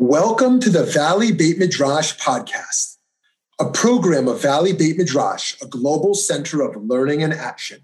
Welcome 0.00 0.60
to 0.60 0.70
the 0.70 0.84
Valley 0.84 1.30
Beit 1.30 1.58
Midrash 1.58 2.16
podcast, 2.16 2.96
a 3.58 3.70
program 3.70 4.28
of 4.28 4.40
Valley 4.40 4.72
Beit 4.72 4.96
Midrash, 4.96 5.60
a 5.60 5.66
global 5.66 6.14
center 6.14 6.62
of 6.62 6.74
learning 6.82 7.22
and 7.22 7.34
action. 7.34 7.82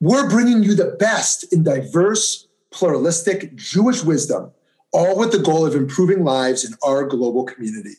We're 0.00 0.28
bringing 0.28 0.64
you 0.64 0.74
the 0.74 0.96
best 0.98 1.52
in 1.52 1.62
diverse, 1.62 2.48
pluralistic 2.72 3.54
Jewish 3.54 4.02
wisdom, 4.02 4.50
all 4.92 5.16
with 5.16 5.30
the 5.30 5.38
goal 5.38 5.64
of 5.64 5.76
improving 5.76 6.24
lives 6.24 6.64
in 6.64 6.74
our 6.82 7.04
global 7.04 7.44
community. 7.44 7.98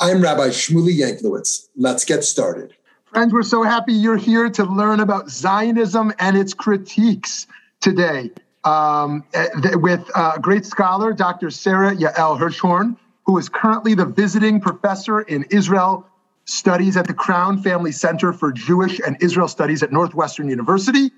I'm 0.00 0.22
Rabbi 0.22 0.48
Shmuley 0.48 0.98
Yanklowitz. 0.98 1.68
Let's 1.76 2.06
get 2.06 2.24
started. 2.24 2.72
Friends, 3.04 3.34
we're 3.34 3.42
so 3.42 3.64
happy 3.64 3.92
you're 3.92 4.16
here 4.16 4.48
to 4.48 4.64
learn 4.64 5.00
about 5.00 5.28
Zionism 5.28 6.10
and 6.18 6.38
its 6.38 6.54
critiques 6.54 7.46
today 7.82 8.30
um, 8.64 9.24
eh, 9.34 9.48
with 9.74 10.08
a 10.14 10.38
great 10.40 10.66
scholar, 10.66 11.12
Dr. 11.12 11.50
Sarah 11.50 11.94
Yael 11.94 12.38
Hirschhorn, 12.38 12.96
who 13.26 13.38
is 13.38 13.48
currently 13.48 13.94
the 13.94 14.06
visiting 14.06 14.60
professor 14.60 15.20
in 15.20 15.44
Israel 15.50 16.06
studies 16.46 16.96
at 16.96 17.06
the 17.06 17.14
Crown 17.14 17.62
Family 17.62 17.92
Center 17.92 18.32
for 18.32 18.52
Jewish 18.52 19.00
and 19.00 19.16
Israel 19.20 19.48
Studies 19.48 19.82
at 19.82 19.92
Northwestern 19.92 20.48
University. 20.48 21.10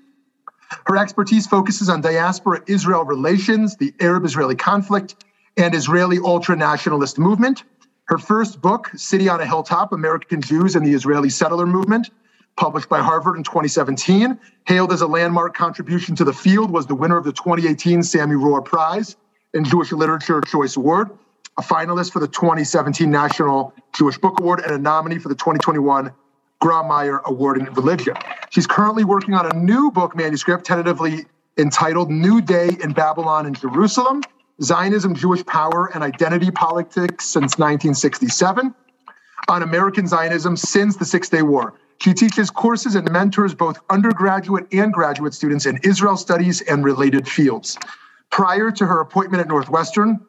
Her 0.85 0.97
expertise 0.97 1.47
focuses 1.47 1.89
on 1.89 2.01
diaspora 2.01 2.61
Israel 2.67 3.05
relations, 3.05 3.77
the 3.77 3.93
Arab 3.99 4.25
Israeli 4.25 4.55
conflict, 4.55 5.23
and 5.57 5.73
Israeli 5.73 6.19
ultra 6.23 6.55
nationalist 6.55 7.17
movement. 7.17 7.63
Her 8.05 8.17
first 8.17 8.61
book, 8.61 8.89
City 8.95 9.27
on 9.27 9.41
a 9.41 9.45
Hilltop 9.45 9.91
American 9.91 10.41
Jews 10.41 10.75
and 10.75 10.85
the 10.85 10.93
Israeli 10.93 11.29
Settler 11.29 11.65
Movement, 11.65 12.09
published 12.57 12.89
by 12.89 12.99
Harvard 12.99 13.37
in 13.37 13.43
2017. 13.43 14.37
Hailed 14.65 14.91
as 14.91 15.01
a 15.01 15.07
landmark 15.07 15.55
contribution 15.55 16.15
to 16.17 16.23
the 16.25 16.33
field, 16.33 16.71
was 16.71 16.85
the 16.85 16.95
winner 16.95 17.17
of 17.17 17.23
the 17.23 17.31
2018 17.31 18.03
Sami 18.03 18.35
Rohr 18.35 18.63
Prize 18.63 19.15
and 19.53 19.65
Jewish 19.65 19.91
Literature 19.91 20.41
Choice 20.41 20.75
Award, 20.75 21.09
a 21.57 21.61
finalist 21.61 22.11
for 22.11 22.19
the 22.19 22.27
2017 22.27 23.09
National 23.09 23.73
Jewish 23.95 24.17
Book 24.17 24.39
Award, 24.39 24.59
and 24.59 24.71
a 24.71 24.77
nominee 24.77 25.19
for 25.19 25.29
the 25.29 25.35
2021 25.35 26.11
Grawemeyer 26.61 27.23
Award 27.23 27.57
in 27.57 27.65
Religion. 27.73 28.15
She's 28.49 28.67
currently 28.67 29.05
working 29.05 29.33
on 29.33 29.45
a 29.45 29.57
new 29.57 29.91
book 29.91 30.15
manuscript, 30.15 30.65
tentatively 30.65 31.25
entitled 31.57 32.11
New 32.11 32.41
Day 32.41 32.69
in 32.83 32.91
Babylon 32.91 33.45
and 33.45 33.57
Jerusalem 33.57 34.21
Zionism, 34.61 35.13
Jewish 35.13 35.45
Power, 35.45 35.91
and 35.93 36.03
Identity 36.03 36.51
Politics 36.51 37.25
since 37.25 37.57
1967 37.59 38.73
on 39.47 39.63
American 39.63 40.07
Zionism 40.07 40.57
since 40.57 40.97
the 40.97 41.05
Six 41.05 41.29
Day 41.29 41.43
War. 41.43 41.73
She 41.99 42.13
teaches 42.13 42.49
courses 42.49 42.95
and 42.95 43.09
mentors 43.11 43.55
both 43.55 43.79
undergraduate 43.89 44.67
and 44.71 44.93
graduate 44.93 45.33
students 45.33 45.65
in 45.65 45.79
Israel 45.83 46.17
studies 46.17 46.61
and 46.61 46.83
related 46.83 47.27
fields. 47.27 47.77
Prior 48.29 48.71
to 48.71 48.85
her 48.85 48.99
appointment 48.99 49.41
at 49.41 49.47
Northwestern, 49.47 50.19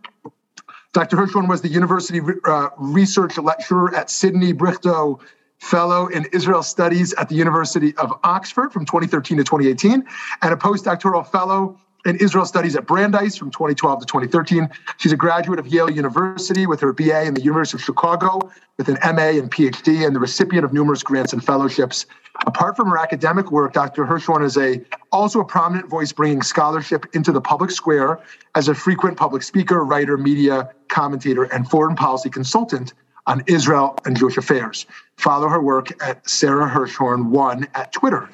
Dr. 0.93 1.17
Hirschhorn 1.17 1.49
was 1.49 1.61
the 1.61 1.69
university 1.69 2.21
uh, 2.47 2.69
research 2.79 3.37
lecturer 3.37 3.95
at 3.95 4.11
Sidney 4.11 4.53
Brichto 4.55 5.21
Fellow 5.59 6.07
in 6.07 6.25
Israel 6.33 6.63
Studies 6.63 7.13
at 7.15 7.29
the 7.29 7.35
University 7.35 7.95
of 7.97 8.13
Oxford 8.25 8.73
from 8.73 8.87
2013 8.87 9.39
to 9.39 9.45
2018, 9.45 10.05
and 10.43 10.53
a 10.53 10.57
postdoctoral 10.57 11.27
fellow 11.27 11.79
in 12.07 12.17
Israel 12.17 12.47
Studies 12.47 12.77
at 12.77 12.87
Brandeis 12.87 13.37
from 13.37 13.51
2012 13.51 14.01
to 14.01 14.07
2013. 14.07 14.69
She's 14.99 15.13
a 15.13 15.17
graduate 15.17 15.59
of 15.59 15.67
Yale 15.67 15.91
University 15.91 16.67
with 16.67 16.81
her 16.81 16.93
BA 16.93 17.25
in 17.25 17.35
the 17.35 17.43
University 17.43 17.77
of 17.77 17.85
Chicago 17.85 18.51
with 18.77 18.89
an 18.89 18.99
MA 19.15 19.39
and 19.39 19.51
PhD, 19.51 20.07
and 20.07 20.15
the 20.15 20.21
recipient 20.21 20.65
of 20.65 20.73
numerous 20.73 21.03
grants 21.03 21.33
and 21.33 21.45
fellowships. 21.45 22.07
Apart 22.47 22.77
from 22.77 22.89
her 22.89 22.99
academic 22.99 23.51
work, 23.51 23.73
Dr. 23.73 24.05
Hirschhorn 24.05 24.45
is 24.45 24.57
a 24.57 24.81
also 25.11 25.41
a 25.41 25.45
prominent 25.45 25.89
voice 25.89 26.13
bringing 26.13 26.43
scholarship 26.43 27.05
into 27.13 27.33
the 27.33 27.41
public 27.41 27.73
square 27.73 28.21
as 28.55 28.69
a 28.69 28.75
frequent 28.75 29.17
public 29.17 29.43
speaker, 29.43 29.85
writer, 29.85 30.17
media 30.17 30.71
commentator, 30.87 31.45
and 31.45 31.69
foreign 31.69 31.97
policy 31.97 32.31
consultant 32.31 32.95
on 33.27 33.43
Israel 33.47 33.99
and 34.07 34.17
Jewish 34.17 34.37
affairs. 34.37 34.87
Follow 35.17 35.49
her 35.49 35.61
work 35.61 35.93
at 36.03 36.29
Sarah 36.29 36.69
Hirschhorn 36.69 37.31
one 37.31 37.67
at 37.75 37.93
Twitter. 37.93 38.29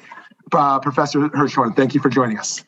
Uh, 0.53 0.79
Professor 0.79 1.27
Hirschhorn, 1.29 1.75
thank 1.75 1.95
you 1.95 1.99
for 1.99 2.09
joining 2.09 2.37
us. 2.37 2.63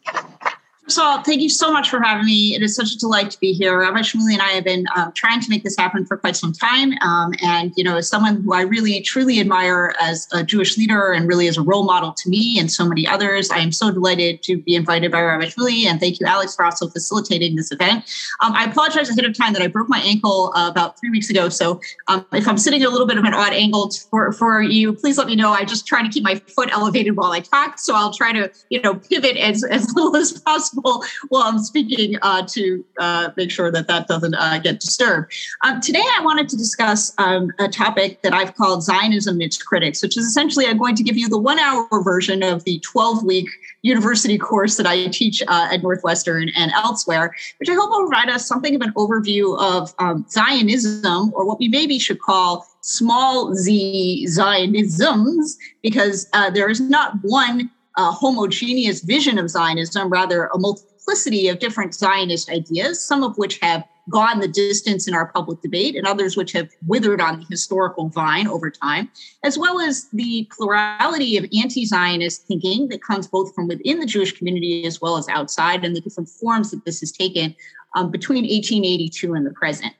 First 0.87 0.99
of 0.99 1.03
all, 1.03 1.21
thank 1.21 1.41
you 1.41 1.49
so 1.49 1.69
much 1.69 1.89
for 1.89 2.01
having 2.01 2.25
me. 2.25 2.55
It 2.55 2.63
is 2.63 2.73
such 2.73 2.93
a 2.93 2.97
delight 2.97 3.29
to 3.31 3.39
be 3.41 3.51
here. 3.51 3.77
Rabbi 3.77 3.99
Shmuley 3.99 4.31
and 4.31 4.41
I 4.41 4.51
have 4.51 4.63
been 4.63 4.85
um, 4.95 5.11
trying 5.11 5.41
to 5.41 5.49
make 5.49 5.65
this 5.65 5.75
happen 5.75 6.05
for 6.05 6.15
quite 6.15 6.37
some 6.37 6.53
time. 6.53 6.93
Um, 7.01 7.33
and, 7.43 7.73
you 7.75 7.83
know, 7.83 7.97
as 7.97 8.07
someone 8.07 8.41
who 8.41 8.53
I 8.53 8.61
really, 8.61 9.01
truly 9.01 9.41
admire 9.41 9.93
as 9.99 10.29
a 10.31 10.45
Jewish 10.45 10.77
leader 10.77 11.11
and 11.11 11.27
really 11.27 11.49
as 11.49 11.57
a 11.57 11.61
role 11.61 11.83
model 11.83 12.13
to 12.13 12.29
me 12.29 12.57
and 12.57 12.71
so 12.71 12.87
many 12.87 13.05
others, 13.05 13.49
I 13.49 13.57
am 13.57 13.73
so 13.73 13.91
delighted 13.91 14.41
to 14.43 14.59
be 14.59 14.75
invited 14.75 15.11
by 15.11 15.23
Rabbi 15.23 15.47
Shmuley. 15.47 15.87
And 15.87 15.99
thank 15.99 16.21
you, 16.21 16.25
Alex, 16.25 16.55
for 16.55 16.63
also 16.63 16.87
facilitating 16.87 17.57
this 17.57 17.69
event. 17.69 18.05
Um, 18.41 18.53
I 18.53 18.63
apologize 18.63 19.09
ahead 19.09 19.25
of 19.25 19.37
time 19.37 19.51
that 19.51 19.61
I 19.61 19.67
broke 19.67 19.89
my 19.89 19.99
ankle 19.99 20.53
uh, 20.55 20.69
about 20.71 20.97
three 20.97 21.09
weeks 21.09 21.29
ago. 21.29 21.49
So 21.49 21.81
um, 22.07 22.25
if 22.31 22.47
I'm 22.47 22.57
sitting 22.57 22.85
a 22.85 22.89
little 22.89 23.07
bit 23.07 23.17
of 23.17 23.25
an 23.25 23.33
odd 23.33 23.51
angle 23.51 23.91
for, 24.09 24.31
for 24.31 24.61
you, 24.61 24.93
please 24.93 25.17
let 25.17 25.27
me 25.27 25.35
know. 25.35 25.51
I'm 25.51 25.67
just 25.67 25.85
try 25.85 26.01
to 26.01 26.07
keep 26.07 26.23
my 26.23 26.35
foot 26.35 26.69
elevated 26.71 27.17
while 27.17 27.33
I 27.33 27.41
talk. 27.41 27.77
So 27.77 27.93
I'll 27.93 28.13
try 28.13 28.31
to, 28.31 28.49
you 28.69 28.81
know, 28.81 28.93
pivot 28.93 29.35
as, 29.35 29.65
as 29.65 29.91
little 29.93 30.15
as 30.15 30.31
possible 30.31 30.76
possible 30.77 31.03
while 31.29 31.43
I'm 31.43 31.59
speaking 31.59 32.17
uh, 32.21 32.45
to 32.47 32.85
uh, 32.99 33.29
make 33.35 33.51
sure 33.51 33.71
that 33.71 33.87
that 33.87 34.07
doesn't 34.07 34.35
uh, 34.35 34.59
get 34.59 34.79
disturbed. 34.79 35.33
Um, 35.63 35.81
today, 35.81 36.03
I 36.17 36.23
wanted 36.23 36.49
to 36.49 36.57
discuss 36.57 37.13
um, 37.17 37.51
a 37.59 37.67
topic 37.67 38.21
that 38.21 38.33
I've 38.33 38.55
called 38.55 38.83
Zionism 38.83 39.35
and 39.35 39.43
Its 39.43 39.61
Critics, 39.61 40.01
which 40.01 40.17
is 40.17 40.25
essentially 40.25 40.65
I'm 40.65 40.77
going 40.77 40.95
to 40.95 41.03
give 41.03 41.17
you 41.17 41.29
the 41.29 41.37
one 41.37 41.59
hour 41.59 41.87
version 42.03 42.43
of 42.43 42.63
the 42.63 42.79
12 42.79 43.23
week 43.23 43.49
university 43.81 44.37
course 44.37 44.77
that 44.77 44.87
I 44.87 45.07
teach 45.07 45.41
uh, 45.47 45.69
at 45.71 45.81
Northwestern 45.81 46.49
and 46.55 46.71
elsewhere, 46.71 47.33
which 47.59 47.69
I 47.69 47.73
hope 47.73 47.89
will 47.89 48.07
provide 48.07 48.29
us 48.29 48.47
something 48.47 48.75
of 48.75 48.81
an 48.81 48.93
overview 48.93 49.57
of 49.59 49.93
um, 49.99 50.25
Zionism, 50.29 51.31
or 51.35 51.45
what 51.45 51.59
we 51.59 51.67
maybe 51.67 51.99
should 51.99 52.19
call 52.19 52.67
small 52.81 53.53
z 53.53 54.25
Zionisms, 54.29 55.57
because 55.81 56.27
uh, 56.33 56.49
there 56.49 56.69
is 56.69 56.79
not 56.79 57.13
one 57.21 57.69
a 57.97 58.11
homogeneous 58.11 59.01
vision 59.01 59.37
of 59.37 59.49
Zionism, 59.49 60.09
rather 60.09 60.45
a 60.45 60.57
multiplicity 60.57 61.47
of 61.47 61.59
different 61.59 61.93
Zionist 61.93 62.49
ideas, 62.49 63.03
some 63.03 63.23
of 63.23 63.37
which 63.37 63.59
have 63.61 63.83
gone 64.09 64.39
the 64.39 64.47
distance 64.47 65.07
in 65.07 65.13
our 65.13 65.31
public 65.33 65.61
debate 65.61 65.95
and 65.95 66.07
others 66.07 66.37
which 66.37 66.53
have 66.53 66.69
withered 66.85 67.19
on 67.19 67.39
the 67.39 67.45
historical 67.49 68.07
vine 68.09 68.47
over 68.47 68.69
time, 68.69 69.09
as 69.43 69.57
well 69.57 69.81
as 69.81 70.07
the 70.13 70.47
plurality 70.55 71.37
of 71.37 71.45
anti 71.59 71.85
Zionist 71.85 72.45
thinking 72.47 72.87
that 72.89 73.03
comes 73.03 73.27
both 73.27 73.53
from 73.53 73.67
within 73.67 73.99
the 73.99 74.05
Jewish 74.05 74.31
community 74.31 74.85
as 74.85 75.01
well 75.01 75.17
as 75.17 75.27
outside, 75.27 75.83
and 75.83 75.95
the 75.95 76.01
different 76.01 76.29
forms 76.29 76.71
that 76.71 76.85
this 76.85 76.99
has 77.01 77.11
taken 77.11 77.55
um, 77.95 78.11
between 78.11 78.43
1882 78.43 79.33
and 79.33 79.45
the 79.45 79.51
present. 79.51 79.93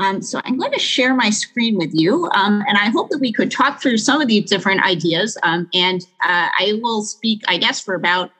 Um, 0.00 0.22
so 0.22 0.40
I'm 0.44 0.56
going 0.56 0.72
to 0.72 0.78
share 0.78 1.14
my 1.14 1.28
screen 1.28 1.76
with 1.76 1.90
you, 1.92 2.24
um, 2.34 2.64
and 2.66 2.78
I 2.78 2.86
hope 2.86 3.10
that 3.10 3.18
we 3.18 3.32
could 3.32 3.50
talk 3.50 3.82
through 3.82 3.98
some 3.98 4.22
of 4.22 4.28
these 4.28 4.48
different 4.48 4.82
ideas. 4.82 5.36
Um, 5.42 5.68
and 5.74 6.00
uh, 6.24 6.48
I 6.58 6.80
will 6.82 7.02
speak, 7.02 7.42
I 7.46 7.58
guess, 7.58 7.80
for 7.80 7.94
about 7.94 8.30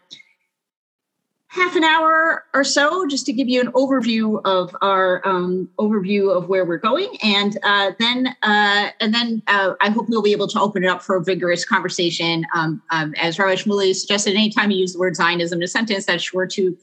half 1.48 1.76
an 1.76 1.84
hour 1.84 2.44
or 2.54 2.64
so, 2.64 3.06
just 3.08 3.26
to 3.26 3.32
give 3.32 3.46
you 3.46 3.60
an 3.60 3.72
overview 3.72 4.40
of 4.44 4.74
our 4.80 5.20
um, 5.28 5.68
overview 5.78 6.34
of 6.34 6.48
where 6.48 6.64
we're 6.64 6.78
going, 6.78 7.14
and 7.22 7.58
uh, 7.62 7.92
then 7.98 8.28
uh, 8.42 8.88
and 9.00 9.12
then 9.12 9.42
uh, 9.46 9.74
I 9.82 9.90
hope 9.90 10.08
we'll 10.08 10.22
be 10.22 10.32
able 10.32 10.48
to 10.48 10.60
open 10.60 10.82
it 10.82 10.86
up 10.86 11.02
for 11.02 11.16
a 11.16 11.22
vigorous 11.22 11.66
conversation. 11.66 12.46
Um, 12.54 12.80
um, 12.90 13.12
as 13.18 13.38
Rabbi 13.38 13.56
Shmuley 13.56 13.94
suggested, 13.94 14.34
anytime 14.34 14.70
you 14.70 14.78
use 14.78 14.94
the 14.94 14.98
word 14.98 15.14
Zionism 15.14 15.58
in 15.58 15.64
a 15.64 15.68
sentence, 15.68 16.06
that's 16.06 16.22
sure 16.22 16.46
to 16.46 16.78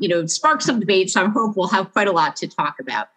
you 0.00 0.08
know 0.08 0.26
spark 0.26 0.60
some 0.60 0.80
debate. 0.80 1.08
So 1.08 1.24
I 1.24 1.28
hope 1.28 1.56
we'll 1.56 1.68
have 1.68 1.94
quite 1.94 2.08
a 2.08 2.12
lot 2.12 2.36
to 2.36 2.46
talk 2.46 2.78
about. 2.78 3.08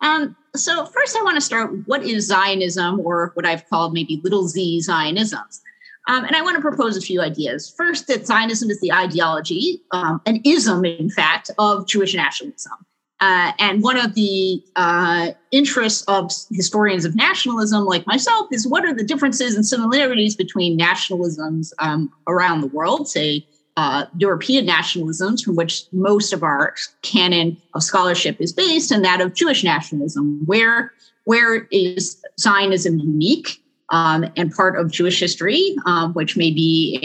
Um, 0.00 0.36
so, 0.54 0.86
first, 0.86 1.16
I 1.16 1.22
want 1.22 1.36
to 1.36 1.40
start 1.40 1.70
what 1.86 2.02
is 2.04 2.26
Zionism, 2.26 3.00
or 3.00 3.32
what 3.34 3.46
I've 3.46 3.68
called 3.68 3.92
maybe 3.92 4.20
little 4.22 4.48
z 4.48 4.80
Zionisms. 4.86 5.60
Um, 6.08 6.24
and 6.24 6.34
I 6.34 6.42
want 6.42 6.56
to 6.56 6.62
propose 6.62 6.96
a 6.96 7.02
few 7.02 7.20
ideas. 7.20 7.72
First, 7.76 8.06
that 8.06 8.26
Zionism 8.26 8.70
is 8.70 8.80
the 8.80 8.92
ideology, 8.92 9.82
um, 9.90 10.22
an 10.24 10.40
ism, 10.44 10.84
in 10.84 11.10
fact, 11.10 11.50
of 11.58 11.86
Jewish 11.86 12.14
nationalism. 12.14 12.72
Uh, 13.20 13.52
and 13.58 13.82
one 13.82 13.96
of 13.96 14.14
the 14.14 14.62
uh, 14.76 15.32
interests 15.50 16.02
of 16.02 16.30
historians 16.52 17.04
of 17.04 17.16
nationalism, 17.16 17.84
like 17.84 18.06
myself, 18.06 18.46
is 18.52 18.66
what 18.66 18.84
are 18.84 18.94
the 18.94 19.02
differences 19.02 19.54
and 19.54 19.66
similarities 19.66 20.36
between 20.36 20.78
nationalisms 20.78 21.72
um, 21.80 22.10
around 22.28 22.60
the 22.60 22.68
world, 22.68 23.08
say 23.08 23.44
uh, 23.78 24.06
European 24.16 24.66
nationalisms, 24.66 25.40
from 25.40 25.54
which 25.54 25.84
most 25.92 26.32
of 26.32 26.42
our 26.42 26.74
canon 27.02 27.56
of 27.74 27.82
scholarship 27.84 28.40
is 28.40 28.52
based, 28.52 28.90
and 28.90 29.04
that 29.04 29.20
of 29.20 29.34
Jewish 29.34 29.62
nationalism. 29.62 30.42
Where 30.46 30.92
where 31.22 31.68
is 31.70 32.20
Zionism 32.40 32.98
unique 32.98 33.62
um, 33.90 34.26
and 34.36 34.52
part 34.52 34.76
of 34.76 34.90
Jewish 34.90 35.20
history, 35.20 35.76
um, 35.86 36.12
which 36.14 36.36
may 36.36 36.50
be 36.50 36.98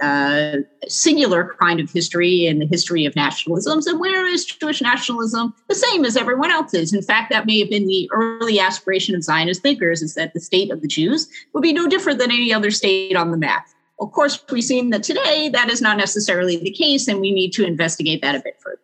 a 0.00 0.04
uh, 0.04 0.56
singular 0.88 1.54
kind 1.60 1.78
of 1.78 1.90
history 1.90 2.46
in 2.46 2.58
the 2.58 2.66
history 2.66 3.04
of 3.04 3.12
nationalisms, 3.12 3.86
and 3.86 4.00
where 4.00 4.26
is 4.26 4.46
Jewish 4.46 4.80
nationalism 4.80 5.52
the 5.68 5.74
same 5.74 6.06
as 6.06 6.16
everyone 6.16 6.50
else's? 6.50 6.94
In 6.94 7.02
fact, 7.02 7.30
that 7.32 7.44
may 7.44 7.60
have 7.60 7.68
been 7.68 7.86
the 7.86 8.08
early 8.14 8.58
aspiration 8.58 9.14
of 9.14 9.22
Zionist 9.22 9.60
thinkers: 9.60 10.00
is 10.00 10.14
that 10.14 10.32
the 10.32 10.40
state 10.40 10.70
of 10.70 10.80
the 10.80 10.88
Jews 10.88 11.28
would 11.52 11.60
be 11.62 11.74
no 11.74 11.86
different 11.86 12.18
than 12.18 12.30
any 12.30 12.50
other 12.50 12.70
state 12.70 13.14
on 13.14 13.30
the 13.30 13.36
map. 13.36 13.66
Of 14.00 14.12
course, 14.12 14.42
we've 14.50 14.64
seen 14.64 14.90
that 14.90 15.02
today 15.02 15.48
that 15.50 15.70
is 15.70 15.80
not 15.80 15.96
necessarily 15.96 16.56
the 16.56 16.70
case, 16.70 17.06
and 17.08 17.20
we 17.20 17.32
need 17.32 17.52
to 17.52 17.64
investigate 17.64 18.22
that 18.22 18.34
a 18.34 18.40
bit 18.40 18.56
further. 18.60 18.80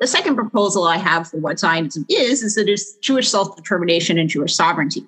The 0.00 0.06
second 0.06 0.36
proposal 0.36 0.84
I 0.84 0.96
have 0.96 1.28
for 1.28 1.38
what 1.38 1.58
Zionism 1.58 2.06
is 2.08 2.42
is 2.42 2.54
that 2.54 2.68
it's 2.68 2.96
Jewish 2.98 3.28
self-determination 3.28 4.16
and 4.16 4.28
Jewish 4.28 4.54
sovereignty. 4.54 5.04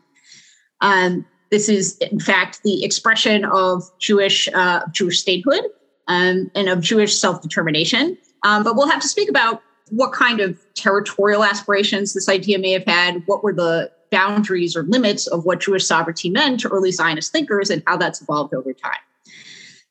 Um, 0.81 1.25
this 1.51 1.69
is, 1.69 1.97
in 1.99 2.19
fact, 2.19 2.63
the 2.65 2.85
expression 2.85 3.45
of 3.45 3.85
Jewish 4.01 4.49
uh, 4.53 4.81
Jewish 4.91 5.21
statehood 5.21 5.65
um, 6.09 6.51
and 6.55 6.69
of 6.69 6.81
Jewish 6.81 7.17
self-determination. 7.17 8.19
Um, 8.45 8.65
but 8.65 8.75
we'll 8.75 8.89
have 8.89 9.03
to 9.03 9.09
speak 9.09 9.29
about 9.29 9.63
what 9.91 10.13
kind 10.13 10.41
of 10.41 10.59
territorial 10.75 11.45
aspirations 11.45 12.15
this 12.15 12.29
idea 12.29 12.59
may 12.59 12.73
have 12.73 12.85
had, 12.85 13.23
what 13.27 13.45
were 13.45 13.53
the 13.53 13.91
boundaries 14.11 14.77
or 14.77 14.83
limits 14.85 15.27
of 15.27 15.45
what 15.45 15.61
Jewish 15.61 15.87
sovereignty 15.87 16.31
meant 16.31 16.61
to 16.61 16.69
early 16.69 16.93
Zionist 16.93 17.33
thinkers, 17.33 17.71
and 17.71 17.83
how 17.87 17.97
that's 17.97 18.21
evolved 18.21 18.55
over 18.55 18.73
time. 18.73 19.01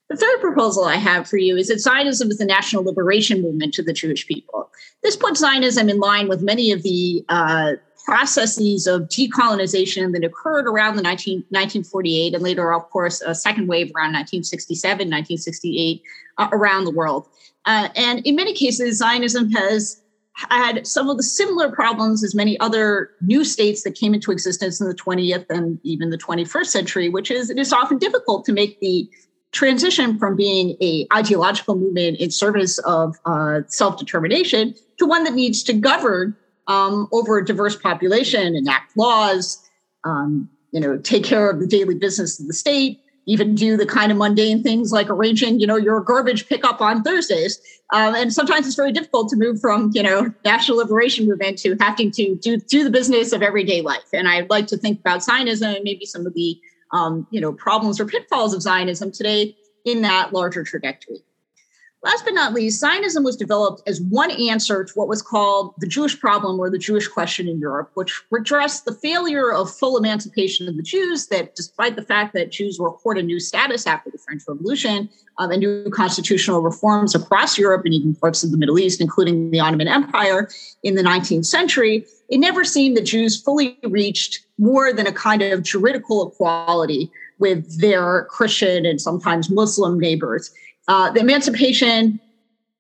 The 0.10 0.18
third 0.18 0.42
proposal 0.42 0.86
I 0.86 0.96
have 0.96 1.28
for 1.28 1.38
you 1.38 1.56
is 1.56 1.68
that 1.68 1.80
Zionism 1.80 2.32
is 2.32 2.38
the 2.38 2.46
national 2.46 2.84
liberation 2.84 3.44
movement 3.44 3.76
to 3.76 3.84
the 3.84 3.94
Jewish 3.94 4.26
people. 4.26 4.72
This 5.04 5.16
puts 5.16 5.40
Zionism 5.40 5.88
in 5.88 6.00
line 6.00 6.28
with 6.28 6.42
many 6.42 6.72
of 6.72 6.82
the 6.82 7.24
uh, 7.30 7.74
processes 8.06 8.88
of 8.88 9.04
decolonization 9.04 10.12
that 10.14 10.24
occurred 10.24 10.68
around 10.68 10.96
the 10.96 11.04
19, 11.04 11.38
1948 11.50 12.34
and 12.34 12.44
later, 12.44 12.74
of 12.74 12.90
course, 12.90 13.22
a 13.22 13.36
second 13.36 13.68
wave 13.68 13.92
around 13.96 14.14
1967, 14.14 14.98
1968 14.98 16.02
uh, 16.40 16.50
around 16.52 16.86
the 16.86 16.92
world. 16.92 17.28
Uh, 17.66 17.90
and 17.96 18.26
in 18.26 18.36
many 18.36 18.54
cases, 18.54 18.98
Zionism 18.98 19.52
has 19.52 19.99
had 20.50 20.88
some 20.88 21.10
of 21.10 21.18
the 21.18 21.24
similar 21.24 21.72
problems 21.72 22.24
as 22.24 22.34
many 22.34 22.60
other 22.60 23.12
new 23.22 23.44
states 23.44 23.84
that 23.84 23.96
came 23.96 24.14
into 24.14 24.32
existence 24.32 24.80
in 24.80 24.88
the 24.88 24.96
20th 24.96 25.46
and 25.50 25.80
even 25.84 26.10
the 26.10 26.18
21st 26.18 26.66
century, 26.68 27.10
which 27.10 27.30
is 27.30 27.50
it 27.50 27.58
is 27.58 27.74
often 27.74 27.98
difficult 27.98 28.46
to 28.46 28.54
make 28.54 28.80
the 28.80 29.10
transition 29.52 30.18
from 30.18 30.36
being 30.36 30.78
a 30.82 31.08
ideological 31.14 31.76
movement 31.76 32.18
in 32.20 32.30
service 32.30 32.78
of 32.80 33.18
uh, 33.26 33.62
self-determination 33.68 34.76
to 34.98 35.06
one 35.06 35.24
that 35.24 35.34
needs 35.34 35.64
to 35.64 35.74
govern 35.74 36.36
um, 36.68 37.08
over 37.12 37.40
a 37.40 37.46
diverse 37.46 37.76
population, 37.76 38.56
enact 38.56 38.96
laws, 38.96 39.68
um, 40.06 40.48
you 40.72 40.80
know, 40.80 40.98
take 40.98 41.24
care 41.24 41.50
of 41.50 41.60
the 41.60 41.68
daily 41.68 41.96
business 41.96 42.40
of 42.40 42.48
the 42.48 42.54
state, 42.54 43.02
even 43.26 43.56
do 43.56 43.78
the 43.78 43.86
kind 43.86 44.12
of 44.12 44.18
mundane 44.18 44.64
things 44.64 44.92
like 44.92 45.10
arranging, 45.10 45.60
you 45.60 45.68
know, 45.68 45.76
your 45.76 46.02
garbage 46.02 46.48
pickup 46.48 46.82
on 46.82 47.04
Thursdays. 47.04 47.60
Um, 47.94 48.16
and 48.16 48.34
sometimes 48.34 48.66
it's 48.66 48.76
very 48.76 48.92
difficult 48.92 49.30
to 49.30 49.36
move 49.36 49.60
from, 49.60 49.92
you 49.94 50.04
know, 50.04 50.34
national 50.46 50.78
liberation 50.78 51.28
movement 51.28 51.58
to 51.60 51.76
having 51.80 52.12
to 52.12 52.36
do 52.36 52.58
do 52.58 52.84
the 52.84 52.90
business 52.90 53.32
of 53.34 53.42
everyday 53.42 53.82
life. 53.82 54.08
And 54.14 54.28
I'd 54.28 54.50
like 54.50 54.68
to 54.68 54.78
think 54.78 55.00
about 55.00 55.24
Zionism 55.24 55.76
and 55.76 55.84
maybe 55.84 56.06
some 56.06 56.26
of 56.26 56.34
the, 56.34 56.60
um, 56.92 57.28
you 57.32 57.40
know, 57.40 57.54
problems 57.54 58.00
or 58.00 58.06
pitfalls 58.06 58.54
of 58.54 58.62
Zionism 58.62 59.12
today 59.12 59.56
in 59.86 60.02
that 60.02 60.34
larger 60.34 60.64
trajectory. 60.64 61.24
Last 62.02 62.24
but 62.24 62.34
not 62.34 62.54
least, 62.54 62.80
Zionism 62.80 63.26
was 63.26 63.36
developed 63.36 63.82
as 63.86 64.00
one 64.00 64.32
answer 64.32 64.86
to 64.86 64.94
what 64.94 65.10
was 65.10 65.22
called 65.22 65.74
the 65.80 65.88
Jewish 65.88 66.18
problem 66.18 66.58
or 66.58 66.70
the 66.70 66.78
Jewish 66.78 67.10
question 67.10 67.46
in 67.50 67.60
Europe, 67.60 67.92
which 67.96 68.24
addressed 68.34 68.86
the 68.86 68.94
failure 68.94 69.52
of 69.52 69.70
full 69.70 69.98
emancipation 69.98 70.70
of 70.70 70.78
the 70.78 70.84
Jews. 70.84 71.28
That 71.28 71.56
despite 71.56 71.98
the 71.98 72.02
fact 72.02 72.34
that 72.36 72.54
Jews 72.54 72.80
were 72.80 72.88
accorded 72.88 73.26
new 73.26 73.42
status 73.42 73.86
after 73.86 74.10
the 74.10 74.18
French 74.18 74.44
Revolution 74.48 75.10
um, 75.40 75.52
and 75.52 75.60
new 75.60 75.90
constitutional 75.92 76.62
reforms 76.62 77.16
across 77.16 77.58
Europe 77.58 77.82
and 77.84 77.94
even 77.94 78.16
parts 78.16 78.46
of 78.46 78.52
the 78.52 78.58
Middle 78.58 78.80
East, 78.80 79.02
including 79.02 79.52
the 79.52 79.60
Ottoman 79.60 79.90
Empire 79.90 80.50
in 80.84 80.96
the 80.96 81.04
19th 81.04 81.48
century, 81.48 82.06
it 82.30 82.38
never 82.38 82.64
seemed 82.64 82.96
that 82.96 83.06
Jews 83.06 83.42
fully 83.42 83.78
reached 83.84 84.46
more 84.58 84.94
than 84.94 85.06
a 85.06 85.12
kind 85.12 85.42
of 85.42 85.64
juridical 85.64 86.30
equality 86.30 87.12
with 87.40 87.82
their 87.82 88.26
Christian 88.26 88.86
and 88.86 89.02
sometimes 89.02 89.50
Muslim 89.50 90.00
neighbors. 90.00 90.52
Uh, 90.90 91.12
the 91.12 91.20
emancipation, 91.20 92.20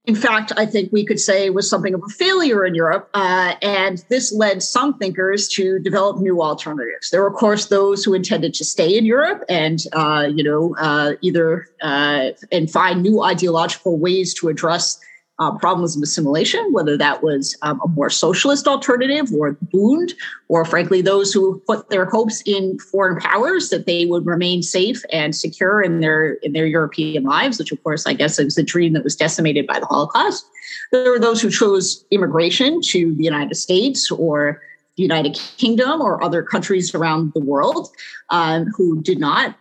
in 0.05 0.15
fact, 0.15 0.51
I 0.57 0.65
think 0.65 0.91
we 0.91 1.05
could 1.05 1.19
say 1.19 1.51
was 1.51 1.69
something 1.69 1.93
of 1.93 2.01
a 2.03 2.09
failure 2.09 2.65
in 2.65 2.73
Europe. 2.73 3.07
Uh, 3.13 3.53
and 3.61 4.03
this 4.09 4.33
led 4.33 4.63
some 4.63 4.97
thinkers 4.97 5.47
to 5.49 5.77
develop 5.77 6.17
new 6.17 6.41
alternatives. 6.41 7.11
There 7.11 7.21
were, 7.21 7.27
of 7.27 7.35
course, 7.35 7.67
those 7.67 8.03
who 8.03 8.15
intended 8.15 8.55
to 8.55 8.65
stay 8.65 8.97
in 8.97 9.05
Europe 9.05 9.43
and, 9.47 9.79
uh, 9.93 10.27
you 10.33 10.43
know, 10.43 10.75
uh, 10.79 11.13
either 11.21 11.67
uh, 11.83 12.31
and 12.51 12.71
find 12.71 13.03
new 13.03 13.21
ideological 13.21 13.99
ways 13.99 14.33
to 14.35 14.49
address 14.49 14.99
uh, 15.39 15.57
problems 15.57 15.95
of 15.95 16.03
assimilation, 16.03 16.71
whether 16.73 16.97
that 16.97 17.23
was 17.23 17.57
um, 17.61 17.79
a 17.83 17.87
more 17.87 18.09
socialist 18.09 18.67
alternative 18.67 19.31
or 19.33 19.57
Bund, 19.71 20.13
or 20.49 20.65
frankly, 20.65 21.01
those 21.01 21.31
who 21.31 21.61
put 21.65 21.89
their 21.89 22.05
hopes 22.05 22.43
in 22.45 22.77
foreign 22.79 23.19
powers 23.19 23.69
that 23.69 23.85
they 23.85 24.05
would 24.05 24.25
remain 24.25 24.61
safe 24.61 25.01
and 25.11 25.35
secure 25.35 25.81
in 25.81 26.01
their 26.01 26.33
in 26.43 26.51
their 26.51 26.65
European 26.65 27.23
lives, 27.23 27.57
which 27.57 27.71
of 27.71 27.81
course 27.83 28.05
I 28.05 28.13
guess 28.13 28.37
was 28.37 28.57
a 28.57 28.63
dream 28.63 28.93
that 28.93 29.03
was 29.03 29.15
decimated 29.15 29.65
by 29.65 29.79
the 29.79 29.85
Holocaust. 29.85 30.45
There 30.91 31.11
were 31.11 31.19
those 31.19 31.41
who 31.41 31.49
chose 31.49 32.05
immigration 32.11 32.81
to 32.81 33.15
the 33.15 33.23
United 33.23 33.55
States 33.55 34.11
or 34.11 34.61
the 34.97 35.03
United 35.03 35.39
Kingdom 35.57 36.01
or 36.01 36.21
other 36.21 36.43
countries 36.43 36.93
around 36.93 37.31
the 37.33 37.39
world 37.39 37.89
um, 38.29 38.65
who 38.75 39.01
did 39.01 39.19
not 39.19 39.55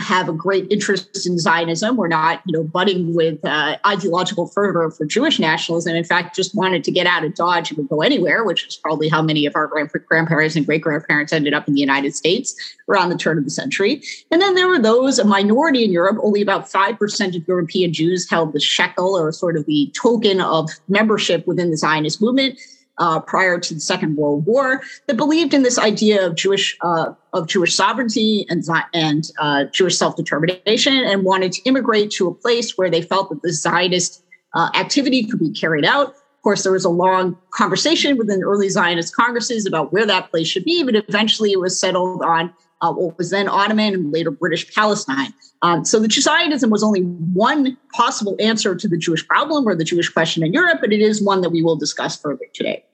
have 0.00 0.28
a 0.28 0.32
great 0.32 0.66
interest 0.70 1.26
in 1.26 1.38
Zionism. 1.38 1.96
We're 1.96 2.08
not, 2.08 2.42
you 2.46 2.56
know, 2.56 2.64
budding 2.64 3.14
with 3.14 3.44
uh, 3.44 3.76
ideological 3.86 4.46
fervor 4.46 4.90
for 4.90 5.04
Jewish 5.04 5.38
nationalism. 5.38 5.94
In 5.94 6.04
fact, 6.04 6.34
just 6.34 6.54
wanted 6.54 6.84
to 6.84 6.90
get 6.90 7.06
out 7.06 7.24
of 7.24 7.34
Dodge 7.34 7.70
and 7.70 7.88
go 7.88 8.00
anywhere, 8.02 8.44
which 8.44 8.66
is 8.66 8.76
probably 8.76 9.08
how 9.08 9.22
many 9.22 9.46
of 9.46 9.54
our 9.54 9.66
grandparents 9.68 10.56
and 10.56 10.66
great 10.66 10.82
grandparents 10.82 11.32
ended 11.32 11.54
up 11.54 11.68
in 11.68 11.74
the 11.74 11.80
United 11.80 12.14
States 12.14 12.54
around 12.88 13.10
the 13.10 13.16
turn 13.16 13.38
of 13.38 13.44
the 13.44 13.50
century. 13.50 14.02
And 14.30 14.40
then 14.40 14.54
there 14.54 14.68
were 14.68 14.78
those, 14.78 15.18
a 15.18 15.24
minority 15.24 15.84
in 15.84 15.92
Europe, 15.92 16.18
only 16.22 16.42
about 16.42 16.70
5% 16.70 17.36
of 17.36 17.46
European 17.46 17.92
Jews 17.92 18.28
held 18.28 18.52
the 18.52 18.60
shekel 18.60 19.16
or 19.16 19.32
sort 19.32 19.56
of 19.56 19.66
the 19.66 19.92
token 19.94 20.40
of 20.40 20.70
membership 20.88 21.46
within 21.46 21.70
the 21.70 21.76
Zionist 21.76 22.20
movement 22.20 22.58
uh, 23.00 23.18
prior 23.18 23.58
to 23.58 23.74
the 23.74 23.80
Second 23.80 24.16
World 24.16 24.46
War 24.46 24.82
that 25.06 25.16
believed 25.16 25.52
in 25.52 25.62
this 25.62 25.78
idea 25.78 26.24
of 26.24 26.36
Jewish 26.36 26.76
uh, 26.82 27.12
of 27.32 27.48
Jewish 27.48 27.74
sovereignty 27.74 28.46
and 28.48 28.62
and 28.94 29.24
uh, 29.40 29.64
Jewish 29.64 29.96
self 29.96 30.14
determination, 30.16 30.94
and 30.94 31.24
wanted 31.24 31.52
to 31.52 31.62
immigrate 31.62 32.10
to 32.12 32.28
a 32.28 32.34
place 32.34 32.78
where 32.78 32.90
they 32.90 33.02
felt 33.02 33.30
that 33.30 33.42
the 33.42 33.52
Zionist 33.52 34.22
uh, 34.54 34.70
activity 34.74 35.24
could 35.24 35.40
be 35.40 35.50
carried 35.50 35.84
out. 35.84 36.08
Of 36.08 36.42
course, 36.42 36.62
there 36.62 36.72
was 36.72 36.84
a 36.84 36.90
long 36.90 37.36
conversation 37.50 38.16
within 38.16 38.42
early 38.42 38.68
Zionist 38.68 39.14
congresses 39.14 39.66
about 39.66 39.92
where 39.92 40.06
that 40.06 40.30
place 40.30 40.48
should 40.48 40.64
be, 40.64 40.82
but 40.82 40.94
eventually 40.94 41.52
it 41.52 41.60
was 41.60 41.78
settled 41.78 42.22
on 42.22 42.52
uh, 42.80 42.92
what 42.92 43.18
was 43.18 43.30
then 43.30 43.48
Ottoman 43.48 43.94
and 43.94 44.12
later 44.12 44.30
British 44.30 44.72
Palestine. 44.74 45.34
Um, 45.62 45.84
so 45.84 46.00
the 46.00 46.08
Zionism 46.08 46.70
was 46.70 46.82
only 46.82 47.02
one 47.02 47.76
possible 47.92 48.36
answer 48.40 48.74
to 48.74 48.88
the 48.88 48.96
Jewish 48.96 49.26
problem 49.26 49.68
or 49.68 49.74
the 49.74 49.84
Jewish 49.84 50.08
question 50.08 50.42
in 50.42 50.54
Europe, 50.54 50.78
but 50.80 50.92
it 50.92 51.00
is 51.00 51.22
one 51.22 51.42
that 51.42 51.50
we 51.50 51.62
will 51.62 51.76
discuss 51.76 52.18
further 52.18 52.46
today. 52.54 52.84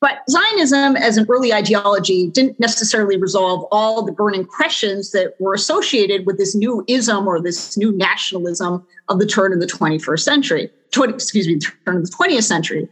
But 0.00 0.22
Zionism, 0.30 0.96
as 0.96 1.18
an 1.18 1.26
early 1.28 1.52
ideology, 1.52 2.28
didn't 2.28 2.58
necessarily 2.58 3.18
resolve 3.18 3.66
all 3.70 4.02
the 4.02 4.12
burning 4.12 4.46
questions 4.46 5.10
that 5.10 5.34
were 5.38 5.52
associated 5.52 6.24
with 6.24 6.38
this 6.38 6.54
new 6.54 6.82
ism 6.88 7.26
or 7.26 7.38
this 7.38 7.76
new 7.76 7.92
nationalism 7.92 8.86
of 9.08 9.18
the 9.18 9.26
turn 9.26 9.52
of 9.52 9.60
the 9.60 9.66
21st 9.66 10.20
century, 10.20 10.70
20, 10.92 11.12
excuse 11.12 11.46
me, 11.46 11.58
turn 11.58 11.96
of 11.96 12.06
the 12.06 12.12
20th 12.12 12.44
century. 12.44 12.88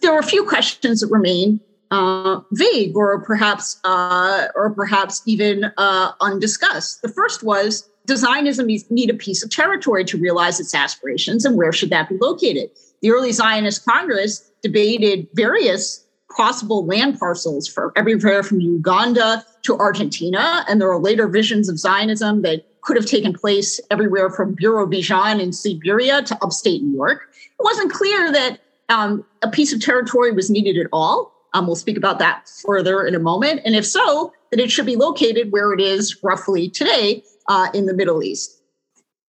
There 0.00 0.12
were 0.12 0.18
a 0.18 0.26
few 0.26 0.44
questions 0.44 1.00
that 1.00 1.08
remain 1.08 1.60
uh, 1.90 2.40
vague 2.52 2.96
or 2.96 3.20
perhaps 3.20 3.78
uh, 3.84 4.48
or 4.54 4.70
perhaps 4.70 5.20
even 5.26 5.72
uh, 5.76 6.12
undiscussed. 6.22 7.02
The 7.02 7.08
first 7.08 7.42
was 7.42 7.88
does 8.06 8.20
Zionism 8.20 8.66
need 8.66 9.10
a 9.10 9.14
piece 9.14 9.44
of 9.44 9.50
territory 9.50 10.04
to 10.06 10.16
realize 10.16 10.58
its 10.58 10.74
aspirations, 10.74 11.44
and 11.44 11.56
where 11.56 11.72
should 11.72 11.90
that 11.90 12.08
be 12.08 12.16
located? 12.20 12.70
The 13.00 13.10
early 13.10 13.30
Zionist 13.32 13.84
Congress 13.84 14.50
debated 14.62 15.28
various 15.34 16.06
possible 16.36 16.86
land 16.86 17.18
parcels 17.18 17.68
for 17.68 17.92
everywhere 17.96 18.42
from 18.42 18.60
Uganda 18.60 19.44
to 19.62 19.76
Argentina. 19.76 20.64
And 20.68 20.80
there 20.80 20.90
are 20.90 20.98
later 20.98 21.28
visions 21.28 21.68
of 21.68 21.78
Zionism 21.78 22.42
that 22.42 22.64
could 22.82 22.96
have 22.96 23.06
taken 23.06 23.32
place 23.32 23.80
everywhere 23.90 24.30
from 24.30 24.56
Birobidzhan 24.56 25.40
in 25.40 25.52
Siberia 25.52 26.22
to 26.22 26.38
upstate 26.42 26.82
New 26.82 26.96
York. 26.96 27.28
It 27.34 27.62
wasn't 27.62 27.92
clear 27.92 28.32
that 28.32 28.60
um, 28.88 29.24
a 29.42 29.48
piece 29.48 29.72
of 29.72 29.80
territory 29.80 30.32
was 30.32 30.50
needed 30.50 30.78
at 30.78 30.88
all. 30.92 31.32
Um, 31.54 31.66
we'll 31.66 31.76
speak 31.76 31.96
about 31.96 32.18
that 32.18 32.48
further 32.64 33.06
in 33.06 33.14
a 33.14 33.18
moment. 33.18 33.60
And 33.64 33.74
if 33.74 33.86
so, 33.86 34.32
that 34.50 34.58
it 34.58 34.70
should 34.70 34.86
be 34.86 34.96
located 34.96 35.52
where 35.52 35.72
it 35.72 35.80
is 35.80 36.22
roughly 36.22 36.68
today 36.68 37.22
uh, 37.48 37.68
in 37.74 37.86
the 37.86 37.94
Middle 37.94 38.22
East. 38.22 38.61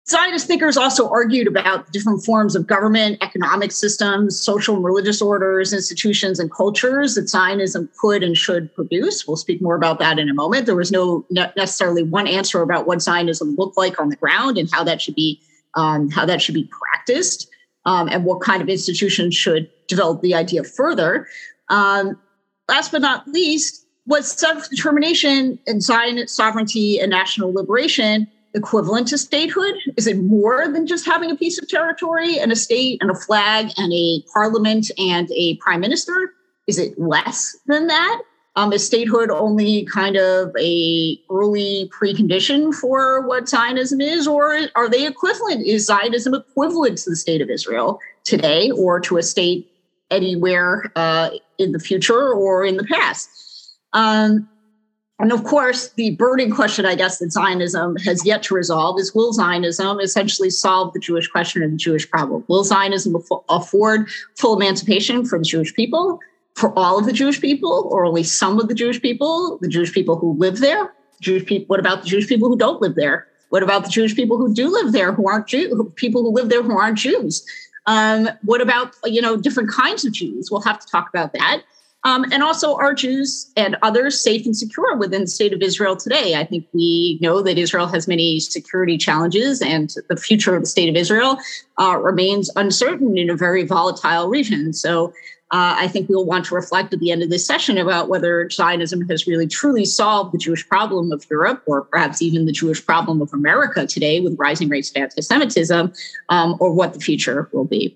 Zionist 0.09 0.47
thinkers 0.47 0.77
also 0.77 1.07
argued 1.09 1.47
about 1.47 1.91
different 1.91 2.25
forms 2.25 2.55
of 2.55 2.65
government, 2.65 3.19
economic 3.21 3.71
systems, 3.71 4.39
social 4.39 4.75
and 4.75 4.83
religious 4.83 5.21
orders, 5.21 5.73
institutions, 5.73 6.39
and 6.39 6.51
cultures 6.51 7.15
that 7.15 7.29
Zionism 7.29 7.87
could 7.99 8.23
and 8.23 8.35
should 8.35 8.73
produce. 8.73 9.27
We'll 9.27 9.37
speak 9.37 9.61
more 9.61 9.75
about 9.75 9.99
that 9.99 10.17
in 10.17 10.27
a 10.27 10.33
moment. 10.33 10.65
There 10.65 10.75
was 10.75 10.91
no 10.91 11.25
necessarily 11.29 12.01
one 12.01 12.27
answer 12.27 12.61
about 12.61 12.87
what 12.87 13.01
Zionism 13.01 13.55
looked 13.57 13.77
like 13.77 13.99
on 13.99 14.09
the 14.09 14.15
ground 14.15 14.57
and 14.57 14.69
how 14.71 14.83
that 14.83 15.01
should 15.01 15.15
be 15.15 15.39
um, 15.75 16.09
how 16.09 16.25
that 16.25 16.41
should 16.41 16.55
be 16.55 16.69
practiced, 16.69 17.49
um, 17.85 18.09
and 18.09 18.25
what 18.25 18.41
kind 18.41 18.61
of 18.61 18.67
institutions 18.67 19.35
should 19.35 19.69
develop 19.87 20.21
the 20.21 20.35
idea 20.35 20.63
further. 20.65 21.27
Um, 21.69 22.19
last 22.67 22.91
but 22.91 23.01
not 23.01 23.25
least, 23.27 23.85
was 24.07 24.29
self 24.29 24.69
determination 24.69 25.59
and 25.67 25.81
Zionist 25.81 26.35
sovereignty 26.35 26.99
and 26.99 27.11
national 27.11 27.53
liberation 27.53 28.27
equivalent 28.53 29.07
to 29.09 29.17
statehood? 29.17 29.75
Is 29.97 30.07
it 30.07 30.17
more 30.19 30.67
than 30.67 30.87
just 30.87 31.05
having 31.05 31.31
a 31.31 31.35
piece 31.35 31.61
of 31.61 31.67
territory 31.67 32.39
and 32.39 32.51
a 32.51 32.55
state 32.55 33.01
and 33.01 33.11
a 33.11 33.15
flag 33.15 33.71
and 33.77 33.91
a 33.93 34.23
parliament 34.33 34.91
and 34.97 35.29
a 35.31 35.55
prime 35.57 35.79
minister? 35.79 36.33
Is 36.67 36.77
it 36.77 36.99
less 36.99 37.57
than 37.67 37.87
that? 37.87 38.21
Um, 38.57 38.73
is 38.73 38.85
statehood 38.85 39.29
only 39.29 39.85
kind 39.85 40.17
of 40.17 40.53
a 40.59 41.19
early 41.29 41.89
precondition 41.97 42.73
for 42.73 43.25
what 43.25 43.47
Zionism 43.47 44.01
is, 44.01 44.27
or 44.27 44.67
are 44.75 44.89
they 44.89 45.07
equivalent? 45.07 45.65
Is 45.65 45.85
Zionism 45.85 46.33
equivalent 46.33 46.97
to 46.99 47.11
the 47.11 47.15
state 47.15 47.41
of 47.41 47.49
Israel 47.49 47.99
today, 48.25 48.69
or 48.71 48.99
to 48.99 49.17
a 49.17 49.23
state 49.23 49.71
anywhere 50.09 50.91
uh, 50.97 51.29
in 51.59 51.71
the 51.71 51.79
future 51.79 52.33
or 52.33 52.65
in 52.65 52.75
the 52.75 52.83
past? 52.83 53.29
Um, 53.93 54.49
and 55.21 55.31
of 55.31 55.43
course, 55.43 55.89
the 55.91 56.15
burning 56.15 56.51
question, 56.51 56.85
I 56.85 56.95
guess, 56.95 57.19
that 57.19 57.31
Zionism 57.31 57.95
has 57.97 58.25
yet 58.25 58.41
to 58.43 58.55
resolve 58.55 58.99
is 58.99 59.13
will 59.13 59.33
Zionism 59.33 59.99
essentially 59.99 60.49
solve 60.49 60.93
the 60.93 60.99
Jewish 60.99 61.27
question 61.27 61.61
and 61.61 61.73
the 61.73 61.77
Jewish 61.77 62.09
problem? 62.09 62.43
Will 62.47 62.63
Zionism 62.63 63.15
afford 63.49 64.09
full 64.35 64.55
emancipation 64.55 65.25
for 65.25 65.37
the 65.37 65.45
Jewish 65.45 65.73
people, 65.73 66.19
for 66.55 66.77
all 66.77 66.97
of 66.97 67.05
the 67.05 67.13
Jewish 67.13 67.39
people, 67.39 67.87
or 67.91 68.05
only 68.05 68.23
some 68.23 68.59
of 68.59 68.67
the 68.67 68.73
Jewish 68.73 69.01
people, 69.01 69.59
the 69.61 69.67
Jewish 69.67 69.93
people 69.93 70.17
who 70.17 70.33
live 70.33 70.59
there? 70.59 70.93
Jewish 71.21 71.45
people, 71.45 71.67
what 71.67 71.79
about 71.79 72.01
the 72.01 72.09
Jewish 72.09 72.27
people 72.27 72.49
who 72.49 72.57
don't 72.57 72.81
live 72.81 72.95
there? 72.95 73.27
What 73.49 73.63
about 73.63 73.83
the 73.83 73.89
Jewish 73.89 74.15
people 74.15 74.37
who 74.37 74.53
do 74.53 74.69
live 74.69 74.91
there 74.91 75.13
who 75.13 75.27
aren't 75.27 75.47
Jew, 75.47 75.91
people 75.95 76.23
who 76.23 76.31
live 76.31 76.49
there 76.49 76.63
who 76.63 76.77
aren't 76.77 76.97
Jews? 76.97 77.45
Um, 77.85 78.29
what 78.43 78.61
about 78.61 78.95
you 79.05 79.21
know 79.21 79.37
different 79.37 79.69
kinds 79.69 80.05
of 80.05 80.13
Jews? 80.13 80.49
We'll 80.49 80.61
have 80.61 80.79
to 80.79 80.87
talk 80.87 81.09
about 81.09 81.33
that. 81.33 81.63
Um, 82.03 82.25
and 82.31 82.41
also, 82.41 82.75
are 82.77 82.95
Jews 82.95 83.51
and 83.55 83.77
others 83.83 84.19
safe 84.19 84.45
and 84.45 84.57
secure 84.57 84.95
within 84.97 85.21
the 85.21 85.27
state 85.27 85.53
of 85.53 85.61
Israel 85.61 85.95
today? 85.95 86.35
I 86.35 86.43
think 86.43 86.65
we 86.73 87.19
know 87.21 87.41
that 87.43 87.59
Israel 87.59 87.85
has 87.87 88.07
many 88.07 88.39
security 88.39 88.97
challenges, 88.97 89.61
and 89.61 89.93
the 90.09 90.15
future 90.15 90.55
of 90.55 90.63
the 90.63 90.67
state 90.67 90.89
of 90.89 90.95
Israel 90.95 91.37
uh, 91.79 91.97
remains 91.97 92.49
uncertain 92.55 93.17
in 93.17 93.29
a 93.29 93.35
very 93.35 93.65
volatile 93.65 94.29
region. 94.29 94.73
So, 94.73 95.13
uh, 95.51 95.75
I 95.77 95.89
think 95.89 96.07
we'll 96.07 96.25
want 96.25 96.45
to 96.45 96.55
reflect 96.55 96.93
at 96.93 97.01
the 97.01 97.11
end 97.11 97.23
of 97.23 97.29
this 97.29 97.45
session 97.45 97.77
about 97.77 98.07
whether 98.07 98.49
Zionism 98.49 99.01
has 99.09 99.27
really 99.27 99.47
truly 99.47 99.83
solved 99.83 100.33
the 100.33 100.37
Jewish 100.37 100.67
problem 100.67 101.11
of 101.11 101.25
Europe, 101.29 101.61
or 101.65 101.81
perhaps 101.83 102.21
even 102.21 102.45
the 102.45 102.53
Jewish 102.53 102.83
problem 102.83 103.21
of 103.21 103.33
America 103.33 103.85
today 103.85 104.21
with 104.21 104.39
rising 104.39 104.69
rates 104.69 104.89
of 104.91 104.97
anti 104.97 105.21
Semitism, 105.21 105.93
um, 106.29 106.55
or 106.59 106.73
what 106.73 106.93
the 106.93 106.99
future 106.99 107.49
will 107.51 107.65
be. 107.65 107.95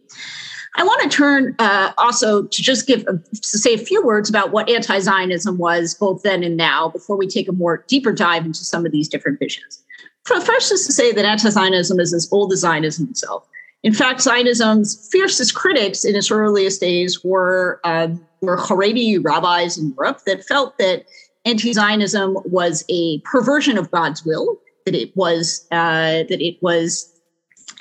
I 0.78 0.84
want 0.84 1.02
to 1.04 1.10
turn 1.10 1.56
uh, 1.60 1.94
also 1.98 2.44
to 2.44 2.62
just 2.62 2.86
give 2.86 3.06
to 3.06 3.24
say 3.42 3.74
a 3.74 3.78
few 3.78 4.06
words 4.06 4.30
about 4.30 4.52
what 4.52 4.70
anti-Zionism 4.70 5.58
was 5.58 5.94
both 5.94 6.24
then 6.24 6.44
and 6.44 6.58
now 6.58 6.90
before 6.90 7.16
we 7.16 7.28
take 7.28 7.48
a 7.48 7.54
more 7.54 7.86
deeper 7.88 8.12
dive 8.12 8.46
into 8.46 8.60
some 8.60 8.86
of 8.86 8.92
these 8.92 9.08
different 9.08 9.40
visions. 9.40 9.82
First 10.26 10.72
is 10.72 10.86
to 10.88 10.92
say 10.92 11.12
that 11.14 11.24
anti-Zionism 11.24 12.00
is 12.00 12.14
as 12.14 12.28
old 12.32 12.52
as 12.52 12.60
Zionism 12.60 13.08
itself. 13.10 13.48
In 13.84 13.94
fact, 13.94 14.22
Zionism's 14.22 15.08
fiercest 15.12 15.54
critics 15.54 16.04
in 16.04 16.16
its 16.16 16.32
earliest 16.32 16.82
days 16.82 17.24
were 17.24 17.80
uh, 17.84 18.08
were 18.42 18.58
Haredi 18.58 19.24
rabbis 19.24 19.78
in 19.78 19.94
Europe 19.96 20.22
that 20.26 20.44
felt 20.44 20.78
that 20.80 21.06
anti-Zionism 21.46 22.38
was 22.46 22.84
a 22.90 23.20
perversion 23.20 23.78
of 23.78 23.92
God's 23.92 24.26
will, 24.26 24.60
that 24.86 24.96
it 24.96 25.16
was 25.16 25.68
uh, 25.72 26.24
that 26.28 26.42
it 26.42 26.58
was 26.62 27.15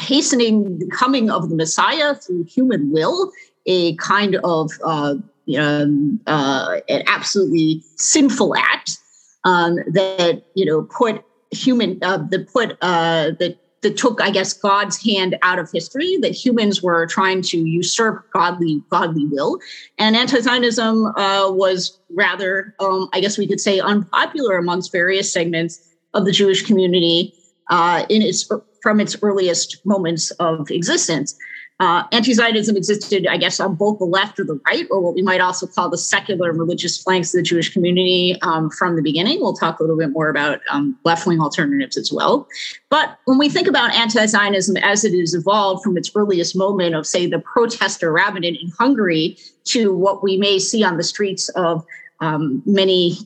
hastening 0.00 0.78
the 0.78 0.86
coming 0.88 1.30
of 1.30 1.48
the 1.48 1.56
Messiah 1.56 2.14
through 2.14 2.44
human 2.44 2.90
will, 2.90 3.32
a 3.66 3.94
kind 3.96 4.36
of 4.44 4.70
uh, 4.84 5.14
um, 5.58 6.20
uh, 6.26 6.80
an 6.88 7.02
absolutely 7.06 7.82
sinful 7.96 8.56
act 8.56 8.98
um, 9.44 9.76
that 9.92 10.42
you 10.54 10.64
know 10.64 10.82
put 10.82 11.24
human 11.50 11.98
uh, 12.02 12.18
that 12.30 12.48
put 12.52 12.72
uh, 12.80 13.32
that 13.38 13.58
that 13.82 13.96
took 13.96 14.20
I 14.20 14.30
guess 14.30 14.52
God's 14.52 15.02
hand 15.02 15.36
out 15.42 15.58
of 15.58 15.70
history. 15.70 16.16
That 16.20 16.32
humans 16.32 16.82
were 16.82 17.06
trying 17.06 17.42
to 17.42 17.58
usurp 17.58 18.30
godly 18.32 18.82
godly 18.90 19.26
will, 19.26 19.58
and 19.98 20.16
anti-Zionism 20.16 21.06
uh, 21.06 21.50
was 21.50 21.98
rather 22.10 22.74
um, 22.80 23.08
I 23.12 23.20
guess 23.20 23.38
we 23.38 23.46
could 23.46 23.60
say 23.60 23.80
unpopular 23.80 24.56
amongst 24.56 24.90
various 24.90 25.32
segments 25.32 25.80
of 26.14 26.24
the 26.24 26.32
Jewish 26.32 26.64
community 26.64 27.34
uh, 27.70 28.04
in 28.08 28.22
its 28.22 28.50
from 28.84 29.00
its 29.00 29.16
earliest 29.22 29.84
moments 29.86 30.30
of 30.32 30.70
existence. 30.70 31.34
Uh, 31.80 32.04
anti-Zionism 32.12 32.76
existed, 32.76 33.26
I 33.26 33.38
guess, 33.38 33.58
on 33.58 33.74
both 33.74 33.98
the 33.98 34.04
left 34.04 34.38
or 34.38 34.44
the 34.44 34.60
right, 34.66 34.86
or 34.90 35.00
what 35.00 35.14
we 35.14 35.22
might 35.22 35.40
also 35.40 35.66
call 35.66 35.88
the 35.88 35.98
secular 35.98 36.50
and 36.50 36.58
religious 36.58 37.02
flanks 37.02 37.34
of 37.34 37.38
the 37.38 37.42
Jewish 37.42 37.72
community 37.72 38.36
um, 38.42 38.70
from 38.70 38.94
the 38.94 39.02
beginning. 39.02 39.40
We'll 39.40 39.54
talk 39.54 39.80
a 39.80 39.82
little 39.82 39.96
bit 39.96 40.10
more 40.10 40.28
about 40.28 40.60
um, 40.70 40.96
left-wing 41.02 41.40
alternatives 41.40 41.96
as 41.96 42.12
well. 42.12 42.46
But 42.90 43.18
when 43.24 43.38
we 43.38 43.48
think 43.48 43.66
about 43.66 43.90
anti-Zionism 43.92 44.76
as 44.76 45.02
it 45.04 45.18
has 45.18 45.34
evolved 45.34 45.82
from 45.82 45.96
its 45.96 46.10
earliest 46.14 46.54
moment 46.54 46.94
of, 46.94 47.06
say, 47.06 47.26
the 47.26 47.40
protester 47.40 48.12
rabbinate 48.12 48.60
in 48.60 48.70
Hungary 48.78 49.38
to 49.64 49.94
what 49.94 50.22
we 50.22 50.36
may 50.36 50.58
see 50.58 50.84
on 50.84 50.98
the 50.98 51.02
streets 51.02 51.48
of 51.56 51.84
um, 52.20 52.62
many 52.66 53.16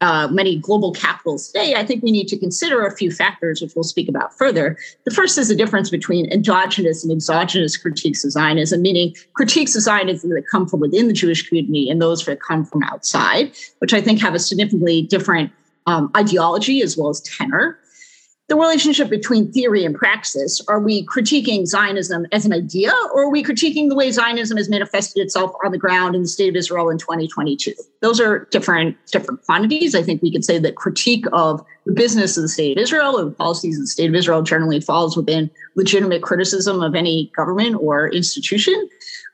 uh, 0.00 0.28
many 0.30 0.56
global 0.56 0.92
capitals 0.92 1.48
today, 1.48 1.74
I 1.74 1.84
think 1.84 2.02
we 2.02 2.12
need 2.12 2.28
to 2.28 2.38
consider 2.38 2.86
a 2.86 2.94
few 2.94 3.10
factors, 3.10 3.60
which 3.60 3.74
we'll 3.74 3.82
speak 3.82 4.08
about 4.08 4.36
further. 4.36 4.78
The 5.04 5.10
first 5.10 5.36
is 5.38 5.48
the 5.48 5.56
difference 5.56 5.90
between 5.90 6.30
endogenous 6.30 7.02
and 7.02 7.12
exogenous 7.12 7.76
critiques 7.76 8.24
of 8.24 8.32
Zionism, 8.32 8.80
meaning 8.80 9.14
critiques 9.32 9.74
of 9.74 9.82
Zionism 9.82 10.30
that 10.30 10.46
come 10.48 10.68
from 10.68 10.80
within 10.80 11.08
the 11.08 11.12
Jewish 11.12 11.48
community 11.48 11.90
and 11.90 12.00
those 12.00 12.24
that 12.26 12.40
come 12.40 12.64
from 12.64 12.84
outside, 12.84 13.52
which 13.80 13.92
I 13.92 14.00
think 14.00 14.20
have 14.20 14.34
a 14.34 14.38
significantly 14.38 15.02
different 15.02 15.50
um, 15.86 16.10
ideology 16.16 16.80
as 16.82 16.96
well 16.96 17.08
as 17.08 17.20
tenor 17.22 17.78
the 18.48 18.56
relationship 18.56 19.10
between 19.10 19.52
theory 19.52 19.84
and 19.84 19.94
praxis. 19.94 20.62
Are 20.68 20.80
we 20.80 21.04
critiquing 21.06 21.66
Zionism 21.66 22.26
as 22.32 22.46
an 22.46 22.52
idea, 22.54 22.92
or 23.14 23.24
are 23.24 23.30
we 23.30 23.44
critiquing 23.44 23.90
the 23.90 23.94
way 23.94 24.10
Zionism 24.10 24.56
has 24.56 24.70
manifested 24.70 25.22
itself 25.22 25.52
on 25.64 25.70
the 25.70 25.78
ground 25.78 26.14
in 26.14 26.22
the 26.22 26.28
state 26.28 26.48
of 26.48 26.56
Israel 26.56 26.88
in 26.88 26.96
2022? 26.96 27.74
Those 28.00 28.20
are 28.20 28.48
different, 28.50 28.96
different 29.12 29.44
quantities. 29.44 29.94
I 29.94 30.02
think 30.02 30.22
we 30.22 30.32
could 30.32 30.44
say 30.44 30.58
that 30.58 30.76
critique 30.76 31.26
of 31.32 31.64
the 31.84 31.92
business 31.92 32.36
of 32.36 32.42
the 32.42 32.48
state 32.48 32.76
of 32.76 32.82
Israel 32.82 33.24
the 33.24 33.30
policies 33.32 33.76
of 33.76 33.82
the 33.82 33.88
state 33.88 34.08
of 34.08 34.14
Israel 34.14 34.42
generally 34.42 34.80
falls 34.80 35.16
within 35.16 35.50
legitimate 35.74 36.22
criticism 36.22 36.82
of 36.82 36.94
any 36.94 37.30
government 37.36 37.76
or 37.80 38.08
institution. 38.08 38.88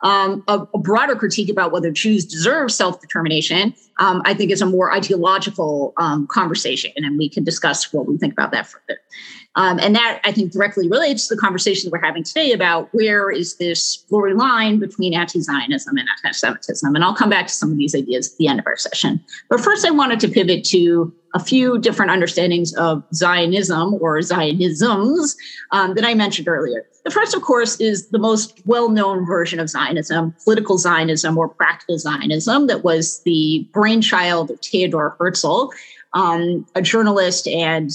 Um, 0.04 0.44
a, 0.48 0.66
a, 0.74 0.78
broader 0.78 1.16
critique 1.16 1.48
about 1.48 1.72
whether 1.72 1.90
Jews 1.90 2.26
deserve 2.26 2.70
self 2.70 3.00
determination, 3.00 3.74
um, 3.98 4.20
I 4.26 4.34
think, 4.34 4.50
is 4.50 4.60
a 4.60 4.66
more 4.66 4.92
ideological 4.92 5.94
um, 5.96 6.26
conversation. 6.26 6.92
And 6.96 7.16
we 7.16 7.30
can 7.30 7.42
discuss 7.42 7.90
what 7.90 8.06
we 8.06 8.18
think 8.18 8.34
about 8.34 8.52
that 8.52 8.66
further. 8.66 9.00
Um, 9.56 9.78
and 9.78 9.94
that, 9.94 10.20
I 10.22 10.30
think, 10.30 10.52
directly 10.52 10.88
relates 10.88 11.28
to 11.28 11.34
the 11.34 11.40
conversation 11.40 11.90
we're 11.90 12.04
having 12.04 12.22
today 12.22 12.52
about 12.52 12.90
where 12.92 13.30
is 13.30 13.56
this 13.56 13.96
blurry 14.10 14.34
line 14.34 14.78
between 14.78 15.14
anti 15.14 15.40
Zionism 15.40 15.96
and 15.96 16.06
anti 16.06 16.32
Semitism. 16.32 16.94
And 16.94 17.02
I'll 17.02 17.14
come 17.14 17.30
back 17.30 17.46
to 17.46 17.52
some 17.54 17.72
of 17.72 17.78
these 17.78 17.94
ideas 17.94 18.32
at 18.32 18.36
the 18.36 18.46
end 18.48 18.60
of 18.60 18.66
our 18.66 18.76
session. 18.76 19.24
But 19.48 19.60
first, 19.60 19.86
I 19.86 19.90
wanted 19.90 20.20
to 20.20 20.28
pivot 20.28 20.64
to 20.64 21.14
a 21.34 21.40
few 21.40 21.78
different 21.78 22.10
understandings 22.10 22.74
of 22.74 23.02
Zionism 23.14 23.94
or 23.94 24.18
Zionisms 24.18 25.34
um, 25.72 25.94
that 25.94 26.04
I 26.04 26.14
mentioned 26.14 26.46
earlier. 26.46 26.86
The 27.04 27.10
first, 27.10 27.34
of 27.34 27.42
course, 27.42 27.78
is 27.80 28.08
the 28.08 28.18
most 28.18 28.62
well 28.64 28.88
known 28.88 29.26
version 29.26 29.60
of 29.60 29.68
Zionism, 29.68 30.34
political 30.42 30.78
Zionism 30.78 31.36
or 31.36 31.48
practical 31.48 31.98
Zionism, 31.98 32.66
that 32.66 32.82
was 32.82 33.20
the 33.24 33.68
brainchild 33.72 34.50
of 34.50 34.60
Theodor 34.60 35.14
Herzl, 35.18 35.70
um, 36.14 36.66
a 36.74 36.80
journalist 36.80 37.46
and 37.46 37.90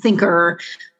thinker 0.00 0.58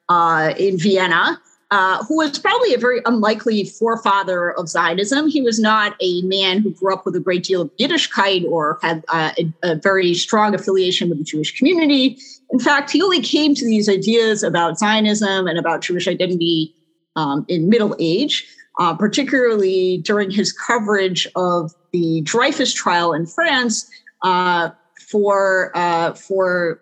uh, 0.09 0.53
in 0.57 0.79
Vienna 0.79 1.41
uh, 1.69 2.03
who 2.05 2.17
was 2.17 2.39
probably 2.39 2.73
a 2.73 2.77
very 2.77 3.01
unlikely 3.05 3.65
forefather 3.65 4.51
of 4.51 4.69
Zionism. 4.69 5.27
He 5.27 5.41
was 5.41 5.59
not 5.59 5.95
a 5.99 6.21
man 6.21 6.59
who 6.59 6.71
grew 6.71 6.93
up 6.93 7.05
with 7.05 7.15
a 7.15 7.19
great 7.19 7.43
deal 7.43 7.61
of 7.61 7.75
Yiddishkeit 7.77 8.45
or 8.45 8.79
had 8.81 9.03
uh, 9.09 9.31
a, 9.37 9.71
a, 9.71 9.75
very 9.75 10.13
strong 10.13 10.55
affiliation 10.55 11.09
with 11.09 11.17
the 11.17 11.25
Jewish 11.25 11.57
community. 11.57 12.17
In 12.51 12.59
fact, 12.59 12.91
he 12.91 13.01
only 13.01 13.21
came 13.21 13.53
to 13.55 13.65
these 13.65 13.89
ideas 13.89 14.43
about 14.43 14.79
Zionism 14.79 15.47
and 15.47 15.59
about 15.59 15.81
Jewish 15.81 16.07
identity 16.07 16.73
um, 17.17 17.45
in 17.49 17.67
middle 17.67 17.95
age, 17.99 18.47
uh, 18.79 18.95
particularly 18.95 19.97
during 19.97 20.31
his 20.31 20.53
coverage 20.53 21.27
of 21.35 21.73
the 21.91 22.21
Dreyfus 22.21 22.73
trial 22.73 23.11
in 23.13 23.25
France 23.25 23.89
uh, 24.21 24.69
for 25.09 25.71
uh, 25.75 26.13
for 26.13 26.79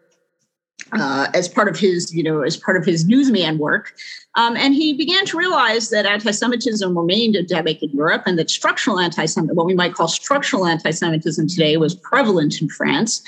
uh, 0.91 1.27
as 1.33 1.47
part 1.47 1.67
of 1.67 1.79
his, 1.79 2.13
you 2.13 2.21
know, 2.21 2.41
as 2.41 2.57
part 2.57 2.77
of 2.77 2.85
his 2.85 3.05
newsman 3.05 3.57
work. 3.57 3.93
Um, 4.35 4.55
and 4.55 4.75
he 4.75 4.93
began 4.93 5.25
to 5.25 5.37
realize 5.37 5.89
that 5.89 6.05
anti-Semitism 6.05 6.97
remained 6.97 7.35
endemic 7.35 7.81
in 7.81 7.89
Europe 7.89 8.23
and 8.25 8.37
that 8.37 8.49
structural 8.49 8.99
anti-Semitism, 8.99 9.55
what 9.55 9.65
we 9.65 9.73
might 9.73 9.93
call 9.93 10.07
structural 10.07 10.67
anti-Semitism 10.67 11.47
today, 11.47 11.77
was 11.77 11.95
prevalent 11.95 12.61
in 12.61 12.69
France. 12.69 13.23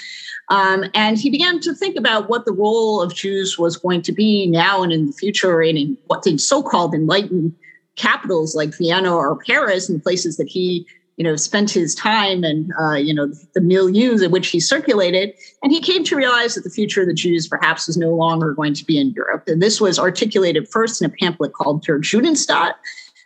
Um, 0.49 0.85
and 0.93 1.17
he 1.17 1.29
began 1.29 1.59
to 1.61 1.73
think 1.73 1.97
about 1.97 2.29
what 2.29 2.45
the 2.45 2.53
role 2.53 3.01
of 3.01 3.13
Jews 3.13 3.59
was 3.59 3.75
going 3.75 4.01
to 4.03 4.11
be 4.11 4.47
now 4.47 4.81
and 4.81 4.93
in 4.93 5.07
the 5.07 5.13
future 5.13 5.61
and 5.61 5.77
in 5.77 5.97
what 6.07 6.23
the 6.23 6.37
so-called 6.37 6.93
enlightened 6.93 7.53
capitals 7.97 8.55
like 8.55 8.77
Vienna 8.77 9.13
or 9.13 9.35
Paris 9.43 9.89
and 9.89 10.01
places 10.01 10.37
that 10.37 10.47
he 10.47 10.87
you 11.17 11.23
know, 11.23 11.35
spent 11.35 11.71
his 11.71 11.95
time 11.95 12.43
and, 12.43 12.71
uh, 12.79 12.93
you 12.93 13.13
know, 13.13 13.27
the 13.53 13.59
milieux 13.59 14.23
in 14.23 14.31
which 14.31 14.49
he 14.49 14.59
circulated. 14.59 15.33
And 15.63 15.71
he 15.71 15.81
came 15.81 16.03
to 16.05 16.15
realize 16.15 16.53
that 16.53 16.63
the 16.63 16.69
future 16.69 17.01
of 17.01 17.07
the 17.07 17.13
Jews 17.13 17.47
perhaps 17.47 17.87
was 17.87 17.97
no 17.97 18.13
longer 18.13 18.53
going 18.53 18.75
to 18.75 18.85
be 18.85 18.99
in 18.99 19.11
Europe. 19.11 19.43
And 19.47 19.61
this 19.61 19.81
was 19.81 19.97
articulated 19.97 20.69
first 20.69 21.01
in 21.01 21.07
a 21.09 21.13
pamphlet 21.19 21.53
called 21.53 21.83
Der 21.83 21.99
Judenstaat, 21.99 22.75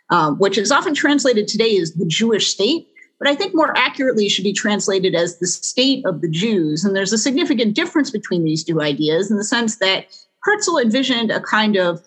uh, 0.08 0.32
which 0.32 0.56
is 0.56 0.72
often 0.72 0.94
translated 0.94 1.46
today 1.46 1.76
as 1.76 1.92
the 1.92 2.06
Jewish 2.06 2.48
state. 2.48 2.88
But 3.22 3.30
I 3.30 3.36
think 3.36 3.54
more 3.54 3.72
accurately 3.78 4.28
should 4.28 4.42
be 4.42 4.52
translated 4.52 5.14
as 5.14 5.38
the 5.38 5.46
state 5.46 6.04
of 6.04 6.22
the 6.22 6.28
Jews. 6.28 6.84
And 6.84 6.96
there's 6.96 7.12
a 7.12 7.18
significant 7.18 7.76
difference 7.76 8.10
between 8.10 8.42
these 8.42 8.64
two 8.64 8.80
ideas 8.80 9.30
in 9.30 9.36
the 9.36 9.44
sense 9.44 9.76
that 9.76 10.06
Herzl 10.42 10.76
envisioned 10.76 11.30
a 11.30 11.40
kind 11.40 11.76
of 11.76 12.02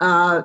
uh, 0.00 0.42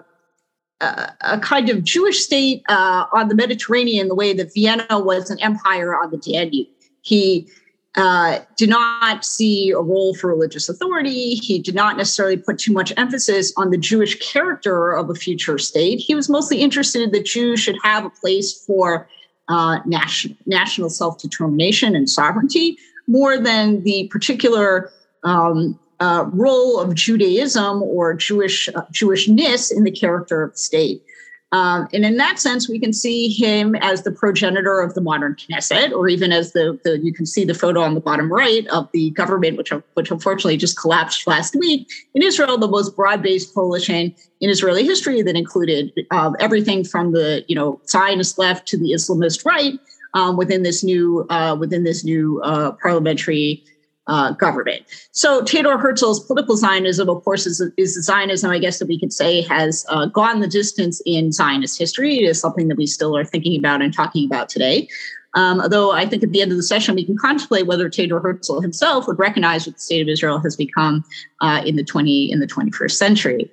a, 0.81 1.39
kind 1.41 1.69
of 1.69 1.83
Jewish 1.83 2.23
state 2.23 2.63
uh, 2.69 3.05
on 3.13 3.27
the 3.27 3.35
Mediterranean, 3.35 4.07
the 4.07 4.15
way 4.15 4.33
that 4.33 4.51
Vienna 4.51 4.87
was 4.89 5.29
an 5.29 5.39
empire 5.41 5.93
on 5.95 6.09
the 6.09 6.17
Danube. 6.17 6.65
He 7.01 7.47
uh, 7.93 8.39
did 8.57 8.69
not 8.69 9.23
see 9.23 9.69
a 9.69 9.79
role 9.79 10.15
for 10.15 10.29
religious 10.29 10.69
authority. 10.69 11.35
He 11.35 11.59
did 11.59 11.75
not 11.75 11.97
necessarily 11.97 12.37
put 12.37 12.57
too 12.57 12.73
much 12.73 12.91
emphasis 12.97 13.53
on 13.57 13.69
the 13.69 13.77
Jewish 13.77 14.17
character 14.19 14.91
of 14.91 15.11
a 15.11 15.13
future 15.13 15.59
state. 15.59 15.99
He 15.99 16.15
was 16.15 16.29
mostly 16.29 16.61
interested 16.61 17.11
that 17.11 17.25
Jews 17.25 17.59
should 17.59 17.77
have 17.83 18.05
a 18.05 18.09
place 18.09 18.65
for 18.65 19.07
uh, 19.49 19.79
national, 19.85 20.37
national 20.45 20.89
self 20.89 21.19
determination 21.19 21.95
and 21.95 22.09
sovereignty 22.09 22.77
more 23.07 23.37
than 23.37 23.83
the 23.83 24.07
particular 24.07 24.91
um, 25.23 25.77
uh, 25.99 26.25
role 26.31 26.79
of 26.79 26.95
Judaism 26.95 27.83
or 27.83 28.13
Jewish 28.13 28.69
uh, 28.69 28.83
Jewishness 28.93 29.75
in 29.75 29.83
the 29.83 29.91
character 29.91 30.43
of 30.43 30.51
the 30.51 30.57
state. 30.57 31.03
Um, 31.51 31.87
and 31.93 32.05
in 32.05 32.17
that 32.17 32.37
sense, 32.37 32.69
we 32.69 32.79
can 32.79 32.93
see 32.93 33.27
him 33.29 33.75
as 33.75 34.03
the 34.03 34.11
progenitor 34.11 34.81
of 34.81 34.93
the 34.93 35.01
modern 35.01 35.35
Knesset, 35.35 35.91
or 35.91 36.07
even 36.07 36.31
as 36.31 36.53
the, 36.53 36.79
the 36.83 36.99
you 36.99 37.11
can 37.11 37.25
see 37.25 37.43
the 37.43 37.55
photo 37.55 37.81
on 37.81 37.95
the 37.95 37.99
bottom 37.99 38.31
right 38.31 38.67
of 38.67 38.87
the 38.91 39.09
government, 39.11 39.57
which 39.57 39.71
which 39.95 40.11
unfortunately 40.11 40.57
just 40.57 40.77
collapsed 40.77 41.25
last 41.25 41.55
week 41.55 41.89
in 42.13 42.21
Israel, 42.21 42.57
the 42.57 42.67
most 42.67 42.95
broad-based 42.95 43.53
coalition 43.55 44.13
in 44.41 44.49
Israeli 44.49 44.83
history 44.83 45.23
that 45.23 45.35
included 45.35 45.91
uh, 46.11 46.31
everything 46.39 46.83
from 46.83 47.13
the 47.13 47.43
you 47.47 47.55
know 47.55 47.81
Zionist 47.87 48.37
left 48.37 48.67
to 48.67 48.77
the 48.77 48.91
Islamist 48.91 49.43
right 49.43 49.79
um, 50.13 50.37
within 50.37 50.61
this 50.61 50.83
new 50.83 51.25
uh, 51.31 51.55
within 51.59 51.83
this 51.83 52.03
new 52.03 52.41
uh, 52.43 52.73
parliamentary 52.73 53.63
uh, 54.09 54.31
government. 54.31 54.81
So 55.11 55.43
Theodor 55.45 55.77
Herzl's 55.77 56.19
political 56.25 56.57
Zionism, 56.57 57.09
of 57.09 57.23
course, 57.23 57.45
is, 57.45 57.61
is 57.77 57.93
Zionism, 58.03 58.51
I 58.51 58.59
guess, 58.59 58.79
that 58.79 58.87
we 58.87 58.99
could 58.99 59.13
say 59.13 59.41
has 59.43 59.85
uh, 59.89 60.07
gone 60.07 60.39
the 60.39 60.47
distance 60.47 61.01
in 61.05 61.31
Zionist 61.31 61.77
history. 61.77 62.17
It 62.17 62.27
is 62.27 62.41
something 62.41 62.67
that 62.67 62.77
we 62.77 62.87
still 62.87 63.15
are 63.15 63.23
thinking 63.23 63.57
about 63.57 63.81
and 63.81 63.93
talking 63.93 64.25
about 64.25 64.49
today. 64.49 64.89
Um, 65.35 65.61
although 65.61 65.91
I 65.91 66.07
think 66.07 66.23
at 66.23 66.31
the 66.31 66.41
end 66.41 66.51
of 66.51 66.57
the 66.57 66.63
session, 66.63 66.95
we 66.95 67.05
can 67.05 67.15
contemplate 67.15 67.67
whether 67.67 67.89
Theodor 67.89 68.19
Herzl 68.19 68.61
himself 68.61 69.05
would 69.07 69.19
recognize 69.19 69.67
what 69.67 69.75
the 69.75 69.81
state 69.81 70.01
of 70.01 70.09
Israel 70.09 70.39
has 70.39 70.55
become 70.55 71.05
uh, 71.41 71.61
in 71.63 71.75
the 71.75 71.83
20 71.83 72.31
in 72.31 72.39
the 72.39 72.47
21st 72.47 72.91
century. 72.91 73.51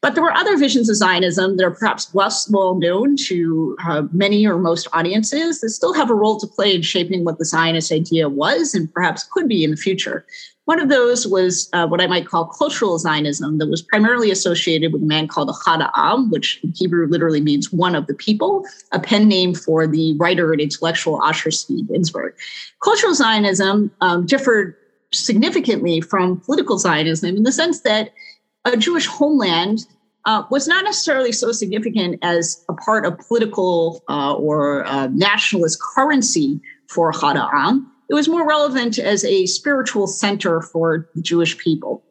But 0.00 0.14
there 0.14 0.22
were 0.22 0.36
other 0.36 0.56
visions 0.56 0.88
of 0.88 0.96
Zionism 0.96 1.56
that 1.56 1.64
are 1.64 1.70
perhaps 1.70 2.14
less 2.14 2.50
well 2.50 2.74
known 2.74 3.16
to 3.28 3.76
uh, 3.84 4.02
many 4.12 4.46
or 4.46 4.58
most 4.58 4.88
audiences 4.92 5.60
that 5.60 5.70
still 5.70 5.94
have 5.94 6.10
a 6.10 6.14
role 6.14 6.38
to 6.40 6.46
play 6.46 6.74
in 6.74 6.82
shaping 6.82 7.24
what 7.24 7.38
the 7.38 7.44
Zionist 7.44 7.92
idea 7.92 8.28
was 8.28 8.74
and 8.74 8.92
perhaps 8.92 9.24
could 9.24 9.48
be 9.48 9.64
in 9.64 9.70
the 9.70 9.76
future. 9.76 10.24
One 10.68 10.80
of 10.80 10.90
those 10.90 11.26
was 11.26 11.70
uh, 11.72 11.86
what 11.86 12.02
I 12.02 12.06
might 12.06 12.26
call 12.26 12.44
cultural 12.44 12.98
Zionism 12.98 13.56
that 13.56 13.68
was 13.68 13.80
primarily 13.80 14.30
associated 14.30 14.92
with 14.92 15.02
a 15.02 15.06
man 15.06 15.26
called 15.26 15.48
Ahad 15.48 15.80
Ha'am, 15.94 16.30
which 16.30 16.60
in 16.62 16.74
Hebrew 16.76 17.06
literally 17.08 17.40
means 17.40 17.72
one 17.72 17.94
of 17.94 18.06
the 18.06 18.12
people, 18.12 18.66
a 18.92 19.00
pen 19.00 19.28
name 19.28 19.54
for 19.54 19.86
the 19.86 20.14
writer 20.18 20.52
and 20.52 20.60
intellectual 20.60 21.22
Asher 21.22 21.48
Tzvi 21.48 21.88
Ginsburg. 21.88 22.34
Cultural 22.82 23.14
Zionism 23.14 23.90
um, 24.02 24.26
differed 24.26 24.76
significantly 25.10 26.02
from 26.02 26.38
political 26.40 26.76
Zionism 26.76 27.34
in 27.34 27.44
the 27.44 27.52
sense 27.52 27.80
that 27.80 28.12
a 28.64 28.76
Jewish 28.76 29.06
homeland 29.06 29.86
uh, 30.24 30.42
was 30.50 30.68
not 30.68 30.84
necessarily 30.84 31.32
so 31.32 31.52
significant 31.52 32.18
as 32.22 32.64
a 32.68 32.74
part 32.74 33.06
of 33.06 33.18
political 33.18 34.02
uh, 34.08 34.34
or 34.34 34.84
uh, 34.86 35.06
nationalist 35.08 35.80
currency 35.80 36.60
for 36.88 37.12
Ahad 37.12 37.82
It 38.10 38.14
was 38.14 38.28
more 38.28 38.46
relevant 38.46 38.98
as 38.98 39.24
a 39.24 39.46
spiritual 39.46 40.06
center 40.06 40.60
for 40.60 41.08
the 41.14 41.22
Jewish 41.22 41.56
people. 41.58 42.02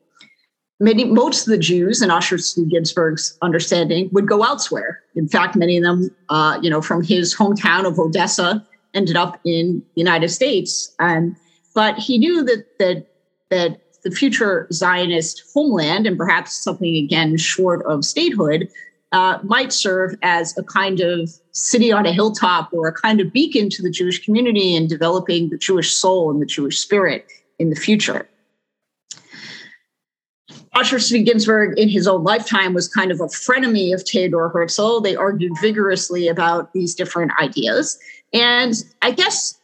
Many, 0.79 1.05
most 1.05 1.47
of 1.47 1.51
the 1.51 1.57
Jews, 1.57 2.03
in 2.03 2.11
Asher 2.11 2.37
Tzvi 2.37 2.69
Ginsburg's 2.69 3.35
understanding, 3.41 4.09
would 4.11 4.27
go 4.27 4.43
elsewhere. 4.43 5.01
In 5.15 5.27
fact, 5.27 5.55
many 5.55 5.77
of 5.77 5.83
them, 5.83 6.15
uh, 6.29 6.59
you 6.61 6.69
know, 6.69 6.81
from 6.81 7.03
his 7.03 7.35
hometown 7.35 7.85
of 7.85 7.97
Odessa, 7.97 8.65
ended 8.93 9.15
up 9.15 9.39
in 9.43 9.83
the 9.95 10.01
United 10.01 10.29
States. 10.29 10.93
Um, 10.99 11.35
but 11.73 11.97
he 11.97 12.17
knew 12.17 12.43
that 12.43 12.65
that 12.79 13.07
that 13.49 13.86
the 14.07 14.15
future 14.15 14.67
Zionist 14.71 15.43
homeland, 15.53 16.07
and 16.07 16.17
perhaps 16.17 16.63
something 16.63 16.95
again 16.95 17.37
short 17.37 17.85
of 17.85 18.05
statehood, 18.05 18.69
uh, 19.11 19.39
might 19.43 19.73
serve 19.73 20.15
as 20.21 20.57
a 20.57 20.63
kind 20.63 21.01
of 21.01 21.29
city 21.51 21.91
on 21.91 22.05
a 22.05 22.13
hilltop 22.13 22.69
or 22.71 22.87
a 22.87 22.93
kind 22.93 23.19
of 23.19 23.33
beacon 23.33 23.69
to 23.69 23.81
the 23.81 23.89
Jewish 23.89 24.23
community 24.23 24.75
in 24.75 24.87
developing 24.87 25.49
the 25.49 25.57
Jewish 25.57 25.93
soul 25.93 26.31
and 26.31 26.41
the 26.41 26.45
Jewish 26.45 26.79
spirit 26.79 27.25
in 27.59 27.69
the 27.69 27.75
future. 27.75 28.29
Asher 30.73 30.99
Ginsburg, 30.99 31.77
in 31.77 31.89
his 31.89 32.07
own 32.07 32.23
lifetime, 32.23 32.73
was 32.73 32.87
kind 32.87 33.11
of 33.11 33.19
a 33.19 33.25
frenemy 33.25 33.93
of 33.93 34.03
Theodor 34.03 34.49
Herzl. 34.49 35.01
They 35.01 35.15
argued 35.15 35.53
vigorously 35.59 36.27
about 36.27 36.71
these 36.73 36.93
different 36.93 37.31
ideas. 37.41 37.97
And 38.31 38.73
I 39.01 39.11
guess 39.11 39.56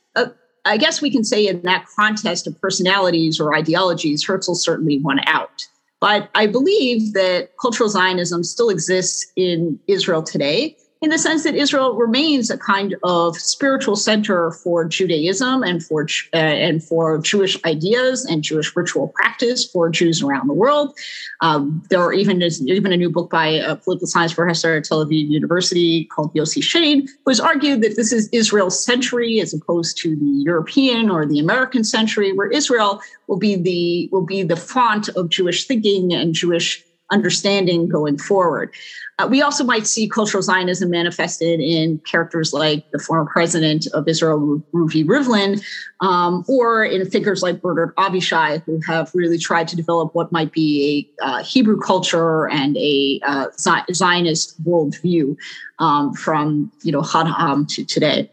I 0.66 0.78
guess 0.78 1.02
we 1.02 1.12
can 1.12 1.24
say 1.24 1.48
in 1.48 1.62
that 1.64 1.86
contest 1.96 2.48
of 2.48 2.60
personalities 2.62 3.40
or 3.40 3.56
ideologies, 3.56 4.26
Herzl 4.26 4.54
certainly 4.54 5.00
won 5.00 5.20
out. 5.28 5.68
But 6.00 6.30
I 6.36 6.48
believe 6.48 7.14
that 7.14 7.50
cultural 7.62 7.90
Zionism 7.90 8.44
still 8.44 8.70
exists 8.70 9.32
in 9.36 9.80
Israel 9.88 10.24
today 10.24 10.76
in 11.04 11.10
the 11.10 11.20
sense 11.20 11.44
that 11.44 11.54
Israel 11.54 11.96
remains 11.96 12.50
a 12.50 12.58
kind 12.58 12.96
of 13.04 13.36
spiritual 13.36 13.98
center 13.98 14.52
for 14.52 14.86
Judaism 14.86 15.62
and 15.62 15.84
for 15.84 16.08
uh, 16.34 16.38
and 16.38 16.82
for 16.82 17.18
Jewish 17.18 17.62
ideas 17.66 18.24
and 18.24 18.42
Jewish 18.42 18.74
ritual 18.74 19.10
practice 19.10 19.66
for 19.66 19.90
Jews 19.90 20.24
around 20.24 20.48
the 20.48 20.54
world. 20.54 20.98
Um, 21.42 21.84
there 21.90 22.02
are 22.02 22.14
even 22.14 22.42
even 22.42 22.94
a 22.94 22.98
new 22.98 23.10
book 23.10 23.30
by 23.30 23.48
a 23.48 23.76
political 23.76 24.08
science 24.08 24.34
professor 24.34 24.78
at 24.78 24.86
Tel 24.86 25.06
Aviv 25.06 25.28
University 25.28 26.06
called 26.06 26.34
Yossi 26.34 26.64
Shain, 26.64 27.06
who 27.26 27.32
has 27.32 27.42
argued 27.42 27.82
that 27.82 27.98
this 27.98 28.14
is 28.14 28.30
Israel's 28.32 28.82
century 28.82 29.42
as 29.42 29.54
opposed 29.54 29.98
to 29.98 30.16
the 30.16 30.44
European 30.46 31.10
or 31.10 31.26
the 31.26 31.40
American 31.40 31.84
century, 31.84 32.32
where 32.32 32.50
Israel 32.50 33.02
will 33.28 33.38
be 33.38 33.58
the 33.58 34.08
will 34.14 34.26
be 34.26 34.42
the 34.42 34.56
font 34.56 35.10
of 35.10 35.28
Jewish 35.28 35.68
thinking 35.68 36.14
and 36.14 36.34
Jewish 36.34 36.82
understanding 37.12 37.88
going 37.88 38.18
forward. 38.18 38.74
Uh, 39.20 39.28
we 39.30 39.42
also 39.42 39.64
might 39.64 39.86
see 39.86 40.10
cultural 40.10 40.42
Zionism 40.42 40.90
manifested 40.90 41.60
in 41.60 42.00
characters 42.00 42.52
like 42.52 42.84
the 42.92 43.00
former 43.00 43.30
president 43.32 43.86
of 43.94 44.08
Israel, 44.08 44.64
Ruvi 44.74 45.06
Rivlin, 45.06 45.64
um, 46.02 46.44
or 46.48 46.84
in 46.84 47.08
figures 47.10 47.44
like 47.44 47.62
Bernard 47.62 47.96
Avishai, 47.96 48.64
who 48.66 48.80
have 48.88 49.12
really 49.14 49.38
tried 49.38 49.68
to 49.68 49.76
develop 49.76 50.16
what 50.16 50.32
might 50.32 50.52
be 50.52 51.08
a 51.22 51.26
uh, 51.26 51.44
Hebrew 51.44 51.80
culture 51.80 52.50
and 52.50 52.76
a 52.78 53.20
uh, 53.26 53.48
Zionist 53.58 54.62
worldview 54.64 55.36
um, 55.80 56.14
from 56.14 56.72
you 56.82 56.92
know 56.92 57.02
Ahad 57.02 57.68
to 57.76 57.86
today. 57.86 58.30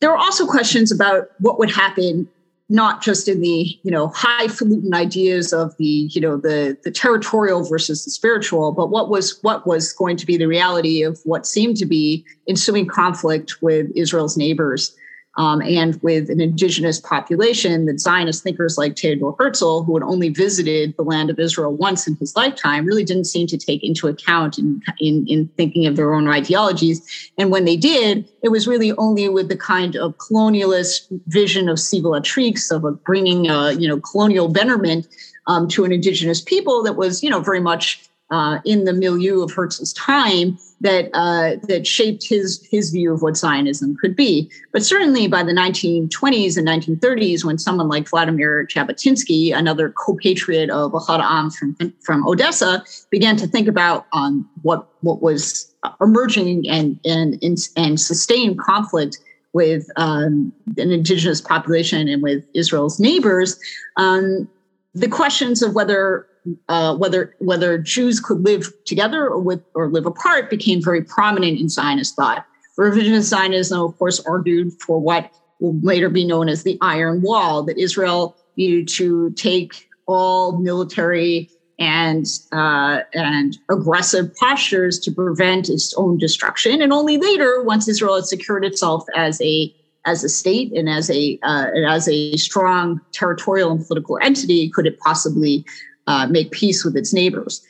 There 0.00 0.10
are 0.12 0.18
also 0.18 0.46
questions 0.46 0.92
about 0.92 1.28
what 1.38 1.58
would 1.58 1.70
happen 1.70 2.28
not 2.68 3.00
just 3.02 3.28
in 3.28 3.40
the 3.40 3.78
you 3.82 3.90
know 3.90 4.08
highfalutin 4.08 4.92
ideas 4.92 5.52
of 5.52 5.76
the 5.76 6.08
you 6.10 6.20
know 6.20 6.36
the 6.36 6.76
the 6.82 6.90
territorial 6.90 7.62
versus 7.62 8.04
the 8.04 8.10
spiritual 8.10 8.72
but 8.72 8.90
what 8.90 9.08
was 9.08 9.38
what 9.42 9.66
was 9.66 9.92
going 9.92 10.16
to 10.16 10.26
be 10.26 10.36
the 10.36 10.46
reality 10.46 11.02
of 11.02 11.20
what 11.24 11.46
seemed 11.46 11.76
to 11.76 11.86
be 11.86 12.24
ensuing 12.48 12.86
conflict 12.86 13.62
with 13.62 13.86
israel's 13.94 14.36
neighbors 14.36 14.96
um, 15.36 15.60
and 15.62 16.00
with 16.02 16.30
an 16.30 16.40
indigenous 16.40 17.00
population 17.00 17.86
that 17.86 18.00
Zionist 18.00 18.42
thinkers 18.42 18.78
like 18.78 18.96
Theodor 18.96 19.32
Herzl, 19.38 19.82
who 19.82 19.94
had 19.94 20.02
only 20.02 20.30
visited 20.30 20.96
the 20.96 21.02
land 21.02 21.28
of 21.28 21.38
Israel 21.38 21.74
once 21.74 22.06
in 22.06 22.16
his 22.16 22.34
lifetime, 22.34 22.86
really 22.86 23.04
didn't 23.04 23.24
seem 23.24 23.46
to 23.48 23.58
take 23.58 23.84
into 23.84 24.08
account 24.08 24.58
in, 24.58 24.80
in, 24.98 25.26
in 25.28 25.48
thinking 25.56 25.86
of 25.86 25.96
their 25.96 26.14
own 26.14 26.28
ideologies. 26.28 27.30
And 27.38 27.50
when 27.50 27.64
they 27.64 27.76
did, 27.76 28.28
it 28.42 28.48
was 28.48 28.66
really 28.66 28.92
only 28.92 29.28
with 29.28 29.48
the 29.48 29.56
kind 29.56 29.96
of 29.96 30.16
colonialist 30.16 31.06
vision 31.26 31.68
of 31.68 31.76
civilisatrice, 31.76 32.74
of 32.74 32.84
a 32.84 32.92
bringing, 32.92 33.48
a, 33.48 33.72
you 33.72 33.88
know, 33.88 34.00
colonial 34.00 34.48
betterment 34.48 35.06
um, 35.46 35.68
to 35.68 35.84
an 35.84 35.92
indigenous 35.92 36.40
people 36.40 36.82
that 36.82 36.96
was, 36.96 37.22
you 37.22 37.30
know, 37.30 37.40
very 37.40 37.60
much 37.60 38.08
uh, 38.30 38.58
in 38.64 38.84
the 38.84 38.92
milieu 38.92 39.42
of 39.42 39.52
Herzl's 39.52 39.92
time 39.92 40.58
that 40.80 41.08
uh, 41.14 41.56
that 41.68 41.86
shaped 41.86 42.26
his 42.26 42.66
his 42.70 42.90
view 42.90 43.12
of 43.12 43.22
what 43.22 43.36
Zionism 43.36 43.96
could 44.00 44.16
be. 44.16 44.50
But 44.72 44.84
certainly 44.84 45.26
by 45.28 45.42
the 45.42 45.52
1920s 45.52 46.56
and 46.56 46.66
1930s, 46.66 47.44
when 47.44 47.58
someone 47.58 47.88
like 47.88 48.08
Vladimir 48.08 48.66
Jabotinsky, 48.66 49.56
another 49.56 49.90
co-patriot 49.90 50.70
of 50.70 50.92
Ahad 50.92 51.20
Ha'am 51.20 51.50
from 51.50 51.76
from 52.02 52.26
Odessa, 52.26 52.84
began 53.10 53.36
to 53.36 53.46
think 53.46 53.68
about 53.68 54.06
um, 54.12 54.48
what 54.62 54.88
what 55.00 55.22
was 55.22 55.72
emerging 56.00 56.68
and 56.68 56.98
and 57.04 57.42
and, 57.76 58.00
sustained 58.00 58.58
conflict 58.58 59.18
with 59.52 59.88
um, 59.96 60.52
an 60.76 60.90
indigenous 60.90 61.40
population 61.40 62.08
and 62.08 62.22
with 62.22 62.44
Israel's 62.52 63.00
neighbors, 63.00 63.58
um, 63.96 64.46
the 64.92 65.08
questions 65.08 65.62
of 65.62 65.74
whether 65.74 66.26
uh, 66.68 66.96
whether 66.96 67.34
whether 67.38 67.78
Jews 67.78 68.20
could 68.20 68.44
live 68.44 68.72
together 68.84 69.26
or 69.26 69.40
with 69.40 69.62
or 69.74 69.88
live 69.88 70.06
apart 70.06 70.50
became 70.50 70.82
very 70.82 71.02
prominent 71.02 71.60
in 71.60 71.68
Zionist 71.68 72.16
thought. 72.16 72.46
Revisionist 72.78 73.22
Zionism, 73.22 73.80
of 73.80 73.98
course, 73.98 74.20
argued 74.26 74.72
for 74.80 74.98
what 74.98 75.30
will 75.60 75.78
later 75.80 76.10
be 76.10 76.26
known 76.26 76.48
as 76.48 76.62
the 76.62 76.76
Iron 76.82 77.22
Wall, 77.22 77.62
that 77.62 77.78
Israel 77.78 78.36
needed 78.56 78.88
to 78.88 79.30
take 79.30 79.88
all 80.06 80.58
military 80.58 81.50
and 81.78 82.26
uh, 82.52 83.00
and 83.12 83.56
aggressive 83.70 84.34
postures 84.36 84.98
to 85.00 85.12
prevent 85.12 85.68
its 85.68 85.94
own 85.94 86.18
destruction, 86.18 86.80
and 86.80 86.92
only 86.92 87.18
later, 87.18 87.62
once 87.62 87.88
Israel 87.88 88.16
had 88.16 88.24
secured 88.24 88.64
itself 88.64 89.04
as 89.14 89.40
a 89.42 89.74
as 90.06 90.22
a 90.22 90.28
state 90.28 90.72
and 90.72 90.88
as 90.88 91.10
a 91.10 91.38
uh, 91.42 91.66
as 91.88 92.08
a 92.08 92.36
strong 92.36 93.00
territorial 93.12 93.70
and 93.72 93.86
political 93.86 94.18
entity, 94.22 94.70
could 94.70 94.86
it 94.86 94.98
possibly 95.00 95.64
uh, 96.06 96.26
make 96.26 96.50
peace 96.50 96.84
with 96.84 96.96
its 96.96 97.12
neighbors. 97.12 97.64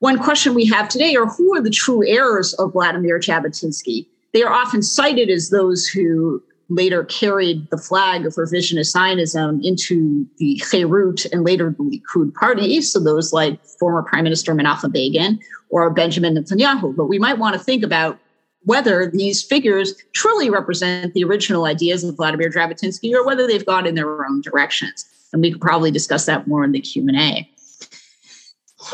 One 0.00 0.18
question 0.18 0.54
we 0.54 0.66
have 0.66 0.88
today 0.88 1.16
are 1.16 1.26
who 1.26 1.56
are 1.56 1.60
the 1.60 1.70
true 1.70 2.06
heirs 2.06 2.54
of 2.54 2.72
Vladimir 2.72 3.18
Jabotinsky? 3.18 4.06
They 4.32 4.42
are 4.42 4.52
often 4.52 4.82
cited 4.82 5.28
as 5.28 5.50
those 5.50 5.86
who 5.86 6.42
later 6.68 7.04
carried 7.04 7.68
the 7.70 7.78
flag 7.78 8.26
of 8.26 8.34
revisionist 8.34 8.92
Zionism 8.92 9.60
into 9.62 10.26
the 10.38 10.60
Herut 10.64 11.26
and 11.32 11.44
later 11.44 11.74
the 11.76 11.82
Likud 11.82 12.34
party. 12.34 12.80
So 12.82 13.00
those 13.00 13.32
like 13.32 13.64
former 13.64 14.02
Prime 14.02 14.24
Minister 14.24 14.54
Menachem 14.54 14.92
Begin 14.92 15.40
or 15.70 15.90
Benjamin 15.90 16.34
Netanyahu. 16.34 16.94
But 16.94 17.06
we 17.06 17.18
might 17.18 17.38
want 17.38 17.54
to 17.54 17.58
think 17.58 17.82
about 17.82 18.18
whether 18.64 19.10
these 19.10 19.42
figures 19.42 19.94
truly 20.12 20.50
represent 20.50 21.14
the 21.14 21.24
original 21.24 21.64
ideas 21.64 22.04
of 22.04 22.16
Vladimir 22.16 22.50
Jabotinsky 22.50 23.14
or 23.14 23.24
whether 23.24 23.46
they've 23.46 23.64
gone 23.64 23.86
in 23.86 23.94
their 23.94 24.26
own 24.26 24.42
directions. 24.42 25.06
And 25.32 25.40
we 25.42 25.52
could 25.52 25.60
probably 25.60 25.90
discuss 25.90 26.26
that 26.26 26.46
more 26.46 26.64
in 26.64 26.72
the 26.72 26.80
Q&A. 26.80 27.48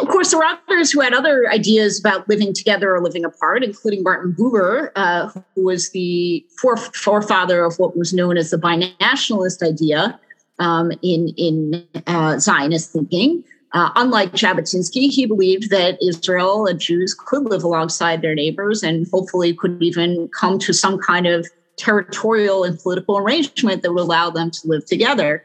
Of 0.00 0.08
course, 0.08 0.30
there 0.30 0.40
were 0.40 0.44
others 0.44 0.90
who 0.90 1.00
had 1.00 1.14
other 1.14 1.48
ideas 1.48 2.00
about 2.00 2.28
living 2.28 2.52
together 2.52 2.94
or 2.94 3.00
living 3.00 3.24
apart, 3.24 3.62
including 3.62 4.02
Martin 4.02 4.34
Buber, 4.36 4.90
uh, 4.96 5.28
who 5.54 5.64
was 5.64 5.90
the 5.90 6.44
forefather 6.58 7.64
of 7.64 7.78
what 7.78 7.96
was 7.96 8.12
known 8.12 8.36
as 8.36 8.50
the 8.50 8.56
binationalist 8.56 9.62
idea 9.62 10.18
um, 10.58 10.90
in, 11.02 11.28
in 11.36 11.86
uh, 12.06 12.38
Zionist 12.38 12.92
thinking. 12.92 13.44
Uh, 13.72 13.90
unlike 13.96 14.32
Jabotinsky, 14.32 15.10
he 15.10 15.26
believed 15.26 15.70
that 15.70 15.98
Israel 16.00 16.66
and 16.66 16.78
Jews 16.80 17.12
could 17.12 17.44
live 17.44 17.64
alongside 17.64 18.22
their 18.22 18.34
neighbors 18.34 18.82
and 18.84 19.06
hopefully 19.12 19.52
could 19.52 19.82
even 19.82 20.28
come 20.28 20.58
to 20.60 20.72
some 20.72 20.98
kind 20.98 21.26
of 21.26 21.46
territorial 21.76 22.62
and 22.62 22.78
political 22.78 23.18
arrangement 23.18 23.82
that 23.82 23.92
would 23.92 24.02
allow 24.02 24.30
them 24.30 24.50
to 24.50 24.60
live 24.68 24.86
together. 24.86 25.44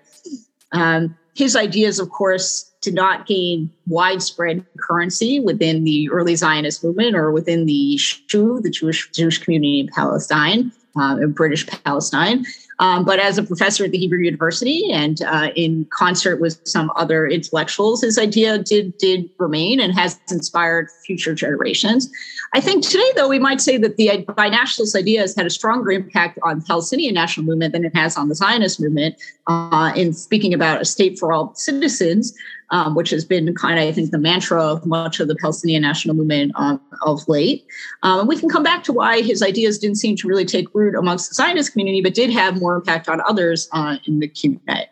Um, 0.71 1.17
his 1.33 1.55
ideas, 1.55 1.99
of 1.99 2.09
course, 2.09 2.68
did 2.82 2.94
not 2.94 3.28
gain 3.28 3.70
widespread 3.88 4.65
currency 4.78 5.39
within 5.39 5.84
the 5.84 6.10
early 6.10 6.36
Zionist 6.36 6.84
movement 6.84 7.15
or 7.15 7.32
within 7.32 7.65
the 7.65 7.98
Shu, 7.98 8.62
the 8.62 8.70
Jewish 8.70 9.10
Jewish 9.12 9.38
community 9.38 9.82
in 9.82 9.88
Palestine, 9.88 10.72
uh, 10.98 11.18
in 11.22 11.32
British 11.32 11.68
Palestine. 11.68 12.46
Um, 12.80 13.04
but 13.04 13.20
as 13.20 13.38
a 13.38 13.44
professor 13.44 13.84
at 13.84 13.92
the 13.92 13.98
Hebrew 13.98 14.20
University 14.20 14.89
and 14.92 15.22
uh, 15.24 15.50
in 15.56 15.86
concert 15.92 16.39
with 16.39 16.62
some 16.65 16.92
other 16.96 17.28
intellectuals, 17.28 18.02
his 18.02 18.18
idea 18.18 18.58
did 18.58 18.98
did 18.98 19.30
remain 19.38 19.80
and 19.82 19.94
has 19.94 20.18
inspired 20.32 20.88
future 21.06 21.36
generations. 21.36 22.10
I 22.53 22.62
think 22.62 22.83
today, 22.83 23.09
though, 23.15 23.27
we 23.27 23.38
might 23.38 23.62
say 23.62 23.77
that 23.77 23.97
the 23.97 24.25
binationalist 24.27 24.95
idea 24.95 25.21
has 25.21 25.35
had 25.35 25.45
a 25.45 25.51
stronger 25.51 25.91
impact 25.91 26.39
on 26.43 26.59
the 26.59 26.65
Palestinian 26.65 27.13
national 27.13 27.45
movement 27.45 27.73
than 27.73 27.85
it 27.85 27.95
has 27.95 28.17
on 28.17 28.27
the 28.27 28.35
Zionist 28.35 28.81
movement. 28.81 29.15
Uh, 29.47 29.91
in 29.95 30.13
speaking 30.13 30.53
about 30.53 30.81
a 30.81 30.85
state 30.85 31.19
for 31.19 31.31
all 31.31 31.53
citizens, 31.55 32.33
um, 32.71 32.95
which 32.95 33.09
has 33.12 33.23
been 33.23 33.53
kind 33.55 33.79
of, 33.79 33.85
I 33.85 33.91
think, 33.91 34.12
the 34.12 34.17
mantra 34.17 34.63
of 34.63 34.85
much 34.85 35.19
of 35.19 35.27
the 35.27 35.35
Palestinian 35.35 35.81
national 35.81 36.15
movement 36.15 36.51
um, 36.55 36.81
of 37.03 37.27
late. 37.27 37.65
Um, 38.03 38.27
we 38.27 38.38
can 38.38 38.49
come 38.49 38.63
back 38.63 38.83
to 38.85 38.93
why 38.93 39.21
his 39.21 39.41
ideas 39.41 39.77
didn't 39.77 39.97
seem 39.97 40.15
to 40.17 40.27
really 40.27 40.45
take 40.45 40.73
root 40.73 40.95
amongst 40.95 41.29
the 41.29 41.35
Zionist 41.35 41.71
community, 41.71 42.01
but 42.01 42.13
did 42.13 42.31
have 42.31 42.59
more 42.59 42.75
impact 42.75 43.09
on 43.09 43.21
others 43.21 43.69
uh, 43.73 43.97
in 44.05 44.19
the 44.19 44.27
community. 44.27 44.89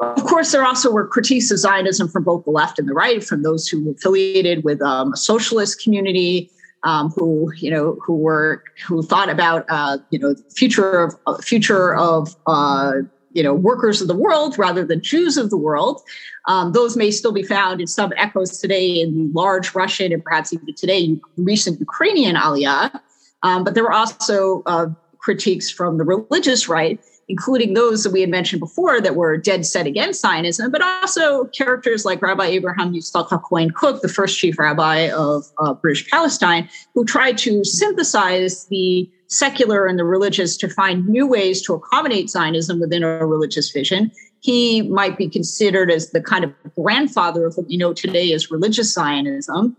Of 0.00 0.24
course, 0.24 0.52
there 0.52 0.64
also 0.64 0.90
were 0.90 1.06
critiques 1.06 1.50
of 1.50 1.58
Zionism 1.58 2.08
from 2.08 2.24
both 2.24 2.44
the 2.44 2.50
left 2.50 2.78
and 2.78 2.88
the 2.88 2.94
right, 2.94 3.22
from 3.22 3.42
those 3.42 3.68
who 3.68 3.92
affiliated 3.92 4.64
with 4.64 4.82
um, 4.82 5.12
a 5.12 5.16
socialist 5.16 5.82
community, 5.82 6.50
um, 6.84 7.10
who 7.10 7.52
you 7.56 7.70
know 7.70 7.98
who 8.04 8.14
were 8.14 8.62
who 8.86 9.02
thought 9.02 9.28
about 9.28 9.64
uh, 9.68 9.98
you 10.10 10.18
know 10.18 10.34
future 10.54 11.04
of 11.04 11.14
uh, 11.26 11.36
future 11.38 11.96
of 11.96 12.36
uh, 12.46 12.92
you 13.32 13.42
know 13.42 13.54
workers 13.54 14.00
of 14.00 14.08
the 14.08 14.16
world 14.16 14.58
rather 14.58 14.84
than 14.84 15.02
Jews 15.02 15.36
of 15.36 15.50
the 15.50 15.56
world. 15.56 16.00
Um, 16.46 16.72
those 16.72 16.96
may 16.96 17.10
still 17.10 17.32
be 17.32 17.42
found 17.42 17.80
in 17.80 17.86
some 17.86 18.12
echoes 18.16 18.58
today 18.58 19.00
in 19.00 19.32
large 19.32 19.74
Russian 19.74 20.12
and 20.12 20.22
perhaps 20.22 20.52
even 20.52 20.74
today 20.74 21.18
recent 21.36 21.80
Ukrainian 21.80 22.36
aliyah. 22.36 23.00
Um, 23.42 23.64
but 23.64 23.74
there 23.74 23.82
were 23.82 23.92
also 23.92 24.62
uh, 24.66 24.86
critiques 25.18 25.70
from 25.70 25.96
the 25.96 26.04
religious 26.04 26.68
right, 26.68 27.00
including 27.28 27.74
those 27.74 28.04
that 28.04 28.12
we 28.12 28.20
had 28.20 28.30
mentioned 28.30 28.60
before 28.60 29.00
that 29.00 29.16
were 29.16 29.36
dead 29.36 29.64
set 29.66 29.86
against 29.86 30.20
Zionism, 30.20 30.70
but 30.70 30.82
also 30.82 31.44
characters 31.46 32.04
like 32.04 32.22
Rabbi 32.22 32.46
Abraham 32.46 32.92
Yitzchak 32.92 33.42
Cohen 33.42 33.70
Kook, 33.70 34.02
the 34.02 34.08
first 34.08 34.38
chief 34.38 34.58
rabbi 34.58 35.10
of 35.10 35.44
uh, 35.58 35.74
British 35.74 36.08
Palestine, 36.10 36.68
who 36.94 37.04
tried 37.04 37.38
to 37.38 37.64
synthesize 37.64 38.66
the 38.66 39.10
secular 39.28 39.86
and 39.86 39.98
the 39.98 40.04
religious 40.04 40.56
to 40.58 40.68
find 40.68 41.08
new 41.08 41.26
ways 41.26 41.62
to 41.62 41.74
accommodate 41.74 42.30
Zionism 42.30 42.80
within 42.80 43.02
a 43.02 43.26
religious 43.26 43.70
vision 43.70 44.10
he 44.44 44.82
might 44.82 45.16
be 45.16 45.26
considered 45.26 45.90
as 45.90 46.10
the 46.10 46.20
kind 46.20 46.44
of 46.44 46.52
grandfather 46.74 47.46
of 47.46 47.56
what 47.56 47.66
we 47.66 47.78
know 47.78 47.94
today 47.94 48.30
as 48.34 48.50
religious 48.50 48.92
Zionism. 48.92 49.74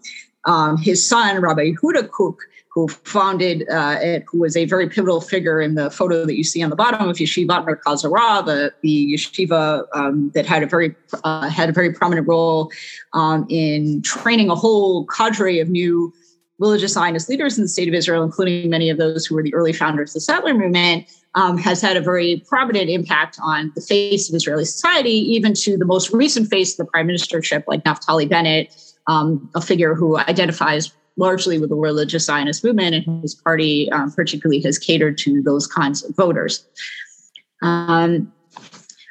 Um, 0.45 0.77
his 0.77 1.07
son, 1.07 1.39
Rabbi 1.39 1.73
Yehuda 1.73 2.09
Kook, 2.09 2.37
who 2.75 2.89
founded 2.89 3.65
uh, 3.69 3.97
it, 4.01 4.25
who 4.27 4.39
was 4.39 4.57
a 4.57 4.65
very 4.65 4.89
pivotal 4.89 5.21
figure 5.21 5.61
in 5.61 5.75
the 5.75 5.89
photo 5.89 6.25
that 6.25 6.35
you 6.35 6.43
see 6.43 6.61
on 6.61 6.69
the 6.69 6.75
bottom 6.75 7.07
of 7.07 7.15
Yeshiva 7.15 7.65
Merkaz 7.65 8.03
Harav, 8.03 8.45
the, 8.45 8.73
the 8.81 9.13
yeshiva 9.13 9.85
um, 9.93 10.29
that 10.35 10.45
had 10.45 10.61
a 10.61 10.67
very 10.67 10.93
uh, 11.23 11.47
had 11.47 11.69
a 11.69 11.71
very 11.71 11.93
prominent 11.93 12.27
role 12.27 12.69
um, 13.13 13.45
in 13.49 14.01
training 14.01 14.49
a 14.49 14.55
whole 14.55 15.05
cadre 15.05 15.59
of 15.59 15.69
new 15.69 16.13
religious 16.59 16.93
Zionist 16.93 17.29
leaders 17.29 17.57
in 17.57 17.63
the 17.63 17.69
state 17.69 17.87
of 17.87 17.93
Israel, 17.93 18.23
including 18.23 18.69
many 18.69 18.89
of 18.89 18.97
those 18.97 19.25
who 19.25 19.35
were 19.35 19.43
the 19.43 19.53
early 19.53 19.73
founders 19.73 20.11
of 20.11 20.15
the 20.15 20.21
settler 20.21 20.53
movement, 20.53 21.05
um, 21.35 21.57
has 21.57 21.81
had 21.81 21.95
a 21.95 22.01
very 22.01 22.43
prominent 22.47 22.89
impact 22.89 23.37
on 23.41 23.71
the 23.75 23.81
face 23.81 24.27
of 24.27 24.35
Israeli 24.35 24.65
society, 24.65 25.11
even 25.11 25.53
to 25.53 25.77
the 25.77 25.85
most 25.85 26.11
recent 26.11 26.49
face 26.49 26.73
of 26.73 26.85
the 26.85 26.91
prime 26.91 27.07
ministership, 27.07 27.63
like 27.67 27.85
Naftali 27.85 28.27
Bennett, 28.27 28.75
um, 29.07 29.49
a 29.55 29.61
figure 29.61 29.95
who 29.95 30.17
identifies 30.17 30.91
largely 31.17 31.57
with 31.57 31.69
the 31.69 31.75
religious 31.75 32.25
Zionist 32.25 32.63
movement, 32.63 32.95
and 32.95 33.21
his 33.21 33.35
party 33.35 33.91
um, 33.91 34.11
particularly 34.11 34.61
has 34.61 34.77
catered 34.77 35.17
to 35.19 35.41
those 35.41 35.67
kinds 35.67 36.03
of 36.03 36.15
voters. 36.15 36.65
Um, 37.61 38.31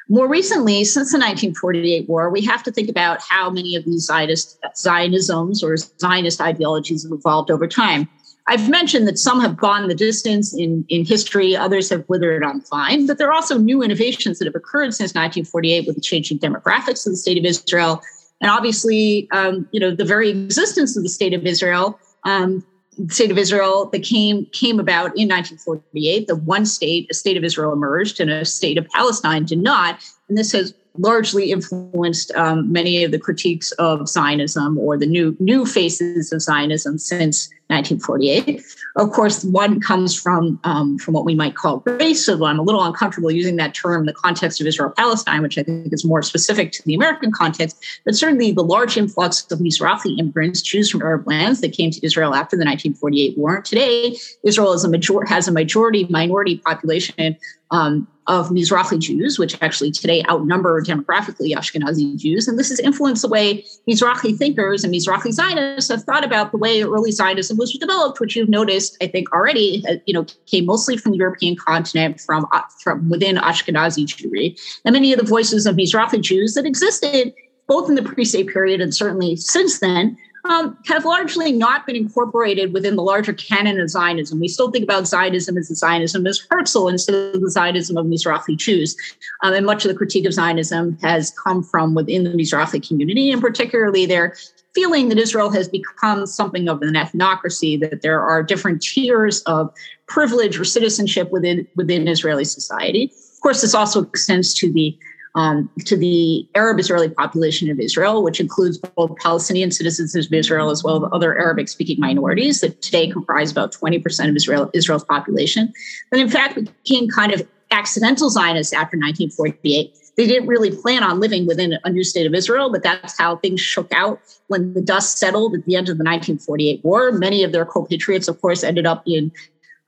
more 0.07 0.27
recently, 0.27 0.83
since 0.83 1.11
the 1.11 1.17
1948 1.17 2.07
war, 2.07 2.29
we 2.29 2.41
have 2.41 2.61
to 2.63 2.71
think 2.71 2.89
about 2.89 3.21
how 3.21 3.49
many 3.49 3.75
of 3.75 3.85
these 3.85 4.05
Zionist, 4.05 4.59
Zionisms 4.75 5.63
or 5.63 5.77
Zionist 5.77 6.41
ideologies 6.41 7.03
have 7.03 7.11
evolved 7.11 7.49
over 7.49 7.67
time. 7.67 8.07
I've 8.47 8.69
mentioned 8.69 9.07
that 9.07 9.17
some 9.17 9.41
have 9.41 9.57
gone 9.57 9.87
the 9.87 9.95
distance 9.95 10.53
in, 10.53 10.85
in 10.89 11.03
history, 11.03 11.55
others 11.55 11.89
have 11.89 12.07
withered 12.07 12.43
on 12.43 12.61
vine, 12.69 13.07
but 13.07 13.17
there 13.17 13.27
are 13.27 13.33
also 13.33 13.57
new 13.57 13.81
innovations 13.81 14.37
that 14.37 14.45
have 14.45 14.53
occurred 14.53 14.93
since 14.93 15.15
1948 15.15 15.87
with 15.87 15.95
the 15.95 16.01
changing 16.01 16.37
demographics 16.37 17.07
of 17.07 17.13
the 17.13 17.17
state 17.17 17.39
of 17.39 17.45
Israel. 17.45 18.03
And 18.41 18.51
obviously, 18.51 19.27
um, 19.31 19.67
you 19.71 19.79
know, 19.79 19.91
the 19.91 20.05
very 20.05 20.29
existence 20.29 20.97
of 20.97 21.03
the 21.03 21.09
state 21.09 21.33
of 21.33 21.45
Israel, 21.45 21.99
um, 22.25 22.65
the 22.97 23.13
state 23.13 23.31
of 23.31 23.37
Israel 23.37 23.89
that 23.91 24.03
came, 24.03 24.45
came 24.47 24.79
about 24.79 25.07
in 25.17 25.27
1948. 25.29 26.27
The 26.27 26.35
one 26.35 26.65
state, 26.65 27.07
a 27.09 27.13
state 27.13 27.37
of 27.37 27.43
Israel 27.43 27.73
emerged 27.73 28.19
and 28.19 28.29
a 28.29 28.45
state 28.45 28.77
of 28.77 28.87
Palestine 28.89 29.45
did 29.45 29.59
not. 29.59 29.99
And 30.29 30.37
this 30.37 30.51
has 30.51 30.73
largely 30.97 31.51
influenced 31.51 32.31
um, 32.35 32.71
many 32.71 33.03
of 33.03 33.11
the 33.11 33.19
critiques 33.19 33.71
of 33.73 34.07
Zionism 34.07 34.77
or 34.77 34.97
the 34.97 35.05
new 35.05 35.35
new 35.39 35.65
faces 35.65 36.31
of 36.31 36.41
Zionism 36.41 36.97
since 36.97 37.49
1948. 37.67 38.63
Of 38.97 39.11
course, 39.11 39.43
one 39.43 39.79
comes 39.81 40.19
from 40.19 40.59
um, 40.63 40.99
from 40.99 41.13
what 41.15 41.25
we 41.25 41.33
might 41.33 41.55
call 41.55 41.81
race. 41.85 42.25
So 42.25 42.45
I'm 42.45 42.59
a 42.59 42.61
little 42.61 42.83
uncomfortable 42.83 43.31
using 43.31 43.55
that 43.55 43.73
term 43.73 44.01
in 44.01 44.05
the 44.05 44.13
context 44.13 44.61
of 44.61 44.67
Israel-Palestine, 44.67 45.41
which 45.41 45.57
I 45.57 45.63
think 45.63 45.91
is 45.91 46.05
more 46.05 46.21
specific 46.21 46.71
to 46.73 46.83
the 46.85 46.93
American 46.93 47.31
context. 47.31 47.83
But 48.05 48.15
certainly, 48.15 48.51
the 48.51 48.63
large 48.63 48.97
influx 48.97 49.49
of 49.51 49.59
Mizrahi 49.59 50.19
immigrants, 50.19 50.61
Jews 50.61 50.91
from 50.91 51.01
Arab 51.01 51.27
lands, 51.27 51.61
that 51.61 51.73
came 51.73 51.89
to 51.91 52.05
Israel 52.05 52.35
after 52.35 52.55
the 52.55 52.65
1948 52.65 53.37
war. 53.37 53.61
Today, 53.61 54.15
Israel 54.43 54.73
is 54.73 54.83
a 54.83 54.89
major- 54.89 55.25
has 55.25 55.47
a 55.47 55.51
majority 55.51 56.05
minority 56.09 56.59
population 56.59 57.35
um, 57.71 58.07
of 58.27 58.49
Mizrahi 58.49 58.99
Jews, 58.99 59.37
which 59.37 59.61
actually 59.61 59.91
today 59.91 60.23
outnumber 60.29 60.81
demographically 60.81 61.53
Ashkenazi 61.53 62.17
Jews. 62.17 62.47
And 62.47 62.57
this 62.57 62.69
has 62.69 62.79
influenced 62.79 63.21
the 63.21 63.27
way 63.27 63.65
Mizrahi 63.87 64.37
thinkers 64.37 64.83
and 64.83 64.93
Mizrahi 64.93 65.31
Zionists 65.31 65.91
have 65.91 66.03
thought 66.03 66.25
about 66.25 66.51
the 66.51 66.57
way 66.57 66.81
early 66.81 67.11
Zionism 67.11 67.57
was 67.57 67.71
developed, 67.73 68.19
which 68.19 68.35
you've 68.35 68.49
noticed, 68.49 68.97
I 69.01 69.07
think, 69.07 69.31
already, 69.31 69.83
uh, 69.87 69.95
you 70.05 70.13
know, 70.13 70.25
came 70.47 70.65
mostly 70.65 70.97
from 70.97 71.11
the 71.11 71.17
European 71.19 71.55
continent, 71.55 72.19
from, 72.19 72.47
uh, 72.51 72.61
from 72.81 73.09
within 73.09 73.35
Ashkenazi 73.37 74.05
Jewry. 74.05 74.59
And 74.85 74.93
many 74.93 75.13
of 75.13 75.19
the 75.19 75.25
voices 75.25 75.65
of 75.65 75.75
Mizrahi 75.75 76.21
Jews 76.21 76.55
that 76.55 76.65
existed 76.65 77.33
both 77.67 77.89
in 77.89 77.95
the 77.95 78.03
pre-state 78.03 78.47
period 78.47 78.81
and 78.81 78.93
certainly 78.93 79.35
since 79.35 79.79
then 79.79 80.17
um, 80.49 80.77
have 80.85 81.05
largely 81.05 81.51
not 81.51 81.85
been 81.85 81.95
incorporated 81.95 82.73
within 82.73 82.95
the 82.95 83.01
larger 83.01 83.33
canon 83.33 83.79
of 83.79 83.89
Zionism. 83.89 84.39
We 84.39 84.47
still 84.47 84.71
think 84.71 84.83
about 84.83 85.07
Zionism 85.07 85.57
as 85.57 85.69
the 85.69 85.75
Zionism 85.75 86.27
as 86.27 86.45
Herzl 86.49 86.87
instead 86.87 87.35
of 87.35 87.41
the 87.41 87.49
Zionism 87.49 87.97
of 87.97 88.05
Mizrahi 88.05 88.55
Jews. 88.55 88.95
Um, 89.43 89.53
and 89.53 89.65
much 89.65 89.85
of 89.85 89.89
the 89.89 89.97
critique 89.97 90.25
of 90.25 90.33
Zionism 90.33 90.97
has 91.01 91.31
come 91.31 91.63
from 91.63 91.95
within 91.95 92.23
the 92.23 92.31
Mizrahi 92.31 92.85
community, 92.87 93.31
and 93.31 93.41
particularly 93.41 94.05
their 94.05 94.35
feeling 94.75 95.09
that 95.09 95.17
Israel 95.17 95.49
has 95.49 95.67
become 95.67 96.25
something 96.27 96.67
of 96.67 96.81
an 96.81 96.93
ethnocracy, 96.93 97.79
that 97.79 98.01
there 98.01 98.21
are 98.21 98.43
different 98.43 98.81
tiers 98.81 99.41
of 99.43 99.73
privilege 100.07 100.59
or 100.59 100.65
citizenship 100.65 101.31
within, 101.31 101.65
within 101.75 102.07
Israeli 102.07 102.43
society. 102.43 103.11
Of 103.35 103.41
course, 103.41 103.61
this 103.61 103.73
also 103.73 104.01
extends 104.03 104.53
to 104.55 104.71
the 104.71 104.97
um, 105.35 105.69
to 105.85 105.97
the 105.97 106.47
Arab 106.55 106.79
Israeli 106.79 107.09
population 107.09 107.69
of 107.69 107.79
Israel, 107.79 108.23
which 108.23 108.39
includes 108.39 108.77
both 108.77 109.15
Palestinian 109.17 109.69
citizens 109.69 110.15
of 110.15 110.33
Israel 110.33 110.69
as 110.69 110.83
well 110.83 111.05
as 111.05 111.11
other 111.13 111.37
Arabic 111.37 111.67
speaking 111.67 111.99
minorities 111.99 112.61
that 112.61 112.81
today 112.81 113.09
comprise 113.09 113.51
about 113.51 113.73
20% 113.73 114.29
of 114.29 114.35
Israel, 114.35 114.69
Israel's 114.73 115.03
population. 115.03 115.73
But 116.09 116.21
in 116.21 116.29
fact, 116.29 116.55
became 116.55 117.09
kind 117.09 117.33
of 117.33 117.45
accidental 117.71 118.29
Zionists 118.29 118.73
after 118.73 118.97
1948. 118.97 119.97
They 120.15 120.27
didn't 120.27 120.47
really 120.47 120.71
plan 120.71 121.03
on 121.03 121.19
living 121.19 121.45
within 121.45 121.77
a 121.83 121.89
new 121.89 122.05
state 122.05 122.25
of 122.25 122.33
Israel, 122.33 122.71
but 122.71 122.83
that's 122.83 123.17
how 123.17 123.35
things 123.35 123.59
shook 123.59 123.91
out 123.91 124.21
when 124.47 124.73
the 124.73 124.81
dust 124.81 125.17
settled 125.17 125.55
at 125.55 125.65
the 125.65 125.75
end 125.75 125.89
of 125.89 125.97
the 125.97 126.03
1948 126.05 126.85
war. 126.85 127.11
Many 127.11 127.43
of 127.43 127.51
their 127.51 127.65
compatriots, 127.65 128.29
of 128.29 128.39
course, 128.39 128.63
ended 128.63 128.85
up 128.85 129.03
in 129.05 129.31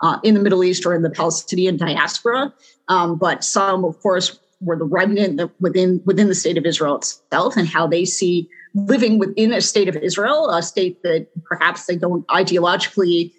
uh, 0.02 0.20
in 0.24 0.34
the 0.34 0.40
Middle 0.40 0.64
East 0.64 0.86
or 0.86 0.94
in 0.94 1.02
the 1.02 1.10
Palestinian 1.10 1.78
diaspora. 1.78 2.54
Um, 2.88 3.18
but 3.18 3.44
some, 3.44 3.84
of 3.84 4.00
course, 4.02 4.38
were 4.60 4.78
the 4.78 4.86
remnant 4.86 5.52
within 5.60 6.02
within 6.06 6.28
the 6.28 6.36
state 6.36 6.58
of 6.58 6.66
Israel 6.66 6.98
itself 6.98 7.56
and 7.58 7.68
how 7.68 7.88
they 7.88 8.06
see 8.06 8.50
living 8.74 9.20
within 9.20 9.54
a 9.54 9.62
state 9.62 9.88
of 9.88 9.96
Israel, 9.98 10.50
a 10.50 10.62
state 10.62 11.02
that 11.04 11.28
perhaps 11.46 11.86
they 11.86 11.96
don't 11.96 12.26
ideologically 12.28 13.32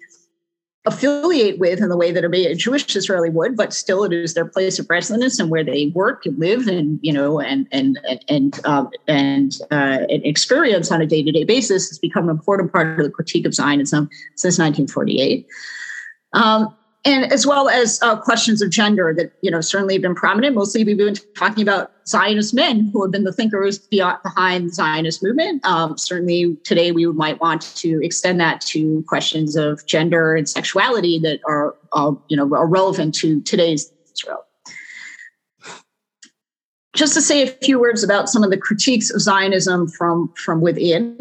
affiliate 0.85 1.59
with 1.59 1.81
in 1.81 1.89
the 1.89 1.97
way 1.97 2.11
that 2.11 2.23
a 2.23 2.55
Jewish 2.55 2.95
Israeli 2.95 3.29
would, 3.29 3.55
but 3.55 3.73
still 3.73 4.03
it 4.03 4.13
is 4.13 4.33
their 4.33 4.45
place 4.45 4.79
of 4.79 4.89
residence 4.89 5.39
and 5.39 5.49
where 5.49 5.63
they 5.63 5.87
work 5.93 6.25
and 6.25 6.39
live 6.39 6.67
and 6.67 6.99
you 7.01 7.13
know 7.13 7.39
and 7.39 7.67
and 7.71 7.99
and 8.27 8.65
um, 8.65 8.89
and, 9.07 9.59
uh, 9.71 10.05
and 10.09 10.25
experience 10.25 10.91
on 10.91 11.01
a 11.01 11.05
day 11.05 11.21
to 11.21 11.31
day 11.31 11.43
basis 11.43 11.89
has 11.89 11.99
become 11.99 12.25
an 12.25 12.31
important 12.31 12.71
part 12.71 12.99
of 12.99 13.05
the 13.05 13.11
critique 13.11 13.45
of 13.45 13.53
Zionism 13.53 14.09
since 14.35 14.57
1948. 14.57 15.45
Um, 16.33 16.75
and 17.05 17.31
as 17.31 17.47
well 17.47 17.69
as 17.69 17.99
uh, 18.01 18.15
questions 18.17 18.61
of 18.61 18.69
gender 18.69 19.13
that 19.15 19.31
you 19.41 19.49
know 19.49 19.61
certainly 19.61 19.95
have 19.95 20.01
been 20.01 20.15
prominent. 20.15 20.55
Mostly, 20.55 20.83
we've 20.83 20.97
been 20.97 21.15
talking 21.37 21.63
about 21.63 21.91
Zionist 22.07 22.53
men 22.53 22.89
who 22.91 23.01
have 23.01 23.11
been 23.11 23.23
the 23.23 23.31
thinkers 23.31 23.79
behind 23.79 24.69
the 24.69 24.73
Zionist 24.73 25.23
movement. 25.23 25.65
Um, 25.65 25.97
certainly, 25.97 26.57
today 26.63 26.91
we 26.91 27.05
might 27.07 27.39
want 27.39 27.61
to 27.77 28.03
extend 28.03 28.39
that 28.41 28.61
to 28.61 29.03
questions 29.07 29.55
of 29.55 29.85
gender 29.85 30.35
and 30.35 30.47
sexuality 30.47 31.19
that 31.19 31.39
are 31.47 31.75
uh, 31.93 32.11
you 32.27 32.35
know 32.35 32.53
are 32.53 32.67
relevant 32.67 33.15
to 33.15 33.41
today's 33.41 33.91
Israel. 34.13 34.45
Just 36.95 37.13
to 37.13 37.21
say 37.21 37.43
a 37.43 37.47
few 37.47 37.79
words 37.79 38.03
about 38.03 38.27
some 38.27 38.43
of 38.43 38.49
the 38.49 38.57
critiques 38.57 39.09
of 39.09 39.21
Zionism 39.21 39.87
from 39.87 40.33
from 40.35 40.59
within 40.59 41.17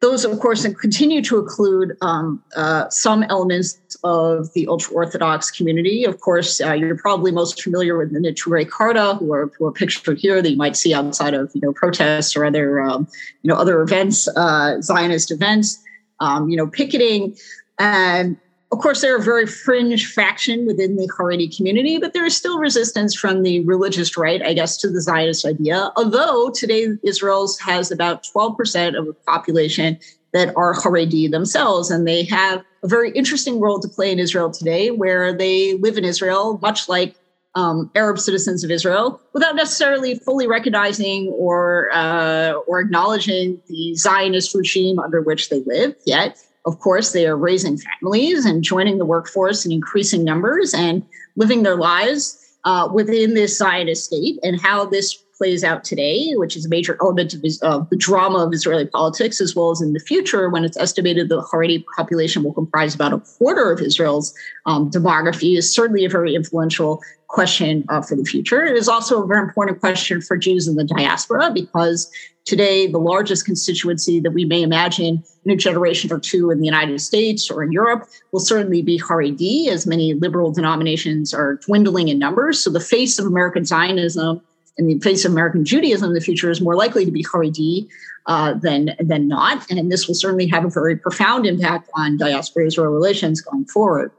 those, 0.00 0.24
of 0.24 0.38
course, 0.40 0.66
continue 0.80 1.22
to 1.22 1.38
include 1.38 1.96
um, 2.00 2.42
uh, 2.56 2.88
some 2.88 3.22
elements 3.24 3.78
of 4.02 4.50
the 4.54 4.66
ultra 4.66 4.94
Orthodox 4.94 5.50
community. 5.50 6.04
Of 6.04 6.20
course, 6.20 6.58
uh, 6.60 6.72
you're 6.72 6.96
probably 6.96 7.32
most 7.32 7.62
familiar 7.62 7.98
with 7.98 8.12
the 8.12 8.18
Neturei 8.18 8.68
Karta, 8.68 9.16
who 9.16 9.32
are, 9.34 9.52
who 9.58 9.66
are 9.66 9.72
pictured 9.72 10.18
here 10.18 10.40
that 10.40 10.50
you 10.50 10.56
might 10.56 10.76
see 10.76 10.94
outside 10.94 11.34
of 11.34 11.50
you 11.54 11.60
know 11.60 11.72
protests 11.72 12.34
or 12.34 12.46
other 12.46 12.80
um, 12.80 13.06
you 13.42 13.48
know 13.48 13.56
other 13.56 13.82
events, 13.82 14.26
uh, 14.36 14.80
Zionist 14.80 15.30
events. 15.30 15.82
Um, 16.22 16.50
you 16.50 16.56
know, 16.58 16.66
picketing, 16.66 17.34
and 17.78 18.36
of 18.72 18.78
course, 18.78 19.00
they're 19.00 19.16
a 19.16 19.22
very 19.22 19.46
fringe 19.46 20.06
faction 20.12 20.64
within 20.64 20.96
the 20.96 21.08
Haredi 21.08 21.54
community, 21.54 21.98
but 21.98 22.12
there 22.12 22.24
is 22.24 22.36
still 22.36 22.58
resistance 22.58 23.14
from 23.14 23.42
the 23.42 23.60
religious 23.60 24.16
right, 24.16 24.40
I 24.42 24.52
guess, 24.52 24.76
to 24.78 24.88
the 24.88 25.00
Zionist 25.00 25.44
idea. 25.44 25.90
Although 25.96 26.50
today 26.50 26.88
Israel 27.02 27.48
has 27.60 27.90
about 27.90 28.22
12% 28.22 28.96
of 28.96 29.06
the 29.06 29.12
population 29.26 29.98
that 30.32 30.54
are 30.56 30.72
Haredi 30.74 31.28
themselves, 31.28 31.90
and 31.90 32.06
they 32.06 32.22
have 32.24 32.62
a 32.84 32.88
very 32.88 33.10
interesting 33.10 33.58
role 33.58 33.80
to 33.80 33.88
play 33.88 34.12
in 34.12 34.20
Israel 34.20 34.52
today, 34.52 34.92
where 34.92 35.36
they 35.36 35.74
live 35.74 35.98
in 35.98 36.04
Israel, 36.04 36.60
much 36.62 36.88
like 36.88 37.16
um, 37.56 37.90
Arab 37.96 38.20
citizens 38.20 38.62
of 38.62 38.70
Israel, 38.70 39.20
without 39.32 39.56
necessarily 39.56 40.14
fully 40.14 40.46
recognizing 40.46 41.26
or 41.36 41.90
uh, 41.92 42.52
or 42.68 42.78
acknowledging 42.78 43.60
the 43.66 43.96
Zionist 43.96 44.54
regime 44.54 45.00
under 45.00 45.20
which 45.20 45.48
they 45.48 45.60
live 45.66 45.96
yet 46.06 46.38
of 46.70 46.78
course, 46.78 47.10
they 47.12 47.26
are 47.26 47.36
raising 47.36 47.76
families 47.76 48.46
and 48.46 48.62
joining 48.62 48.98
the 48.98 49.04
workforce 49.04 49.66
in 49.66 49.72
increasing 49.72 50.22
numbers 50.22 50.72
and 50.72 51.02
living 51.34 51.64
their 51.64 51.74
lives 51.74 52.38
uh, 52.64 52.88
within 52.92 53.34
this 53.34 53.58
Zionist 53.58 54.04
state 54.04 54.38
and 54.44 54.60
how 54.60 54.84
this 54.84 55.16
plays 55.36 55.64
out 55.64 55.82
today, 55.82 56.32
which 56.34 56.54
is 56.54 56.66
a 56.66 56.68
major 56.68 56.96
element 57.00 57.34
of, 57.34 57.42
uh, 57.62 57.84
the 57.90 57.96
drama 57.96 58.44
of 58.44 58.52
Israeli 58.52 58.86
politics, 58.86 59.40
as 59.40 59.56
well 59.56 59.70
as 59.70 59.80
in 59.80 59.94
the 59.94 59.98
future 59.98 60.48
when 60.50 60.64
it's 60.64 60.76
estimated 60.76 61.28
the 61.28 61.42
Haredi 61.42 61.82
population 61.96 62.44
will 62.44 62.52
comprise 62.52 62.94
about 62.94 63.14
a 63.14 63.20
quarter 63.20 63.72
of 63.72 63.80
Israel's 63.80 64.34
um, 64.66 64.90
demography, 64.90 65.56
is 65.56 65.74
certainly 65.74 66.04
a 66.04 66.10
very 66.10 66.34
influential 66.34 67.02
question 67.30 67.84
uh, 67.88 68.02
for 68.02 68.16
the 68.16 68.24
future. 68.24 68.64
It 68.64 68.76
is 68.76 68.88
also 68.88 69.22
a 69.22 69.26
very 69.26 69.42
important 69.42 69.80
question 69.80 70.20
for 70.20 70.36
Jews 70.36 70.66
in 70.66 70.74
the 70.74 70.84
diaspora 70.84 71.52
because 71.54 72.10
today 72.44 72.88
the 72.88 72.98
largest 72.98 73.44
constituency 73.44 74.18
that 74.20 74.32
we 74.32 74.44
may 74.44 74.62
imagine 74.62 75.22
in 75.44 75.52
a 75.52 75.56
generation 75.56 76.12
or 76.12 76.18
two 76.18 76.50
in 76.50 76.58
the 76.58 76.66
United 76.66 77.00
States 77.00 77.48
or 77.48 77.62
in 77.62 77.70
Europe 77.70 78.08
will 78.32 78.40
certainly 78.40 78.82
be 78.82 78.98
Haredi, 78.98 79.68
as 79.68 79.86
many 79.86 80.14
liberal 80.14 80.50
denominations 80.50 81.32
are 81.32 81.54
dwindling 81.66 82.08
in 82.08 82.18
numbers. 82.18 82.62
So 82.62 82.68
the 82.68 82.80
face 82.80 83.18
of 83.18 83.26
American 83.26 83.64
Zionism 83.64 84.42
and 84.76 84.90
the 84.90 84.98
face 84.98 85.24
of 85.24 85.30
American 85.30 85.64
Judaism 85.64 86.08
in 86.08 86.14
the 86.14 86.20
future 86.20 86.50
is 86.50 86.60
more 86.60 86.74
likely 86.74 87.04
to 87.04 87.12
be 87.12 87.24
Haredi 87.24 87.86
uh, 88.26 88.54
than 88.54 88.90
than 88.98 89.28
not, 89.28 89.70
and 89.70 89.90
this 89.90 90.06
will 90.06 90.14
certainly 90.14 90.46
have 90.48 90.64
a 90.64 90.68
very 90.68 90.96
profound 90.96 91.46
impact 91.46 91.88
on 91.94 92.16
diaspora-Israel 92.16 92.90
relations 92.90 93.40
going 93.40 93.64
forward. 93.64 94.12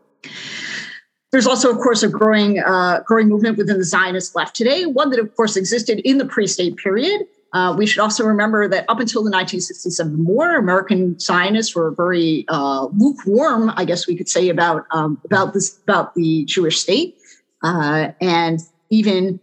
There's 1.31 1.47
also, 1.47 1.71
of 1.71 1.77
course, 1.77 2.03
a 2.03 2.09
growing 2.09 2.59
uh, 2.59 3.01
growing 3.05 3.29
movement 3.29 3.57
within 3.57 3.77
the 3.77 3.85
Zionist 3.85 4.35
left 4.35 4.55
today, 4.55 4.85
one 4.85 5.09
that, 5.11 5.19
of 5.19 5.33
course, 5.35 5.55
existed 5.55 5.99
in 5.99 6.17
the 6.17 6.25
pre-state 6.25 6.75
period. 6.77 7.21
Uh, 7.53 7.73
we 7.77 7.85
should 7.85 7.99
also 7.99 8.25
remember 8.25 8.67
that 8.67 8.85
up 8.87 8.99
until 8.99 9.23
the 9.23 9.31
1967 9.31 10.25
war, 10.25 10.55
American 10.55 11.19
Zionists 11.19 11.75
were 11.75 11.91
very 11.91 12.45
uh, 12.47 12.85
lukewarm, 12.97 13.71
I 13.75 13.83
guess 13.83 14.07
we 14.07 14.15
could 14.15 14.29
say, 14.29 14.49
about 14.49 14.85
um, 14.91 15.19
about 15.25 15.53
this 15.53 15.79
about 15.83 16.15
the 16.15 16.45
Jewish 16.45 16.79
state, 16.79 17.17
uh, 17.63 18.09
and 18.21 18.59
even 18.89 19.39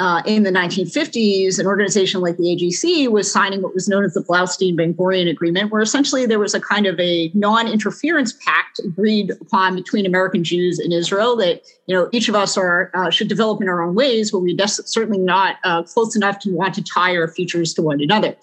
uh, 0.00 0.22
in 0.24 0.44
the 0.44 0.50
1950s, 0.50 1.58
an 1.58 1.66
organization 1.66 2.22
like 2.22 2.38
the 2.38 2.44
AJC 2.44 3.08
was 3.10 3.30
signing 3.30 3.60
what 3.60 3.74
was 3.74 3.86
known 3.86 4.02
as 4.02 4.14
the 4.14 4.22
Blaustein 4.22 4.74
Ben 4.74 4.94
Gurion 4.94 5.30
Agreement, 5.30 5.70
where 5.70 5.82
essentially 5.82 6.24
there 6.24 6.38
was 6.38 6.54
a 6.54 6.60
kind 6.60 6.86
of 6.86 6.98
a 6.98 7.30
non 7.34 7.68
interference 7.68 8.32
pact 8.32 8.80
agreed 8.82 9.30
upon 9.42 9.76
between 9.76 10.06
American 10.06 10.42
Jews 10.42 10.78
and 10.78 10.90
Israel 10.90 11.36
that 11.36 11.62
you 11.86 11.94
know 11.94 12.08
each 12.12 12.30
of 12.30 12.34
us 12.34 12.56
are 12.56 12.90
uh, 12.94 13.10
should 13.10 13.28
develop 13.28 13.60
in 13.60 13.68
our 13.68 13.82
own 13.82 13.94
ways, 13.94 14.30
but 14.30 14.40
we're 14.40 14.56
certainly 14.66 15.18
not 15.18 15.56
uh, 15.64 15.82
close 15.82 16.16
enough 16.16 16.38
to 16.40 16.50
want 16.50 16.72
to 16.74 16.82
tie 16.82 17.14
our 17.14 17.28
futures 17.28 17.74
to 17.74 17.82
one 17.82 18.00
another. 18.00 18.34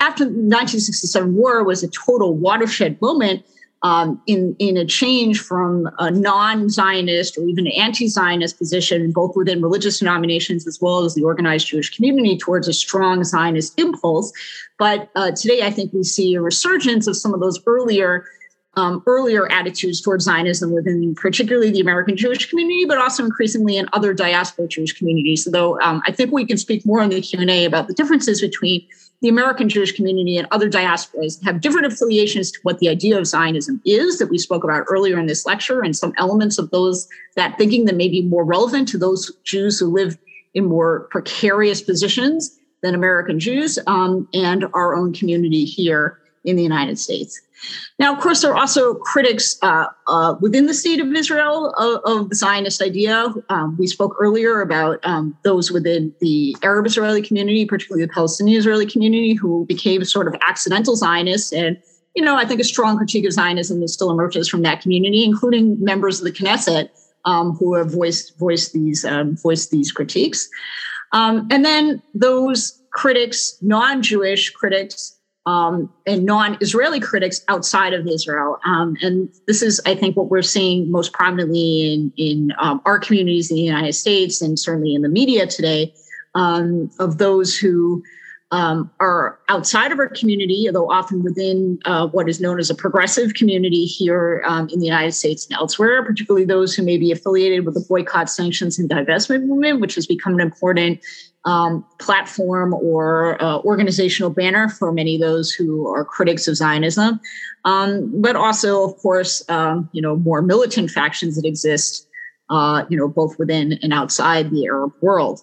After 0.00 0.24
the 0.24 0.30
1967 0.30 1.36
war 1.36 1.62
was 1.62 1.84
a 1.84 1.88
total 1.88 2.34
watershed 2.34 3.00
moment 3.00 3.44
um, 3.86 4.20
in, 4.26 4.56
in 4.58 4.76
a 4.76 4.84
change 4.84 5.38
from 5.38 5.88
a 6.00 6.10
non 6.10 6.68
Zionist 6.68 7.38
or 7.38 7.44
even 7.44 7.68
anti 7.68 8.08
Zionist 8.08 8.58
position, 8.58 9.12
both 9.12 9.36
within 9.36 9.62
religious 9.62 10.00
denominations 10.00 10.66
as 10.66 10.80
well 10.80 11.04
as 11.04 11.14
the 11.14 11.22
organized 11.22 11.68
Jewish 11.68 11.94
community, 11.94 12.36
towards 12.36 12.66
a 12.66 12.72
strong 12.72 13.22
Zionist 13.22 13.78
impulse. 13.78 14.32
But 14.76 15.08
uh, 15.14 15.30
today, 15.30 15.62
I 15.62 15.70
think 15.70 15.92
we 15.92 16.02
see 16.02 16.34
a 16.34 16.40
resurgence 16.40 17.06
of 17.06 17.16
some 17.16 17.32
of 17.32 17.38
those 17.38 17.60
earlier 17.64 18.24
um, 18.74 19.04
earlier 19.06 19.50
attitudes 19.52 20.00
towards 20.00 20.24
Zionism 20.24 20.72
within 20.72 21.14
particularly 21.14 21.70
the 21.70 21.80
American 21.80 22.16
Jewish 22.16 22.50
community, 22.50 22.86
but 22.86 22.98
also 22.98 23.24
increasingly 23.24 23.76
in 23.76 23.88
other 23.92 24.12
diaspora 24.12 24.66
Jewish 24.66 24.98
communities. 24.98 25.44
So 25.44 25.80
um, 25.80 26.02
I 26.06 26.12
think 26.12 26.32
we 26.32 26.44
can 26.44 26.58
speak 26.58 26.84
more 26.84 27.02
in 27.02 27.10
the 27.10 27.20
Q&A 27.20 27.64
about 27.64 27.86
the 27.86 27.94
differences 27.94 28.40
between 28.40 28.86
the 29.22 29.28
American 29.28 29.68
Jewish 29.68 29.92
community 29.92 30.36
and 30.36 30.46
other 30.50 30.68
diasporas 30.68 31.42
have 31.44 31.60
different 31.60 31.86
affiliations 31.86 32.50
to 32.52 32.58
what 32.62 32.78
the 32.78 32.88
idea 32.88 33.18
of 33.18 33.26
Zionism 33.26 33.80
is 33.84 34.18
that 34.18 34.28
we 34.28 34.38
spoke 34.38 34.62
about 34.62 34.84
earlier 34.88 35.18
in 35.18 35.26
this 35.26 35.46
lecture, 35.46 35.82
and 35.82 35.96
some 35.96 36.12
elements 36.18 36.58
of 36.58 36.70
those 36.70 37.08
that 37.34 37.56
thinking 37.56 37.86
that 37.86 37.96
may 37.96 38.08
be 38.08 38.22
more 38.22 38.44
relevant 38.44 38.88
to 38.88 38.98
those 38.98 39.32
Jews 39.44 39.78
who 39.78 39.86
live 39.86 40.18
in 40.54 40.66
more 40.66 41.08
precarious 41.10 41.80
positions 41.82 42.58
than 42.82 42.94
American 42.94 43.40
Jews 43.40 43.78
um, 43.86 44.28
and 44.34 44.66
our 44.74 44.94
own 44.94 45.12
community 45.12 45.64
here 45.64 46.18
in 46.44 46.56
the 46.56 46.62
United 46.62 46.98
States. 46.98 47.40
Now, 47.98 48.14
of 48.14 48.20
course, 48.20 48.42
there 48.42 48.52
are 48.52 48.56
also 48.56 48.94
critics 48.94 49.56
uh, 49.62 49.86
uh, 50.06 50.34
within 50.40 50.66
the 50.66 50.74
state 50.74 51.00
of 51.00 51.12
Israel 51.12 51.70
of, 51.78 52.00
of 52.04 52.28
the 52.30 52.36
Zionist 52.36 52.82
idea. 52.82 53.32
Um, 53.48 53.76
we 53.78 53.86
spoke 53.86 54.16
earlier 54.18 54.60
about 54.60 54.98
um, 55.04 55.36
those 55.42 55.70
within 55.70 56.14
the 56.20 56.56
Arab 56.62 56.86
Israeli 56.86 57.22
community, 57.22 57.64
particularly 57.64 58.04
the 58.04 58.12
Palestinian 58.12 58.58
Israeli 58.58 58.86
community, 58.86 59.34
who 59.34 59.64
became 59.66 60.04
sort 60.04 60.28
of 60.28 60.34
accidental 60.46 60.96
Zionists. 60.96 61.52
And, 61.52 61.78
you 62.14 62.22
know, 62.22 62.36
I 62.36 62.44
think 62.44 62.60
a 62.60 62.64
strong 62.64 62.96
critique 62.96 63.24
of 63.24 63.32
Zionism 63.32 63.80
that 63.80 63.88
still 63.88 64.10
emerges 64.10 64.48
from 64.48 64.62
that 64.62 64.80
community, 64.82 65.24
including 65.24 65.82
members 65.82 66.18
of 66.20 66.24
the 66.24 66.32
Knesset 66.32 66.90
um, 67.24 67.52
who 67.52 67.74
have 67.74 67.90
voiced 67.90 68.38
voiced 68.38 68.72
these 68.72 69.04
um, 69.04 69.36
voiced 69.36 69.70
these 69.70 69.92
critiques. 69.92 70.48
Um, 71.12 71.48
and 71.50 71.64
then 71.64 72.02
those 72.14 72.80
critics, 72.92 73.58
non-Jewish 73.62 74.50
critics, 74.50 75.15
um, 75.46 75.88
and 76.06 76.24
non-Israeli 76.24 77.00
critics 77.00 77.40
outside 77.48 77.94
of 77.94 78.06
Israel. 78.06 78.58
Um, 78.64 78.96
and 79.00 79.28
this 79.46 79.62
is, 79.62 79.80
I 79.86 79.94
think, 79.94 80.16
what 80.16 80.28
we're 80.28 80.42
seeing 80.42 80.90
most 80.90 81.12
prominently 81.12 81.94
in, 81.94 82.12
in 82.16 82.52
um, 82.58 82.80
our 82.84 82.98
communities 82.98 83.50
in 83.50 83.56
the 83.56 83.62
United 83.62 83.94
States 83.94 84.42
and 84.42 84.58
certainly 84.58 84.94
in 84.94 85.02
the 85.02 85.08
media 85.08 85.46
today 85.46 85.94
um, 86.34 86.90
of 86.98 87.18
those 87.18 87.56
who 87.56 88.02
um, 88.52 88.90
are 89.00 89.40
outside 89.48 89.90
of 89.90 89.98
our 89.98 90.08
community, 90.08 90.66
although 90.68 90.90
often 90.90 91.22
within 91.22 91.78
uh, 91.84 92.06
what 92.08 92.28
is 92.28 92.40
known 92.40 92.60
as 92.60 92.70
a 92.70 92.74
progressive 92.74 93.34
community 93.34 93.84
here 93.84 94.42
um, 94.46 94.68
in 94.68 94.78
the 94.78 94.86
United 94.86 95.12
States 95.12 95.46
and 95.46 95.56
elsewhere, 95.58 96.04
particularly 96.04 96.44
those 96.44 96.74
who 96.74 96.84
may 96.84 96.96
be 96.96 97.10
affiliated 97.10 97.64
with 97.64 97.74
the 97.74 97.84
boycott, 97.88 98.30
sanctions, 98.30 98.78
and 98.78 98.88
divestment 98.88 99.46
movement, 99.46 99.80
which 99.80 99.96
has 99.96 100.06
become 100.06 100.34
an 100.34 100.40
important 100.40 101.00
um, 101.46 101.84
platform 101.98 102.74
or 102.74 103.40
uh, 103.42 103.58
organizational 103.60 104.30
banner 104.30 104.68
for 104.68 104.92
many 104.92 105.14
of 105.14 105.20
those 105.20 105.52
who 105.52 105.88
are 105.88 106.04
critics 106.04 106.48
of 106.48 106.56
Zionism, 106.56 107.20
um, 107.64 108.12
but 108.20 108.36
also, 108.36 108.84
of 108.84 108.96
course, 108.98 109.48
um, 109.48 109.88
you 109.92 110.02
know, 110.02 110.16
more 110.16 110.42
militant 110.42 110.90
factions 110.90 111.36
that 111.36 111.46
exist, 111.46 112.08
uh, 112.50 112.84
you 112.90 112.96
know, 112.98 113.08
both 113.08 113.38
within 113.38 113.78
and 113.82 113.92
outside 113.92 114.50
the 114.50 114.66
Arab 114.66 114.92
world. 115.00 115.40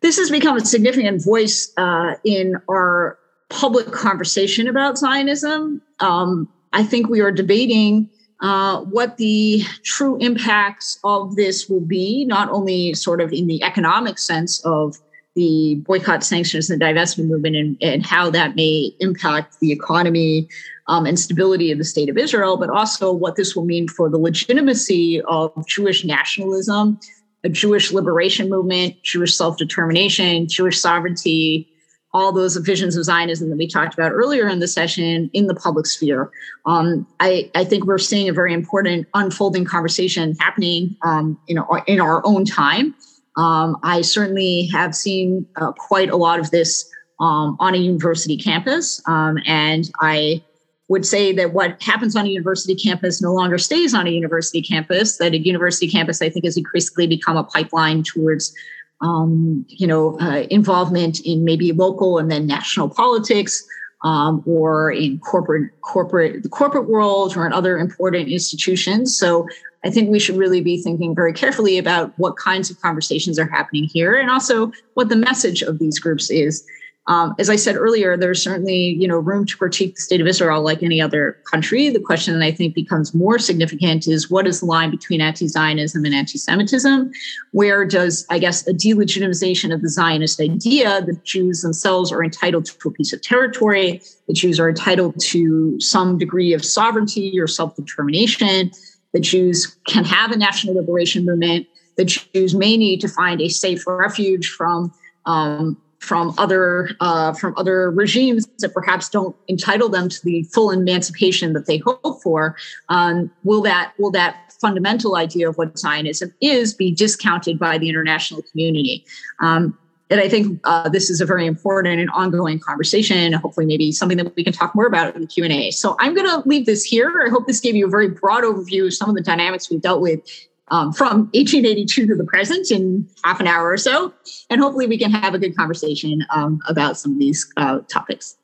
This 0.00 0.16
has 0.16 0.30
become 0.30 0.56
a 0.56 0.64
significant 0.64 1.22
voice 1.22 1.70
uh, 1.76 2.14
in 2.24 2.56
our 2.70 3.18
public 3.50 3.92
conversation 3.92 4.66
about 4.66 4.96
Zionism. 4.96 5.82
Um, 6.00 6.48
I 6.72 6.82
think 6.82 7.10
we 7.10 7.20
are 7.20 7.32
debating 7.32 8.08
uh, 8.40 8.80
what 8.80 9.18
the 9.18 9.62
true 9.84 10.16
impacts 10.18 10.98
of 11.04 11.36
this 11.36 11.68
will 11.68 11.80
be, 11.80 12.24
not 12.24 12.48
only 12.48 12.94
sort 12.94 13.20
of 13.20 13.34
in 13.34 13.46
the 13.46 13.62
economic 13.62 14.18
sense 14.18 14.64
of 14.64 14.96
the 15.34 15.76
boycott, 15.86 16.24
sanctions, 16.24 16.70
and 16.70 16.80
divestment 16.80 17.28
movement 17.28 17.56
and, 17.56 17.76
and 17.80 18.04
how 18.04 18.30
that 18.30 18.56
may 18.56 18.92
impact 19.00 19.60
the 19.60 19.72
economy 19.72 20.48
um, 20.88 21.06
and 21.06 21.18
stability 21.18 21.70
of 21.70 21.78
the 21.78 21.84
state 21.84 22.08
of 22.08 22.18
Israel, 22.18 22.56
but 22.56 22.68
also 22.68 23.12
what 23.12 23.36
this 23.36 23.54
will 23.54 23.64
mean 23.64 23.86
for 23.86 24.10
the 24.10 24.18
legitimacy 24.18 25.22
of 25.22 25.52
Jewish 25.66 26.04
nationalism, 26.04 26.98
a 27.44 27.48
Jewish 27.48 27.92
liberation 27.92 28.50
movement, 28.50 29.00
Jewish 29.02 29.34
self 29.34 29.56
determination, 29.56 30.48
Jewish 30.48 30.80
sovereignty, 30.80 31.70
all 32.12 32.32
those 32.32 32.56
visions 32.56 32.96
of 32.96 33.04
Zionism 33.04 33.50
that 33.50 33.56
we 33.56 33.68
talked 33.68 33.94
about 33.94 34.12
earlier 34.12 34.48
in 34.48 34.58
the 34.58 34.66
session 34.66 35.30
in 35.32 35.46
the 35.46 35.54
public 35.54 35.86
sphere. 35.86 36.30
Um, 36.66 37.06
I, 37.20 37.50
I, 37.54 37.64
think 37.64 37.84
we're 37.84 37.98
seeing 37.98 38.28
a 38.28 38.32
very 38.32 38.52
important 38.52 39.06
unfolding 39.14 39.64
conversation 39.64 40.34
happening 40.40 40.96
um, 41.02 41.38
in, 41.46 41.58
our, 41.58 41.84
in 41.86 42.00
our 42.00 42.20
own 42.26 42.44
time. 42.44 42.94
Um, 43.36 43.76
I 43.82 44.00
certainly 44.02 44.66
have 44.72 44.94
seen 44.94 45.46
uh, 45.56 45.72
quite 45.72 46.10
a 46.10 46.16
lot 46.16 46.40
of 46.40 46.50
this 46.50 46.88
um, 47.20 47.56
on 47.60 47.74
a 47.74 47.78
university 47.78 48.36
campus. 48.36 49.02
Um, 49.06 49.38
and 49.46 49.90
I 50.00 50.42
would 50.88 51.06
say 51.06 51.32
that 51.32 51.52
what 51.52 51.80
happens 51.82 52.16
on 52.16 52.26
a 52.26 52.28
university 52.28 52.74
campus 52.74 53.22
no 53.22 53.32
longer 53.32 53.58
stays 53.58 53.94
on 53.94 54.06
a 54.06 54.10
university 54.10 54.60
campus, 54.60 55.18
that 55.18 55.32
a 55.32 55.38
university 55.38 55.88
campus, 55.88 56.20
I 56.20 56.28
think, 56.28 56.44
has 56.44 56.56
increasingly 56.56 57.06
become 57.06 57.36
a 57.36 57.44
pipeline 57.44 58.02
towards. 58.02 58.54
Um, 59.02 59.64
you 59.66 59.86
know, 59.86 60.20
uh, 60.20 60.44
involvement 60.50 61.20
in 61.20 61.42
maybe 61.42 61.72
local 61.72 62.18
and 62.18 62.30
then 62.30 62.46
national 62.46 62.90
politics, 62.90 63.64
um, 64.02 64.42
or 64.46 64.90
in 64.92 65.18
corporate 65.20 65.70
corporate 65.80 66.42
the 66.42 66.48
corporate 66.48 66.88
world 66.88 67.36
or 67.36 67.46
in 67.46 67.52
other 67.52 67.78
important 67.78 68.28
institutions. 68.28 69.16
So 69.16 69.46
I 69.84 69.90
think 69.90 70.10
we 70.10 70.18
should 70.18 70.36
really 70.36 70.60
be 70.60 70.82
thinking 70.82 71.14
very 71.14 71.32
carefully 71.32 71.78
about 71.78 72.12
what 72.18 72.36
kinds 72.36 72.70
of 72.70 72.80
conversations 72.80 73.38
are 73.38 73.48
happening 73.48 73.84
here 73.84 74.18
and 74.18 74.30
also 74.30 74.72
what 74.94 75.08
the 75.08 75.16
message 75.16 75.62
of 75.62 75.78
these 75.78 75.98
groups 75.98 76.30
is. 76.30 76.64
Um, 77.06 77.34
as 77.38 77.48
I 77.50 77.56
said 77.56 77.76
earlier, 77.76 78.16
there's 78.16 78.42
certainly 78.42 78.76
you 78.76 79.08
know 79.08 79.18
room 79.18 79.46
to 79.46 79.56
critique 79.56 79.96
the 79.96 80.02
state 80.02 80.20
of 80.20 80.26
Israel 80.26 80.62
like 80.62 80.82
any 80.82 81.00
other 81.00 81.38
country. 81.50 81.88
The 81.88 81.98
question 81.98 82.38
that 82.38 82.44
I 82.44 82.52
think 82.52 82.74
becomes 82.74 83.14
more 83.14 83.38
significant 83.38 84.06
is 84.06 84.30
what 84.30 84.46
is 84.46 84.60
the 84.60 84.66
line 84.66 84.90
between 84.90 85.20
anti-Zionism 85.20 86.04
and 86.04 86.14
anti-Semitism? 86.14 87.10
Where 87.52 87.84
does 87.86 88.26
I 88.28 88.38
guess 88.38 88.66
a 88.68 88.72
delegitimization 88.72 89.74
of 89.74 89.80
the 89.80 89.88
Zionist 89.88 90.40
idea 90.40 91.02
that 91.02 91.24
Jews 91.24 91.62
themselves 91.62 92.12
are 92.12 92.22
entitled 92.22 92.66
to 92.66 92.88
a 92.88 92.92
piece 92.92 93.12
of 93.14 93.22
territory, 93.22 94.02
that 94.28 94.34
Jews 94.34 94.60
are 94.60 94.68
entitled 94.68 95.18
to 95.20 95.80
some 95.80 96.18
degree 96.18 96.52
of 96.52 96.64
sovereignty 96.64 97.40
or 97.40 97.46
self-determination, 97.46 98.70
the 99.12 99.20
Jews 99.20 99.76
can 99.86 100.04
have 100.04 100.30
a 100.30 100.36
national 100.36 100.74
liberation 100.74 101.24
movement. 101.24 101.66
The 101.96 102.04
Jews 102.04 102.54
may 102.54 102.76
need 102.76 103.00
to 103.00 103.08
find 103.08 103.40
a 103.40 103.48
safe 103.48 103.86
refuge 103.86 104.48
from 104.48 104.92
um, 105.26 105.76
from 105.98 106.34
other 106.38 106.90
uh, 107.00 107.32
from 107.34 107.54
other 107.56 107.90
regimes 107.90 108.46
that 108.58 108.72
perhaps 108.72 109.08
don't 109.08 109.36
entitle 109.48 109.88
them 109.88 110.08
to 110.08 110.24
the 110.24 110.42
full 110.44 110.70
emancipation 110.70 111.52
that 111.52 111.66
they 111.66 111.78
hope 111.78 112.22
for. 112.22 112.56
Um, 112.88 113.30
will 113.44 113.62
that 113.62 113.92
will 113.98 114.10
that 114.12 114.52
fundamental 114.60 115.16
idea 115.16 115.48
of 115.48 115.56
what 115.56 115.78
Zionism 115.78 116.32
is 116.40 116.74
be 116.74 116.90
discounted 116.90 117.58
by 117.58 117.78
the 117.78 117.88
international 117.88 118.42
community? 118.50 119.04
Um, 119.40 119.78
and 120.10 120.20
I 120.20 120.28
think 120.28 120.60
uh, 120.64 120.88
this 120.88 121.08
is 121.08 121.20
a 121.20 121.24
very 121.24 121.46
important 121.46 122.00
and 122.00 122.10
ongoing 122.10 122.58
conversation. 122.58 123.32
Hopefully, 123.32 123.64
maybe 123.64 123.92
something 123.92 124.18
that 124.18 124.34
we 124.34 124.42
can 124.42 124.52
talk 124.52 124.74
more 124.74 124.86
about 124.86 125.14
in 125.14 125.20
the 125.20 125.26
Q 125.26 125.44
and 125.44 125.52
A. 125.52 125.70
So 125.70 125.96
I'm 126.00 126.14
going 126.14 126.26
to 126.26 126.46
leave 126.48 126.66
this 126.66 126.82
here. 126.82 127.22
I 127.24 127.30
hope 127.30 127.46
this 127.46 127.60
gave 127.60 127.76
you 127.76 127.86
a 127.86 127.90
very 127.90 128.08
broad 128.08 128.42
overview 128.42 128.86
of 128.86 128.94
some 128.94 129.08
of 129.08 129.14
the 129.14 129.22
dynamics 129.22 129.70
we've 129.70 129.80
dealt 129.80 130.00
with 130.00 130.20
um, 130.68 130.92
from 130.92 131.30
1882 131.32 132.08
to 132.08 132.14
the 132.16 132.24
present 132.24 132.72
in 132.72 133.08
half 133.22 133.38
an 133.38 133.46
hour 133.46 133.70
or 133.70 133.76
so, 133.76 134.12
and 134.50 134.60
hopefully 134.60 134.88
we 134.88 134.98
can 134.98 135.12
have 135.12 135.34
a 135.34 135.38
good 135.38 135.56
conversation 135.56 136.24
um, 136.34 136.60
about 136.68 136.98
some 136.98 137.12
of 137.12 137.18
these 137.18 137.50
uh, 137.56 137.78
topics. 137.88 138.36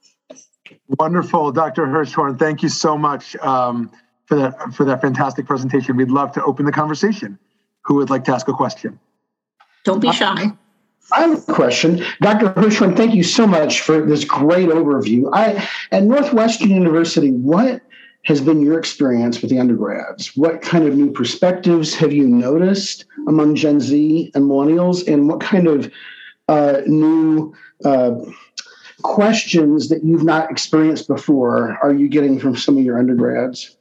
Wonderful, 1.00 1.50
Dr. 1.50 1.86
Hirschhorn. 1.86 2.38
Thank 2.38 2.62
you 2.62 2.68
so 2.68 2.96
much 2.96 3.34
um, 3.36 3.90
for 4.26 4.36
that 4.36 4.72
for 4.72 4.84
that 4.84 5.00
fantastic 5.00 5.46
presentation. 5.46 5.96
We'd 5.96 6.12
love 6.12 6.32
to 6.32 6.44
open 6.44 6.64
the 6.64 6.72
conversation. 6.72 7.40
Who 7.82 7.94
would 7.94 8.10
like 8.10 8.24
to 8.24 8.32
ask 8.32 8.46
a 8.46 8.52
question? 8.52 9.00
Don't 9.84 10.00
be 10.00 10.12
shy. 10.12 10.52
I 11.12 11.20
have 11.20 11.38
a 11.38 11.52
question. 11.52 12.04
Dr. 12.20 12.52
Hirschhorn, 12.54 12.96
thank 12.96 13.14
you 13.14 13.22
so 13.22 13.46
much 13.46 13.80
for 13.80 14.04
this 14.04 14.24
great 14.24 14.68
overview. 14.68 15.28
I 15.32 15.68
at 15.92 16.02
Northwestern 16.02 16.70
University, 16.70 17.30
what 17.30 17.82
has 18.24 18.40
been 18.40 18.60
your 18.60 18.78
experience 18.78 19.40
with 19.40 19.50
the 19.50 19.58
undergrads? 19.60 20.36
What 20.36 20.60
kind 20.60 20.86
of 20.86 20.96
new 20.96 21.12
perspectives 21.12 21.94
have 21.94 22.12
you 22.12 22.26
noticed 22.26 23.04
among 23.28 23.54
Gen 23.54 23.80
Z 23.80 24.32
and 24.34 24.44
millennials? 24.44 25.06
And 25.06 25.28
what 25.28 25.40
kind 25.40 25.68
of 25.68 25.92
uh, 26.48 26.80
new 26.86 27.54
uh, 27.84 28.16
questions 29.02 29.88
that 29.90 30.02
you've 30.02 30.24
not 30.24 30.50
experienced 30.50 31.06
before 31.06 31.78
are 31.82 31.94
you 31.94 32.08
getting 32.08 32.40
from 32.40 32.56
some 32.56 32.76
of 32.76 32.84
your 32.84 32.98
undergrads? 32.98 33.76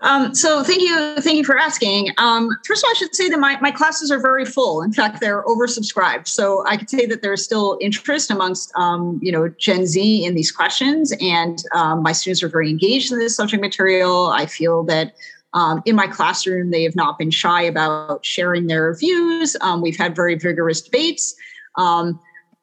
Um, 0.00 0.32
so 0.32 0.62
thank 0.62 0.80
you, 0.80 1.16
thank 1.20 1.36
you 1.36 1.44
for 1.44 1.58
asking. 1.58 2.10
Um, 2.18 2.48
first 2.64 2.84
of 2.84 2.86
all, 2.86 2.92
I 2.92 2.94
should 2.98 3.14
say 3.16 3.28
that 3.28 3.40
my, 3.40 3.58
my 3.60 3.72
classes 3.72 4.12
are 4.12 4.20
very 4.20 4.44
full. 4.44 4.80
In 4.82 4.92
fact, 4.92 5.20
they're 5.20 5.42
oversubscribed. 5.44 6.28
So 6.28 6.64
I 6.66 6.76
could 6.76 6.88
say 6.88 7.04
that 7.06 7.20
there's 7.20 7.42
still 7.42 7.78
interest 7.80 8.30
amongst 8.30 8.72
um, 8.76 9.18
you 9.20 9.32
know 9.32 9.48
Gen 9.48 9.86
Z 9.86 10.24
in 10.24 10.34
these 10.34 10.52
questions, 10.52 11.12
and 11.20 11.62
um, 11.74 12.02
my 12.02 12.12
students 12.12 12.42
are 12.44 12.48
very 12.48 12.70
engaged 12.70 13.12
in 13.12 13.18
this 13.18 13.34
subject 13.34 13.60
material. 13.60 14.28
I 14.28 14.46
feel 14.46 14.84
that 14.84 15.14
um, 15.52 15.82
in 15.84 15.96
my 15.96 16.06
classroom 16.06 16.70
they 16.70 16.84
have 16.84 16.94
not 16.94 17.18
been 17.18 17.30
shy 17.30 17.62
about 17.62 18.24
sharing 18.24 18.68
their 18.68 18.94
views. 18.94 19.56
Um, 19.62 19.82
we've 19.82 19.98
had 19.98 20.14
very 20.14 20.36
vigorous 20.36 20.80
debates 20.80 21.34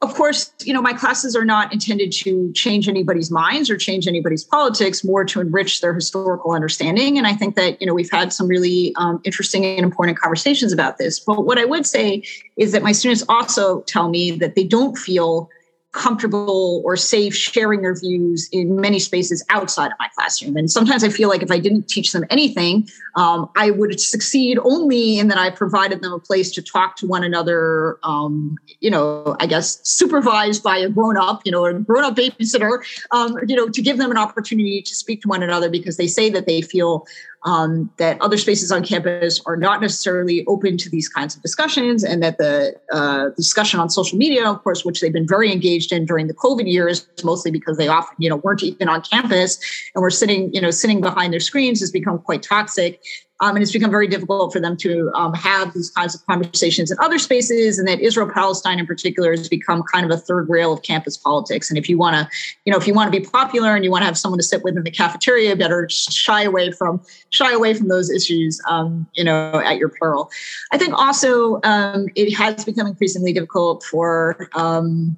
of 0.05 0.13
course, 0.13 0.53
you 0.63 0.73
know, 0.73 0.81
my 0.81 0.93
classes 0.93 1.35
are 1.35 1.43
not 1.43 1.73
intended 1.73 2.11
to 2.11 2.51
change 2.53 2.87
anybody's 2.87 3.31
minds 3.31 3.69
or 3.69 3.77
change 3.77 4.07
anybody's 4.07 4.43
politics, 4.43 5.03
more 5.03 5.25
to 5.25 5.41
enrich 5.41 5.81
their 5.81 5.93
historical 5.93 6.53
understanding. 6.53 7.17
And 7.17 7.27
I 7.27 7.33
think 7.33 7.55
that, 7.55 7.81
you 7.81 7.87
know, 7.87 7.93
we've 7.93 8.11
had 8.11 8.31
some 8.31 8.47
really 8.47 8.93
um, 8.95 9.19
interesting 9.23 9.65
and 9.65 9.83
important 9.83 10.17
conversations 10.17 10.71
about 10.71 10.97
this. 10.97 11.19
But 11.19 11.45
what 11.45 11.57
I 11.57 11.65
would 11.65 11.85
say 11.85 12.23
is 12.55 12.71
that 12.71 12.83
my 12.83 12.91
students 12.91 13.23
also 13.27 13.81
tell 13.81 14.09
me 14.09 14.31
that 14.31 14.55
they 14.55 14.63
don't 14.63 14.97
feel 14.97 15.49
comfortable 15.95 16.81
or 16.83 16.97
safe 16.97 17.33
sharing 17.33 17.81
their 17.81 17.95
views 17.97 18.49
in 18.51 18.75
many 18.75 18.99
spaces 18.99 19.43
outside 19.49 19.87
of 19.87 19.97
my 19.97 20.09
classroom. 20.13 20.57
And 20.57 20.69
sometimes 20.69 21.05
I 21.05 21.09
feel 21.09 21.29
like 21.29 21.41
if 21.41 21.49
I 21.49 21.57
didn't 21.57 21.87
teach 21.87 22.11
them 22.11 22.25
anything, 22.29 22.89
um, 23.15 23.49
I 23.55 23.71
would 23.71 23.97
succeed 24.01 24.59
only 24.61 25.19
in 25.19 25.29
that 25.29 25.37
I 25.37 25.49
provided 25.51 26.01
them 26.01 26.11
a 26.11 26.19
place 26.19 26.51
to 26.51 26.61
talk 26.61 26.97
to 26.97 27.07
one 27.07 27.23
another, 27.23 27.97
um, 28.03 28.57
you 28.81 28.91
know, 28.91 29.37
I 29.39 29.45
guess 29.45 29.79
supervised 29.87 30.61
by 30.61 30.77
a 30.79 30.89
grown 30.89 31.15
up, 31.15 31.43
you 31.45 31.51
know, 31.51 31.65
a 31.65 31.73
grown 31.73 32.03
up 32.03 32.15
babysitter, 32.15 32.83
um, 33.11 33.37
you 33.47 33.55
know, 33.55 33.69
to 33.69 33.81
give 33.81 33.97
them 33.97 34.11
an 34.11 34.17
opportunity 34.17 34.81
to 34.81 34.93
speak 34.93 35.21
to 35.21 35.29
one 35.29 35.43
another 35.43 35.69
because 35.69 35.95
they 35.95 36.07
say 36.07 36.29
that 36.29 36.45
they 36.45 36.61
feel 36.61 37.07
um, 37.45 37.91
that 37.97 38.19
other 38.21 38.37
spaces 38.37 38.71
on 38.71 38.83
campus 38.83 39.39
are 39.45 39.55
not 39.55 39.79
necessarily 39.79 40.43
open 40.47 40.77
to 40.77 40.89
these 40.89 41.07
kinds 41.07 41.35
of 41.35 41.41
discussions, 41.43 42.03
and 42.03 42.21
that 42.23 42.37
the 42.37 42.75
uh, 42.91 43.29
discussion 43.37 43.79
on 43.79 43.89
social 43.89 44.17
media, 44.17 44.49
of 44.49 44.63
course, 44.63 44.83
which 44.83 44.99
they've 44.99 45.13
been 45.13 45.27
very 45.27 45.51
engaged 45.51 45.91
in 45.91 46.05
during 46.05 46.27
the 46.27 46.33
COVID 46.33 46.69
years, 46.69 47.07
mostly 47.23 47.51
because 47.51 47.77
they 47.77 47.87
often, 47.87 48.15
you 48.19 48.29
know, 48.29 48.37
weren't 48.37 48.63
even 48.63 48.89
on 48.89 49.01
campus 49.01 49.59
and 49.93 50.01
were 50.01 50.09
sitting, 50.09 50.53
you 50.53 50.59
know, 50.59 50.71
sitting 50.71 51.01
behind 51.01 51.31
their 51.31 51.39
screens, 51.39 51.79
has 51.79 51.91
become 51.91 52.17
quite 52.17 52.41
toxic. 52.41 53.01
Um, 53.41 53.55
and 53.55 53.63
it's 53.63 53.73
become 53.73 53.91
very 53.91 54.07
difficult 54.07 54.53
for 54.53 54.61
them 54.61 54.77
to 54.77 55.11
um, 55.13 55.33
have 55.33 55.73
these 55.73 55.89
kinds 55.89 56.15
of 56.15 56.25
conversations 56.25 56.89
in 56.89 56.97
other 56.99 57.19
spaces. 57.19 57.77
And 57.77 57.87
that 57.87 57.99
Israel 57.99 58.29
Palestine, 58.33 58.79
in 58.79 58.85
particular, 58.85 59.31
has 59.31 59.49
become 59.49 59.83
kind 59.83 60.05
of 60.05 60.11
a 60.11 60.17
third 60.17 60.49
rail 60.49 60.71
of 60.71 60.81
campus 60.83 61.17
politics. 61.17 61.69
And 61.69 61.77
if 61.77 61.89
you 61.89 61.97
want 61.97 62.15
to, 62.15 62.29
you 62.63 62.71
know, 62.71 62.77
if 62.77 62.87
you 62.87 62.93
want 62.93 63.11
to 63.11 63.19
be 63.19 63.25
popular 63.25 63.75
and 63.75 63.83
you 63.83 63.91
want 63.91 64.03
to 64.03 64.05
have 64.05 64.17
someone 64.17 64.39
to 64.39 64.43
sit 64.43 64.63
with 64.63 64.77
in 64.77 64.83
the 64.83 64.91
cafeteria, 64.91 65.55
better 65.55 65.87
shy 65.89 66.43
away 66.43 66.71
from 66.71 67.01
shy 67.29 67.51
away 67.51 67.73
from 67.73 67.89
those 67.89 68.09
issues, 68.09 68.61
um, 68.69 69.05
you 69.15 69.23
know, 69.23 69.61
at 69.65 69.77
your 69.77 69.89
peril. 69.89 70.31
I 70.71 70.77
think 70.77 70.93
also 70.93 71.59
um, 71.63 72.07
it 72.15 72.33
has 72.35 72.63
become 72.63 72.87
increasingly 72.87 73.33
difficult 73.33 73.83
for. 73.83 74.49
Um, 74.55 75.17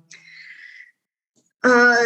uh, 1.63 2.03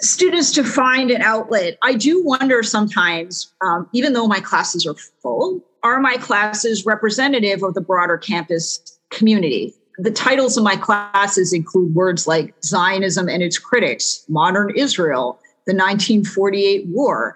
students 0.00 0.52
to 0.52 0.64
find 0.64 1.10
an 1.10 1.22
outlet. 1.22 1.78
I 1.82 1.94
do 1.94 2.22
wonder 2.24 2.62
sometimes, 2.62 3.52
um, 3.60 3.88
even 3.92 4.12
though 4.12 4.26
my 4.26 4.40
classes 4.40 4.86
are 4.86 4.94
full, 5.22 5.64
are 5.82 6.00
my 6.00 6.16
classes 6.16 6.86
representative 6.86 7.62
of 7.62 7.74
the 7.74 7.80
broader 7.80 8.16
campus 8.16 8.98
community? 9.10 9.74
The 9.98 10.10
titles 10.10 10.56
of 10.56 10.62
my 10.62 10.76
classes 10.76 11.52
include 11.52 11.94
words 11.94 12.26
like 12.26 12.54
Zionism 12.62 13.28
and 13.28 13.42
its 13.42 13.58
critics, 13.58 14.24
modern 14.28 14.70
Israel, 14.76 15.40
the 15.66 15.74
1948 15.74 16.86
war, 16.86 17.34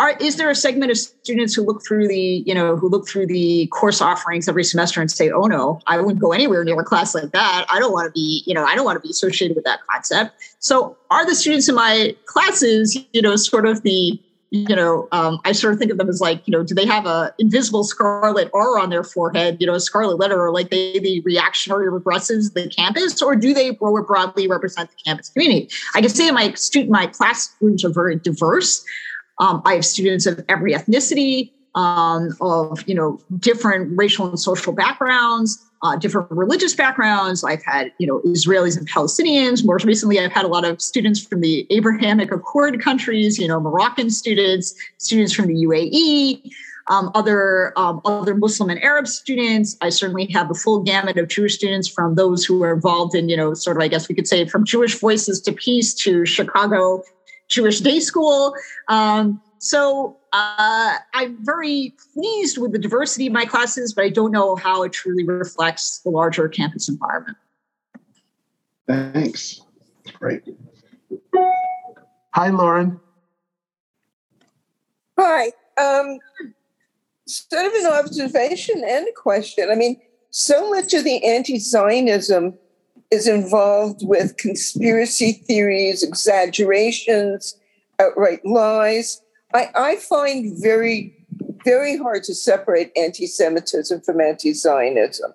are, 0.00 0.16
is 0.18 0.36
there 0.36 0.48
a 0.48 0.54
segment 0.54 0.90
of 0.90 0.96
students 0.96 1.54
who 1.54 1.62
look 1.62 1.84
through 1.86 2.08
the 2.08 2.42
you 2.46 2.54
know 2.54 2.74
who 2.74 2.88
look 2.88 3.06
through 3.06 3.26
the 3.26 3.66
course 3.66 4.00
offerings 4.00 4.48
every 4.48 4.64
semester 4.64 5.00
and 5.00 5.10
say 5.10 5.30
oh 5.30 5.44
no 5.44 5.78
i 5.86 5.98
wouldn't 5.98 6.18
go 6.18 6.32
anywhere 6.32 6.64
near 6.64 6.80
a 6.80 6.84
class 6.84 7.14
like 7.14 7.30
that. 7.32 7.66
I 7.68 7.78
don't 7.78 7.92
want 7.92 8.06
to 8.06 8.12
be 8.12 8.42
you 8.46 8.54
know 8.54 8.64
i 8.64 8.74
don't 8.74 8.86
want 8.86 8.96
to 8.96 9.06
be 9.06 9.10
associated 9.10 9.54
with 9.54 9.64
that 9.64 9.80
concept. 9.90 10.42
So 10.58 10.96
are 11.10 11.26
the 11.26 11.34
students 11.34 11.68
in 11.68 11.74
my 11.74 12.16
classes 12.24 12.98
you 13.12 13.20
know 13.20 13.36
sort 13.36 13.66
of 13.66 13.82
the 13.82 14.18
you 14.48 14.74
know 14.74 15.06
um, 15.12 15.38
i 15.44 15.52
sort 15.52 15.74
of 15.74 15.78
think 15.78 15.92
of 15.92 15.98
them 15.98 16.08
as 16.08 16.20
like 16.20 16.42
you 16.46 16.50
know 16.50 16.64
do 16.64 16.74
they 16.74 16.86
have 16.86 17.04
a 17.04 17.32
invisible 17.38 17.84
scarlet 17.84 18.50
r 18.54 18.78
on 18.78 18.88
their 18.88 19.04
forehead 19.04 19.58
you 19.60 19.66
know 19.66 19.74
a 19.74 19.80
scarlet 19.80 20.18
letter 20.18 20.40
or 20.40 20.50
like 20.50 20.70
they 20.70 20.98
the 20.98 21.20
reactionary 21.20 21.88
regressives 21.88 22.54
the 22.54 22.68
campus 22.70 23.20
or 23.20 23.36
do 23.36 23.52
they 23.52 23.70
broadly 23.72 24.48
represent 24.48 24.88
the 24.90 24.96
campus 25.04 25.28
community? 25.28 25.68
I 25.94 26.00
can 26.00 26.08
say 26.08 26.30
my 26.30 26.54
student 26.54 26.90
my 26.90 27.06
classrooms 27.06 27.84
are 27.84 27.90
very 27.90 28.16
diverse 28.16 28.82
um, 29.40 29.62
I 29.64 29.74
have 29.74 29.86
students 29.86 30.26
of 30.26 30.44
every 30.48 30.74
ethnicity, 30.74 31.50
um, 31.74 32.36
of 32.40 32.86
you 32.86 32.94
know 32.94 33.18
different 33.38 33.96
racial 33.96 34.28
and 34.28 34.38
social 34.38 34.72
backgrounds, 34.72 35.58
uh, 35.82 35.96
different 35.96 36.30
religious 36.30 36.74
backgrounds. 36.74 37.42
I've 37.42 37.64
had 37.64 37.92
you 37.98 38.06
know 38.06 38.20
Israelis 38.20 38.76
and 38.76 38.88
Palestinians. 38.88 39.64
More 39.64 39.78
recently, 39.82 40.20
I've 40.20 40.32
had 40.32 40.44
a 40.44 40.48
lot 40.48 40.64
of 40.64 40.80
students 40.80 41.24
from 41.24 41.40
the 41.40 41.66
Abrahamic 41.70 42.30
Accord 42.30 42.80
countries. 42.82 43.38
You 43.38 43.48
know, 43.48 43.58
Moroccan 43.58 44.10
students, 44.10 44.74
students 44.98 45.32
from 45.32 45.46
the 45.46 45.64
UAE. 45.64 46.52
Um, 46.88 47.12
other 47.14 47.72
um, 47.78 48.00
other 48.04 48.34
Muslim 48.34 48.68
and 48.68 48.82
Arab 48.82 49.06
students. 49.06 49.76
I 49.80 49.90
certainly 49.90 50.26
have 50.32 50.50
a 50.50 50.54
full 50.54 50.82
gamut 50.82 51.18
of 51.18 51.28
Jewish 51.28 51.54
students 51.54 51.86
from 51.86 52.16
those 52.16 52.44
who 52.44 52.64
are 52.64 52.74
involved 52.74 53.14
in, 53.14 53.28
you 53.28 53.36
know, 53.36 53.54
sort 53.54 53.76
of, 53.76 53.82
I 53.82 53.86
guess 53.86 54.08
we 54.08 54.14
could 54.16 54.26
say, 54.26 54.44
from 54.46 54.64
Jewish 54.64 54.98
Voices 54.98 55.40
to 55.42 55.52
Peace 55.52 55.94
to 55.94 56.26
Chicago 56.26 57.04
Jewish 57.50 57.80
day 57.80 58.00
school. 58.00 58.54
Um, 58.88 59.42
so 59.58 60.16
uh, 60.32 60.96
I'm 61.12 61.36
very 61.44 61.94
pleased 62.14 62.56
with 62.56 62.72
the 62.72 62.78
diversity 62.78 63.26
of 63.26 63.32
my 63.34 63.44
classes, 63.44 63.92
but 63.92 64.04
I 64.04 64.08
don't 64.08 64.32
know 64.32 64.56
how 64.56 64.82
it 64.84 64.92
truly 64.92 65.24
reflects 65.24 65.98
the 65.98 66.10
larger 66.10 66.48
campus 66.48 66.88
environment. 66.88 67.36
Thanks. 68.86 69.60
Great. 70.14 70.42
Hi, 72.32 72.48
Lauren. 72.48 72.98
Hi. 75.18 75.52
Um, 75.76 76.18
sort 77.26 77.66
of 77.66 77.72
an 77.74 77.86
observation 77.86 78.82
and 78.86 79.06
a 79.08 79.12
question. 79.12 79.68
I 79.70 79.74
mean, 79.74 80.00
so 80.30 80.70
much 80.70 80.94
of 80.94 81.04
the 81.04 81.24
anti 81.24 81.58
Zionism 81.58 82.58
is 83.10 83.26
involved 83.26 84.00
with 84.06 84.36
conspiracy 84.36 85.32
theories, 85.32 86.02
exaggerations, 86.02 87.58
outright 87.98 88.44
lies. 88.44 89.20
I, 89.52 89.70
I 89.74 89.96
find 89.96 90.56
very, 90.60 91.26
very 91.64 91.96
hard 91.96 92.22
to 92.24 92.34
separate 92.34 92.92
anti 92.96 93.26
Semitism 93.26 94.02
from 94.02 94.20
anti 94.20 94.52
Zionism. 94.52 95.32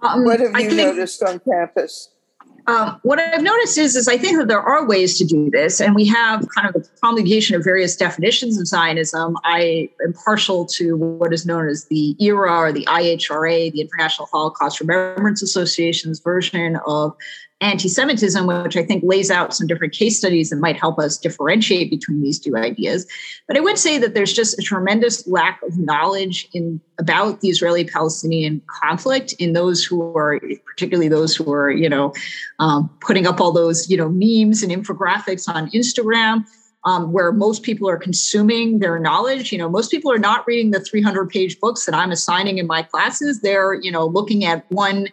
Um, 0.00 0.24
what 0.24 0.38
have 0.40 0.58
you 0.60 0.74
noticed 0.74 1.22
on 1.22 1.40
campus? 1.40 2.10
Um, 2.68 3.00
what 3.02 3.18
I've 3.18 3.42
noticed 3.42 3.78
is, 3.78 3.96
is 3.96 4.08
I 4.08 4.18
think 4.18 4.36
that 4.36 4.46
there 4.46 4.60
are 4.60 4.86
ways 4.86 5.16
to 5.16 5.24
do 5.24 5.48
this, 5.50 5.80
and 5.80 5.94
we 5.94 6.06
have 6.08 6.46
kind 6.54 6.68
of 6.68 6.74
the 6.74 6.86
promulgation 7.00 7.56
of 7.56 7.64
various 7.64 7.96
definitions 7.96 8.60
of 8.60 8.66
Zionism. 8.66 9.38
I 9.44 9.88
am 10.04 10.12
partial 10.12 10.66
to 10.66 10.94
what 10.94 11.32
is 11.32 11.46
known 11.46 11.66
as 11.66 11.86
the 11.86 12.14
IHRA 12.20 12.58
or 12.58 12.72
the 12.72 12.84
IHRA, 12.84 13.72
the 13.72 13.80
International 13.80 14.28
Holocaust 14.30 14.80
Remembrance 14.80 15.42
Association's 15.42 16.20
version 16.20 16.78
of 16.86 17.16
anti 17.60 17.88
Semitism, 17.88 18.46
which 18.46 18.76
I 18.76 18.84
think 18.84 19.02
lays 19.04 19.30
out 19.30 19.54
some 19.54 19.66
different 19.66 19.92
case 19.92 20.16
studies 20.16 20.50
that 20.50 20.56
might 20.56 20.76
help 20.76 20.98
us 20.98 21.18
differentiate 21.18 21.90
between 21.90 22.22
these 22.22 22.38
two 22.38 22.56
ideas. 22.56 23.06
But 23.48 23.56
I 23.56 23.60
would 23.60 23.78
say 23.78 23.98
that 23.98 24.14
there's 24.14 24.32
just 24.32 24.58
a 24.58 24.62
tremendous 24.62 25.26
lack 25.26 25.60
of 25.62 25.76
knowledge 25.76 26.48
in 26.52 26.80
about 26.98 27.40
the 27.40 27.48
Israeli 27.48 27.84
Palestinian 27.84 28.62
conflict 28.82 29.32
in 29.38 29.54
those 29.54 29.84
who 29.84 30.16
are, 30.16 30.40
particularly 30.66 31.08
those 31.08 31.34
who 31.34 31.52
are, 31.52 31.70
you 31.70 31.88
know, 31.88 32.12
um, 32.60 32.90
putting 33.00 33.26
up 33.26 33.40
all 33.40 33.52
those, 33.52 33.90
you 33.90 33.96
know, 33.96 34.08
memes 34.08 34.62
and 34.62 34.70
infographics 34.70 35.52
on 35.52 35.70
Instagram. 35.70 36.44
Um, 36.84 37.12
where 37.12 37.32
most 37.32 37.64
people 37.64 37.90
are 37.90 37.96
consuming 37.96 38.78
their 38.78 39.00
knowledge. 39.00 39.50
You 39.50 39.58
know, 39.58 39.68
most 39.68 39.90
people 39.90 40.12
are 40.12 40.18
not 40.18 40.46
reading 40.46 40.70
the 40.70 40.78
300 40.78 41.28
page 41.28 41.58
books 41.58 41.84
that 41.84 41.94
I'm 41.94 42.12
assigning 42.12 42.58
in 42.58 42.68
my 42.68 42.84
classes. 42.84 43.40
They're, 43.40 43.74
you 43.74 43.90
know, 43.90 44.06
looking 44.06 44.44
at 44.44 44.64
one 44.70 45.08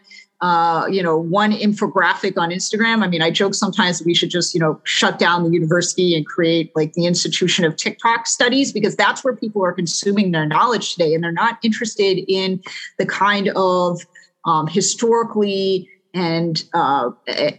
uh, 0.46 0.86
you 0.86 1.02
know, 1.02 1.18
one 1.18 1.52
infographic 1.52 2.38
on 2.38 2.52
Instagram. 2.52 3.04
I 3.04 3.08
mean, 3.08 3.24
I 3.24 3.32
joke 3.32 3.56
sometimes 3.56 4.04
we 4.04 4.14
should 4.14 4.30
just, 4.30 4.54
you 4.54 4.60
know, 4.60 4.80
shut 4.84 5.18
down 5.18 5.44
the 5.44 5.50
university 5.50 6.16
and 6.16 6.24
create 6.24 6.72
like 6.76 6.94
the 6.94 7.08
institution 7.08 7.66
of 7.66 7.76
TikTok 7.78 8.28
studies 8.28 8.72
because 8.72 8.96
that's 8.96 9.24
where 9.24 9.36
people 9.36 9.66
are 9.66 9.74
consuming 9.74 10.34
their 10.34 10.46
knowledge 10.46 10.94
today. 10.94 11.16
And 11.16 11.24
they're 11.24 11.32
not 11.32 11.58
interested 11.64 12.24
in 12.32 12.62
the 13.00 13.08
kind 13.08 13.50
of 13.56 14.02
um, 14.46 14.68
historically 14.68 15.90
and 16.14 16.64
uh, 16.76 17.10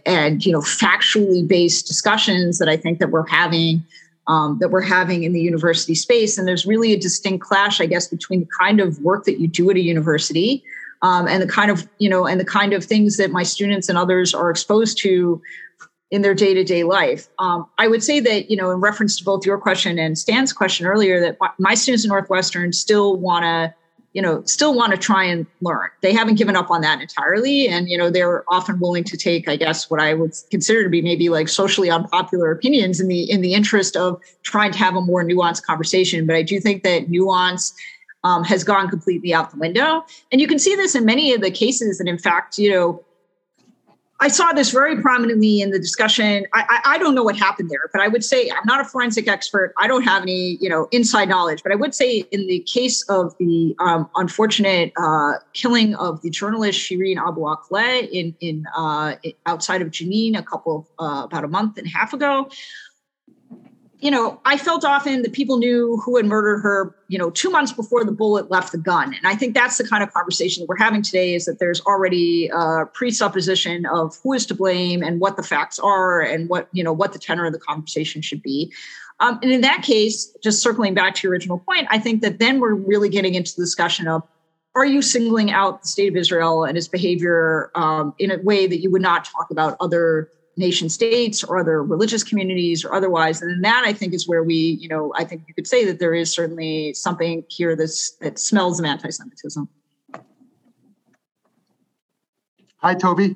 and 0.05 0.45
you 0.45 0.53
know 0.53 0.61
factually 0.61 1.45
based 1.45 1.87
discussions 1.87 2.57
that 2.59 2.69
I 2.69 2.77
think 2.77 2.99
that 2.99 3.09
we're 3.09 3.27
having 3.27 3.83
um, 4.27 4.59
that 4.59 4.69
we're 4.69 4.79
having 4.79 5.23
in 5.23 5.33
the 5.33 5.41
university 5.41 5.93
space. 5.93 6.37
And 6.37 6.47
there's 6.47 6.65
really 6.65 6.93
a 6.93 6.97
distinct 6.97 7.43
clash, 7.45 7.81
I 7.81 7.85
guess, 7.85 8.07
between 8.07 8.39
the 8.39 8.49
kind 8.57 8.79
of 8.79 8.97
work 9.01 9.25
that 9.25 9.41
you 9.41 9.49
do 9.49 9.69
at 9.71 9.75
a 9.75 9.81
university 9.81 10.63
um, 11.01 11.27
and 11.27 11.41
the 11.41 11.47
kind 11.47 11.71
of 11.71 11.87
you 11.99 12.09
know 12.09 12.25
and 12.25 12.39
the 12.39 12.45
kind 12.45 12.73
of 12.73 12.83
things 12.83 13.17
that 13.17 13.31
my 13.31 13.43
students 13.43 13.89
and 13.89 13.97
others 13.97 14.33
are 14.33 14.49
exposed 14.49 14.97
to 14.99 15.41
in 16.09 16.21
their 16.21 16.33
day-to-day 16.33 16.83
life. 16.83 17.27
Um, 17.39 17.67
i 17.77 17.87
would 17.87 18.03
say 18.03 18.19
that 18.19 18.49
you 18.49 18.57
know 18.57 18.71
in 18.71 18.79
reference 18.79 19.17
to 19.17 19.23
both 19.23 19.45
your 19.45 19.57
question 19.57 19.99
and 19.99 20.17
stan's 20.17 20.53
question 20.53 20.85
earlier 20.85 21.19
that 21.19 21.37
my 21.59 21.73
students 21.73 22.05
in 22.05 22.09
northwestern 22.09 22.71
still 22.71 23.17
want 23.17 23.43
to 23.43 23.73
you 24.17 24.23
know 24.23 24.41
still 24.45 24.73
want 24.73 24.91
to 24.91 24.97
try 24.97 25.23
and 25.23 25.45
learn. 25.61 25.89
They 26.01 26.11
haven't 26.11 26.39
given 26.39 26.55
up 26.55 26.71
on 26.71 26.81
that 26.81 26.99
entirely 27.01 27.67
and 27.67 27.87
you 27.87 27.95
know 27.95 28.09
they're 28.09 28.43
often 28.51 28.79
willing 28.79 29.03
to 29.03 29.15
take 29.15 29.47
i 29.47 29.55
guess 29.55 29.91
what 29.91 29.99
i 29.99 30.15
would 30.15 30.33
consider 30.49 30.83
to 30.83 30.89
be 30.89 31.03
maybe 31.03 31.29
like 31.29 31.47
socially 31.47 31.91
unpopular 31.91 32.49
opinions 32.49 32.99
in 32.99 33.09
the 33.09 33.29
in 33.29 33.41
the 33.41 33.53
interest 33.53 33.95
of 33.95 34.19
trying 34.41 34.71
to 34.71 34.79
have 34.79 34.95
a 34.95 35.01
more 35.01 35.23
nuanced 35.23 35.61
conversation. 35.63 36.25
But 36.25 36.35
i 36.35 36.41
do 36.41 36.59
think 36.59 36.81
that 36.81 37.09
nuance 37.09 37.73
um, 38.23 38.43
has 38.43 38.63
gone 38.63 38.89
completely 38.89 39.33
out 39.33 39.51
the 39.51 39.57
window. 39.57 40.05
And 40.31 40.41
you 40.41 40.47
can 40.47 40.59
see 40.59 40.75
this 40.75 40.95
in 40.95 41.05
many 41.05 41.33
of 41.33 41.41
the 41.41 41.51
cases 41.51 41.99
And 41.99 42.09
in 42.09 42.17
fact, 42.17 42.57
you 42.57 42.71
know, 42.71 43.03
I 44.19 44.29
saw 44.29 44.51
this 44.51 44.71
very 44.71 44.99
prominently 44.99 45.61
in 45.61 45.69
the 45.69 45.77
discussion. 45.77 46.47
I, 46.51 46.63
I, 46.67 46.95
I, 46.95 46.97
don't 46.97 47.13
know 47.13 47.21
what 47.21 47.37
happened 47.37 47.69
there, 47.69 47.87
but 47.91 48.01
I 48.01 48.07
would 48.07 48.23
say 48.23 48.49
I'm 48.49 48.65
not 48.65 48.81
a 48.81 48.83
forensic 48.83 49.27
expert. 49.27 49.73
I 49.77 49.85
don't 49.85 50.01
have 50.03 50.23
any, 50.23 50.57
you 50.59 50.69
know, 50.69 50.87
inside 50.91 51.29
knowledge. 51.29 51.61
But 51.61 51.71
I 51.71 51.75
would 51.75 51.93
say 51.93 52.25
in 52.31 52.47
the 52.47 52.59
case 52.61 53.07
of 53.09 53.37
the 53.37 53.75
um, 53.77 54.09
unfortunate 54.15 54.91
uh, 54.97 55.33
killing 55.53 55.93
of 55.95 56.23
the 56.23 56.31
journalist 56.31 56.79
Shireen 56.79 57.17
Abu 57.17 57.41
Akleh 57.41 58.09
in 58.09 58.35
in 58.39 58.65
uh, 58.75 59.15
outside 59.45 59.83
of 59.83 59.89
Jenin 59.89 60.35
a 60.35 60.41
couple 60.41 60.89
of, 60.97 61.05
uh, 61.05 61.25
about 61.25 61.43
a 61.43 61.47
month 61.47 61.77
and 61.77 61.85
a 61.85 61.89
half 61.91 62.11
ago, 62.11 62.49
you 63.99 64.11
know, 64.11 64.39
I 64.45 64.57
felt 64.57 64.85
often 64.85 65.23
that 65.23 65.33
people 65.33 65.57
knew 65.57 65.97
who 66.05 66.17
had 66.17 66.25
murdered 66.25 66.59
her, 66.59 66.95
you 67.07 67.17
know, 67.17 67.31
two 67.31 67.49
months 67.49 67.71
before 67.71 68.03
the 68.03 68.11
bullet 68.11 68.51
left 68.51 68.71
the 68.71 68.77
gun. 68.77 69.13
And 69.13 69.25
I 69.25 69.35
think 69.35 69.55
that's 69.55 69.77
the 69.77 69.87
kind 69.87 70.03
of 70.03 70.13
conversation 70.13 70.61
that 70.61 70.67
we're 70.67 70.77
having 70.77 71.01
today 71.01 71.33
is 71.33 71.45
that 71.45 71.57
there's 71.57 71.81
already 71.81 72.49
a 72.53 72.85
presupposition 72.93 73.87
of 73.87 74.15
who 74.21 74.33
is 74.33 74.45
to 74.47 74.55
blame 74.55 75.01
and 75.01 75.19
what 75.19 75.35
the 75.35 75.41
facts 75.41 75.79
are 75.79 76.21
and 76.21 76.47
what, 76.47 76.69
you 76.73 76.83
know, 76.83 76.93
what 76.93 77.13
the 77.13 77.19
tenor 77.19 77.45
of 77.45 77.53
the 77.53 77.59
conversation 77.59 78.21
should 78.21 78.43
be. 78.43 78.71
Um, 79.19 79.39
and 79.41 79.51
in 79.51 79.61
that 79.61 79.81
case, 79.81 80.31
just 80.43 80.61
circling 80.61 80.93
back 80.93 81.15
to 81.15 81.27
your 81.27 81.31
original 81.31 81.57
point, 81.57 81.87
I 81.89 81.97
think 81.97 82.21
that 82.21 82.37
then 82.37 82.59
we're 82.59 82.75
really 82.75 83.09
getting 83.09 83.33
into 83.33 83.55
the 83.55 83.63
discussion 83.63 84.07
of 84.07 84.21
are 84.75 84.85
you 84.85 85.01
singling 85.01 85.49
out 85.49 85.81
the 85.81 85.87
state 85.87 86.07
of 86.07 86.15
Israel 86.15 86.63
and 86.63 86.77
its 86.77 86.87
behavior 86.87 87.71
um, 87.73 88.13
in 88.19 88.29
a 88.29 88.37
way 88.37 88.67
that 88.67 88.77
you 88.77 88.91
would 88.91 89.01
not 89.01 89.25
talk 89.25 89.49
about 89.49 89.75
other 89.79 90.29
nation 90.57 90.89
states 90.89 91.43
or 91.43 91.59
other 91.59 91.83
religious 91.83 92.23
communities 92.23 92.83
or 92.83 92.93
otherwise 92.93 93.41
and 93.41 93.63
that 93.63 93.83
i 93.85 93.93
think 93.93 94.13
is 94.13 94.27
where 94.27 94.43
we 94.43 94.55
you 94.55 94.89
know 94.89 95.13
i 95.15 95.23
think 95.23 95.43
you 95.47 95.53
could 95.53 95.67
say 95.67 95.85
that 95.85 95.99
there 95.99 96.13
is 96.13 96.31
certainly 96.31 96.93
something 96.93 97.43
here 97.47 97.75
that's 97.75 98.11
that 98.17 98.39
smells 98.39 98.79
of 98.79 98.85
anti-semitism. 98.85 99.69
Hi 102.77 102.93
toby. 102.95 103.35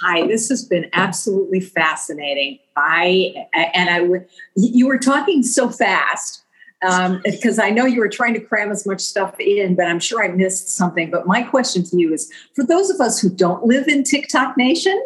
Hi 0.00 0.26
this 0.26 0.48
has 0.48 0.64
been 0.64 0.88
absolutely 0.94 1.60
fascinating. 1.60 2.58
I 2.76 3.46
and 3.52 3.90
i 3.90 4.00
would 4.00 4.26
you 4.56 4.86
were 4.86 4.98
talking 4.98 5.42
so 5.42 5.68
fast 5.68 6.44
because 6.82 7.58
um, 7.58 7.64
I 7.64 7.70
know 7.70 7.86
you 7.86 8.00
were 8.00 8.08
trying 8.08 8.34
to 8.34 8.40
cram 8.40 8.72
as 8.72 8.84
much 8.86 9.00
stuff 9.00 9.38
in, 9.38 9.76
but 9.76 9.86
I'm 9.86 10.00
sure 10.00 10.24
I 10.24 10.28
missed 10.28 10.68
something. 10.68 11.10
But 11.10 11.26
my 11.26 11.42
question 11.42 11.84
to 11.84 11.96
you 11.96 12.12
is 12.12 12.30
for 12.56 12.64
those 12.64 12.90
of 12.90 13.00
us 13.00 13.20
who 13.20 13.30
don't 13.30 13.64
live 13.64 13.86
in 13.86 14.02
TikTok 14.02 14.56
Nation 14.56 15.00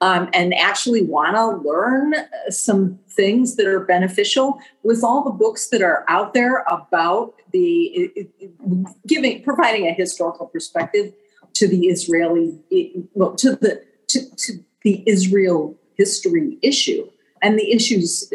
um, 0.00 0.30
and 0.32 0.54
actually 0.54 1.02
want 1.02 1.36
to 1.36 1.68
learn 1.68 2.14
uh, 2.14 2.50
some 2.50 2.98
things 3.10 3.56
that 3.56 3.66
are 3.66 3.80
beneficial, 3.80 4.58
with 4.82 5.04
all 5.04 5.22
the 5.22 5.30
books 5.30 5.68
that 5.68 5.82
are 5.82 6.06
out 6.08 6.32
there 6.32 6.64
about 6.70 7.34
the 7.52 8.26
giving, 9.06 9.42
providing 9.42 9.88
a 9.88 9.92
historical 9.92 10.46
perspective 10.46 11.12
to 11.52 11.68
the 11.68 11.88
Israeli, 11.88 12.58
well, 13.12 13.34
to 13.34 13.56
the 13.56 13.82
to, 14.08 14.36
to 14.36 14.64
the 14.82 15.02
Israel 15.06 15.76
history 15.96 16.58
issue 16.62 17.06
and 17.42 17.58
the 17.58 17.70
issues 17.72 18.32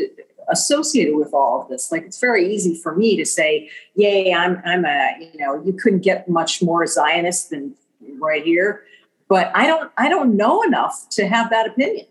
associated 0.50 1.16
with 1.16 1.34
all 1.34 1.62
of 1.62 1.70
this. 1.70 1.92
Like 1.92 2.04
it's 2.04 2.20
very 2.20 2.54
easy 2.54 2.76
for 2.76 2.96
me 2.96 3.16
to 3.18 3.26
say, 3.26 3.70
"Yay, 3.96 4.34
I'm 4.34 4.62
I'm 4.66 4.86
a 4.86 5.30
you 5.34 5.40
know 5.40 5.62
you 5.64 5.74
couldn't 5.74 6.02
get 6.02 6.30
much 6.30 6.62
more 6.62 6.86
Zionist 6.88 7.50
than 7.50 7.76
right 8.20 8.44
here," 8.44 8.84
but 9.28 9.52
I 9.56 9.68
don't 9.68 9.92
I 9.98 10.10
don't 10.10 10.36
know 10.36 10.62
enough 10.64 11.08
to 11.12 11.28
have 11.28 11.50
that 11.50 11.68
opinion. 11.68 12.08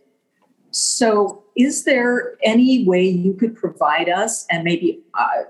So, 0.70 1.45
is 1.55 1.85
there 1.85 2.35
any 2.43 2.85
way 2.85 3.05
you 3.05 3.35
could 3.35 3.55
provide 3.55 4.09
us, 4.09 4.45
and 4.51 4.64
maybe 4.64 5.01
uh, 5.14 5.45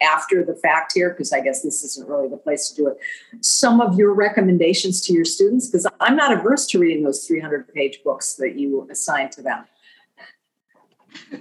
after 0.00 0.44
the 0.44 0.54
fact 0.54 0.92
here, 0.94 1.10
because 1.10 1.32
I 1.32 1.40
guess 1.40 1.62
this 1.62 1.82
isn't 1.82 2.08
really 2.08 2.28
the 2.28 2.36
place 2.36 2.70
to 2.70 2.76
do 2.76 2.88
it, 2.88 2.98
some 3.40 3.80
of 3.80 3.98
your 3.98 4.14
recommendations 4.14 5.00
to 5.06 5.12
your 5.12 5.24
students? 5.24 5.68
Because 5.68 5.86
I'm 6.00 6.14
not 6.14 6.32
averse 6.32 6.66
to 6.68 6.78
reading 6.78 7.02
those 7.02 7.26
300 7.26 7.72
page 7.74 8.00
books 8.04 8.34
that 8.34 8.54
you 8.54 8.86
assign 8.90 9.30
to 9.30 9.42
them. 9.42 9.64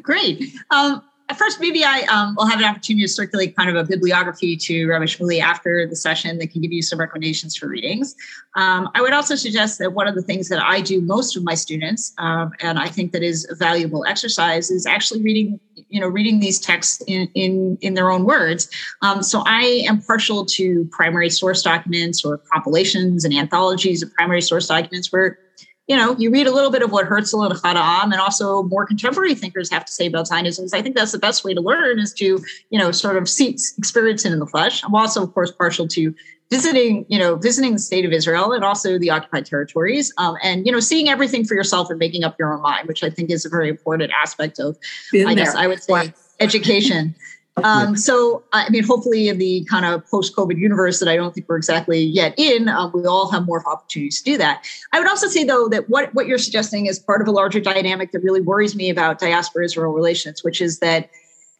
Great. 0.01 0.53
Um, 0.71 1.01
first, 1.36 1.59
maybe 1.59 1.84
I 1.84 2.01
um, 2.03 2.36
will 2.36 2.45
have 2.45 2.59
an 2.59 2.65
opportunity 2.65 3.03
to 3.03 3.09
circulate 3.09 3.55
kind 3.55 3.69
of 3.69 3.75
a 3.75 3.84
bibliography 3.84 4.55
to 4.55 4.88
Rabbi 4.88 5.05
Shmuley 5.05 5.41
after 5.41 5.86
the 5.86 5.95
session 5.95 6.38
that 6.38 6.51
can 6.51 6.61
give 6.61 6.71
you 6.71 6.82
some 6.82 6.99
recommendations 6.99 7.55
for 7.55 7.67
readings. 7.67 8.15
Um, 8.55 8.89
I 8.95 9.01
would 9.01 9.13
also 9.13 9.36
suggest 9.36 9.80
that 9.80 9.93
one 9.93 10.07
of 10.07 10.15
the 10.15 10.21
things 10.21 10.47
that 10.49 10.63
I 10.63 10.80
do 10.80 11.01
most 11.01 11.36
with 11.36 11.43
my 11.43 11.55
students, 11.55 12.13
um, 12.17 12.51
and 12.61 12.80
I 12.80 12.88
think 12.88 13.11
that 13.11 13.23
is 13.23 13.47
a 13.49 13.55
valuable 13.55 14.05
exercise, 14.05 14.71
is 14.71 14.86
actually 14.86 15.21
reading, 15.21 15.59
you 15.89 15.99
know, 15.99 16.07
reading 16.07 16.39
these 16.39 16.59
texts 16.59 17.03
in 17.07 17.30
in, 17.34 17.78
in 17.82 17.93
their 17.93 18.09
own 18.09 18.23
words. 18.23 18.69
Um, 19.01 19.21
so 19.21 19.43
I 19.45 19.84
am 19.88 20.01
partial 20.01 20.45
to 20.45 20.86
primary 20.91 21.30
source 21.30 21.61
documents 21.61 22.23
or 22.23 22.38
compilations 22.53 23.25
and 23.25 23.34
anthologies 23.34 24.01
of 24.01 24.13
primary 24.13 24.41
source 24.41 24.67
documents 24.67 25.11
where 25.11 25.39
you 25.88 25.96
know, 25.96 26.16
you 26.18 26.30
read 26.30 26.48
a 26.48 26.52
little 26.52 26.70
bit 26.70 26.82
of 26.82 26.92
what 26.92 27.06
Herzl 27.06 27.44
and 27.44 27.54
Ahad 27.54 27.76
Ha'am 27.76 28.12
and 28.12 28.20
also 28.20 28.64
more 28.64 28.86
contemporary 28.86 29.34
thinkers 29.36 29.70
have 29.72 29.86
to 29.86 29.92
say 29.92 30.06
about 30.06 30.28
Zionism. 30.28 30.68
I 30.74 30.82
think 30.82 30.96
that's 30.96 31.14
the 31.14 31.20
best 31.20 31.46
way 31.46 31.54
to 31.54 31.62
learn 31.62 32.00
is 32.00 32.14
to, 32.16 32.44
you 32.70 32.80
know, 32.80 32.92
sort 32.92 33.16
of 33.16 33.30
see, 33.30 33.58
experience 33.78 34.26
it 34.26 34.34
in 34.34 34.40
the 34.40 34.46
flesh. 34.46 34.84
I'm 34.84 34.94
also, 34.94 35.24
of 35.24 35.34
course, 35.34 35.52
partial 35.52 35.88
to 35.90 36.14
visiting, 36.50 37.06
you 37.08 37.18
know, 37.18 37.36
visiting 37.36 37.74
the 37.74 37.80
state 37.80 38.04
of 38.04 38.12
Israel 38.12 38.52
and 38.52 38.66
also 38.66 39.00
the 39.00 39.10
occupied 39.10 39.46
territories, 39.46 40.14
um, 40.18 40.36
and 40.44 40.66
you 40.66 40.72
know, 40.72 40.80
seeing 40.80 41.10
everything 41.10 41.46
for 41.46 41.56
yourself 41.56 41.90
and 41.90 42.00
making 42.00 42.24
up 42.24 42.38
your 42.38 42.54
own 42.54 42.62
mind, 42.62 42.88
which 42.88 43.04
I 43.04 43.10
think 43.10 43.30
is 43.30 43.46
a 43.46 43.50
very 43.50 43.70
important 43.70 44.12
aspect 44.12 44.60
of, 44.60 44.78
Been 45.12 45.28
I 45.28 45.36
there. 45.36 45.46
guess, 45.46 45.56
I 45.56 45.68
would 45.68 45.82
say, 45.84 46.14
education. 46.40 47.16
Um, 47.64 47.95
so, 47.95 48.43
I 48.53 48.70
mean, 48.70 48.84
hopefully, 48.84 49.30
in 49.30 49.38
the 49.38 49.66
kind 49.66 49.86
of 49.86 50.05
post 50.08 50.36
COVID 50.36 50.58
universe 50.58 50.99
that 50.99 51.10
I 51.10 51.16
don't 51.16 51.34
think 51.34 51.49
we're 51.49 51.58
exactly 51.58 51.99
yet 51.99 52.34
in, 52.38 52.70
uh, 52.70 52.89
we 52.89 53.05
all 53.05 53.30
have 53.32 53.45
more 53.45 53.68
opportunities 53.68 54.22
to 54.22 54.32
do 54.32 54.38
that. 54.38 54.66
I 54.93 54.99
would 54.99 55.08
also 55.08 55.28
say, 55.28 55.43
though, 55.43 55.68
that 55.70 55.89
what, 55.89 56.14
what 56.14 56.28
you're 56.28 56.38
suggesting 56.38 56.86
is 56.86 56.99
part 56.99 57.22
of 57.22 57.28
a 57.28 57.32
larger 57.32 57.60
dynamic 57.60 58.12
that 58.12 58.20
really 58.20 58.41
worries 58.41 58.76
me 58.76 58.89
about 58.89 59.20
diaspora 59.20 59.66
Israel 59.66 59.91
relations, 59.91 60.43
which 60.43 60.62
is 60.62 60.80
that 60.80 61.10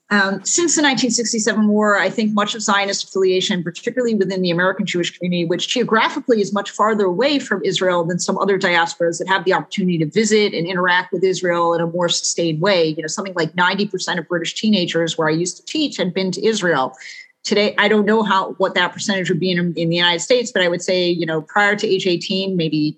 um, 0.10 0.42
since 0.46 0.76
the 0.76 0.82
1967 0.82 1.68
war, 1.68 2.00
I 2.00 2.10
think 2.10 2.34
much 2.34 2.56
of 2.56 2.62
Zionist 2.62 3.04
affiliation, 3.04 3.62
particularly 3.62 4.16
within 4.16 4.42
the 4.42 4.52
American 4.52 4.86
Jewish 4.86 5.18
community, 5.18 5.44
which 5.44 5.68
geographically 5.68 6.40
is 6.40 6.54
much 6.54 6.72
farther 6.72 7.04
away 7.06 7.40
from 7.40 7.62
Israel 7.66 8.06
than 8.06 8.18
some 8.18 8.38
other 8.38 8.58
diasporas 8.58 9.20
that 9.20 9.28
have 9.28 9.44
the 9.44 9.52
opportunity 9.52 9.98
to 9.98 10.06
visit 10.06 10.54
and 10.54 10.66
interact 10.66 11.12
with 11.12 11.26
Israel 11.26 11.74
in 11.74 11.82
a 11.82 11.88
more 11.88 12.08
sustained 12.08 12.62
way. 12.62 12.88
You 12.88 13.02
know, 13.02 13.08
something 13.08 13.34
like 13.34 13.52
90% 13.54 14.18
of 14.18 14.30
British 14.30 14.54
teenagers 14.54 15.18
where 15.18 15.28
I 15.28 15.32
used 15.32 15.58
to 15.58 15.66
teach 15.66 15.98
had 15.98 16.14
been 16.14 16.32
to 16.32 16.46
Israel. 16.46 16.96
Today, 17.44 17.76
I 17.78 17.90
don't 17.90 18.06
know 18.06 18.24
how 18.24 18.54
what 18.54 18.76
that 18.76 18.94
percentage 18.94 19.30
would 19.30 19.42
be 19.42 19.52
in, 19.52 19.74
in 19.76 19.90
the 19.90 19.96
United 19.98 20.22
States, 20.22 20.54
but 20.54 20.62
I 20.62 20.70
would 20.70 20.82
say, 20.82 21.10
you 21.10 21.26
know, 21.26 21.42
prior 21.42 21.76
to 21.76 21.88
age 21.88 22.08
18, 22.08 22.56
maybe 22.56 22.98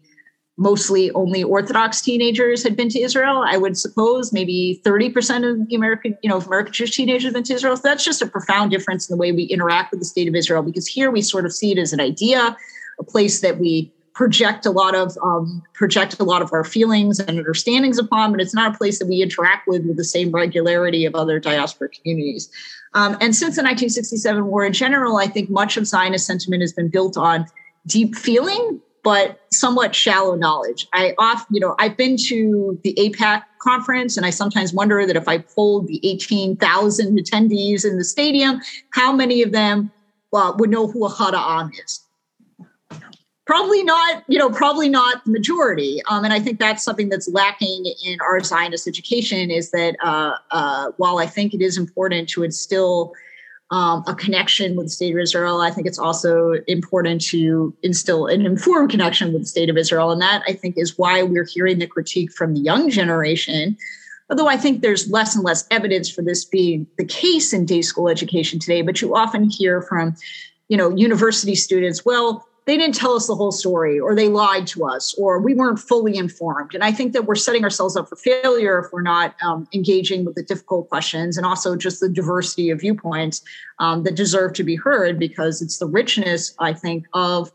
mostly 0.60 1.10
only 1.12 1.42
Orthodox 1.42 2.02
teenagers 2.02 2.62
had 2.64 2.76
been 2.76 2.90
to 2.90 3.00
Israel. 3.00 3.44
I 3.48 3.58
would 3.58 3.78
suppose 3.78 4.34
maybe 4.34 4.82
30% 4.86 5.50
of 5.50 5.68
the 5.68 5.76
American, 5.76 6.18
you 6.22 6.30
know, 6.30 6.38
American 6.38 6.74
Jewish 6.74 6.96
teenagers 6.96 7.24
have 7.24 7.34
been 7.34 7.44
to 7.44 7.54
Israel. 7.54 7.78
So 7.78 7.84
that's 7.86 8.04
just 8.04 8.22
a 8.22 8.28
profound 8.28 8.70
difference 8.70 9.10
in 9.10 9.16
the 9.16 9.20
way 9.20 9.32
we 9.32 9.44
interact 9.44 9.92
with 9.92 10.02
the 10.02 10.06
state 10.06 10.28
of 10.28 10.36
Israel, 10.36 10.62
because 10.62 10.86
here 10.86 11.12
we 11.12 11.22
sort 11.22 11.46
of 11.46 11.54
see 11.54 11.72
it 11.72 11.78
as 11.78 11.94
an 11.94 12.02
idea, 12.02 12.58
a 13.00 13.04
place 13.04 13.40
that 13.40 13.58
we 13.58 13.92
project 14.14 14.66
a 14.66 14.72
lot 14.72 14.96
of 14.96 15.18
um, 15.24 15.64
project 15.74 16.20
a 16.20 16.26
lot 16.26 16.42
of 16.42 16.52
our 16.52 16.66
feelings 16.66 17.22
and 17.22 17.40
understandings 17.40 17.98
upon, 17.98 18.32
but 18.32 18.42
it's 18.42 18.54
not 18.54 18.76
a 18.76 18.78
place 18.78 19.00
that 19.00 19.08
we 19.08 19.22
interact 19.22 19.66
with 19.66 19.86
with 19.86 19.96
the 19.96 20.04
same 20.04 20.30
regularity 20.30 21.06
of 21.06 21.16
other 21.16 21.40
diaspora 21.40 21.88
communities. 21.88 22.50
Um, 22.96 23.14
and 23.22 23.34
since 23.34 23.56
the 23.56 23.64
1967 23.64 24.46
war 24.46 24.66
in 24.66 24.74
general, 24.74 25.16
I 25.16 25.28
think 25.28 25.50
much 25.50 25.78
of 25.78 25.88
Zionist 25.88 26.26
sentiment 26.26 26.62
has 26.62 26.74
been 26.74 26.90
built 26.90 27.16
on 27.16 27.46
deep 27.88 28.14
feeling 28.14 28.82
but 29.10 29.40
somewhat 29.52 29.96
shallow 29.96 30.36
knowledge. 30.36 30.88
I 30.94 31.16
off, 31.18 31.44
you 31.50 31.60
know, 31.60 31.74
I've 31.80 31.98
been 31.98 32.16
to 32.28 32.80
the 32.84 32.94
AIPAC 32.94 33.42
conference, 33.60 34.18
and 34.18 34.24
I 34.24 34.30
sometimes 34.30 34.72
wonder 34.72 35.04
that 35.08 35.16
if 35.16 35.28
I 35.28 35.40
polled 35.40 35.88
the 35.88 36.00
18,000 36.08 37.18
attendees 37.18 37.86
in 37.86 37.98
the 37.98 38.04
stadium, 38.04 38.62
how 38.92 39.12
many 39.12 39.42
of 39.42 39.52
them 39.52 39.90
would 40.32 40.70
know 40.70 40.86
who 40.86 41.10
Ahad 41.10 41.34
Ha'am 41.34 41.72
is? 41.84 42.06
Probably 43.48 43.82
not, 43.82 44.26
you 44.28 44.38
know, 44.38 44.52
probably 44.52 44.90
not 44.90 45.26
the 45.26 45.32
majority. 45.32 46.04
Um, 46.08 46.24
and 46.24 46.32
I 46.32 46.40
think 46.40 46.60
that's 46.60 46.84
something 46.84 47.10
that's 47.10 47.28
lacking 47.28 47.92
in 48.06 48.20
our 48.22 48.40
Zionist 48.42 48.88
education 48.88 49.50
is 49.50 49.72
that 49.72 49.96
uh, 50.04 50.36
uh, 50.52 50.92
while 50.98 51.18
I 51.18 51.26
think 51.26 51.56
it 51.56 51.64
is 51.64 51.80
important 51.80 52.30
to 52.30 52.44
instill 52.44 53.14
um, 53.72 54.04
a 54.08 54.16
connection 54.16 54.76
with 54.76 54.88
the 54.88 54.92
state 54.92 55.14
of 55.14 55.20
Israel. 55.20 55.62
I 55.62 55.70
think 55.70 55.86
it's 55.86 56.00
also 56.00 56.54
important 56.68 57.22
to 57.26 57.76
instill 57.84 58.26
an 58.26 58.46
informed 58.46 58.90
connection 58.90 59.32
with 59.32 59.44
the 59.44 59.48
state 59.48 59.70
of 59.70 59.78
Israel. 59.78 60.12
And 60.12 60.22
that 60.22 60.44
I 60.48 60.54
think 60.54 60.78
is 60.78 60.98
why 60.98 61.22
we're 61.22 61.46
hearing 61.46 61.80
the 61.80 61.88
critique 61.88 62.32
from 62.32 62.54
the 62.54 62.62
young 62.62 62.90
generation. 62.90 63.78
Although 64.30 64.48
I 64.48 64.58
think 64.58 64.82
there's 64.82 65.10
less 65.10 65.36
and 65.36 65.44
less 65.44 65.68
evidence 65.72 66.10
for 66.10 66.22
this 66.22 66.46
being 66.46 66.88
the 66.98 67.06
case 67.06 67.54
in 67.54 67.66
day 67.66 67.82
school 67.82 68.10
education 68.10 68.60
today, 68.60 68.82
but 68.82 69.02
you 69.02 69.16
often 69.16 69.50
hear 69.50 69.82
from, 69.82 70.16
you 70.68 70.78
know, 70.78 70.90
university 70.96 71.56
students, 71.56 72.06
well, 72.06 72.48
they 72.70 72.78
didn't 72.78 72.94
tell 72.94 73.16
us 73.16 73.26
the 73.26 73.34
whole 73.34 73.52
story 73.52 74.00
or 74.00 74.14
they 74.14 74.28
lied 74.28 74.68
to 74.68 74.86
us 74.86 75.16
or 75.18 75.40
we 75.42 75.56
weren't 75.56 75.80
fully 75.80 76.16
informed 76.16 76.76
and 76.76 76.84
i 76.84 76.92
think 76.92 77.14
that 77.14 77.26
we're 77.26 77.34
setting 77.34 77.64
ourselves 77.64 77.98
up 77.98 78.08
for 78.08 78.16
failure 78.16 78.78
if 78.78 78.94
we're 78.94 79.02
not 79.02 79.36
um, 79.42 79.68
engaging 79.74 80.24
with 80.24 80.36
the 80.36 80.44
difficult 80.44 80.88
questions 80.88 81.36
and 81.36 81.48
also 81.48 81.76
just 81.76 82.00
the 82.00 82.08
diversity 82.08 82.70
of 82.70 82.80
viewpoints 82.80 83.42
um, 83.80 84.04
that 84.04 84.14
deserve 84.14 84.54
to 84.54 84.64
be 84.64 84.76
heard 84.76 85.18
because 85.18 85.64
it's 85.64 85.80
the 85.80 85.88
richness 85.88 86.54
i 86.60 86.72
think 86.72 87.06
of 87.14 87.52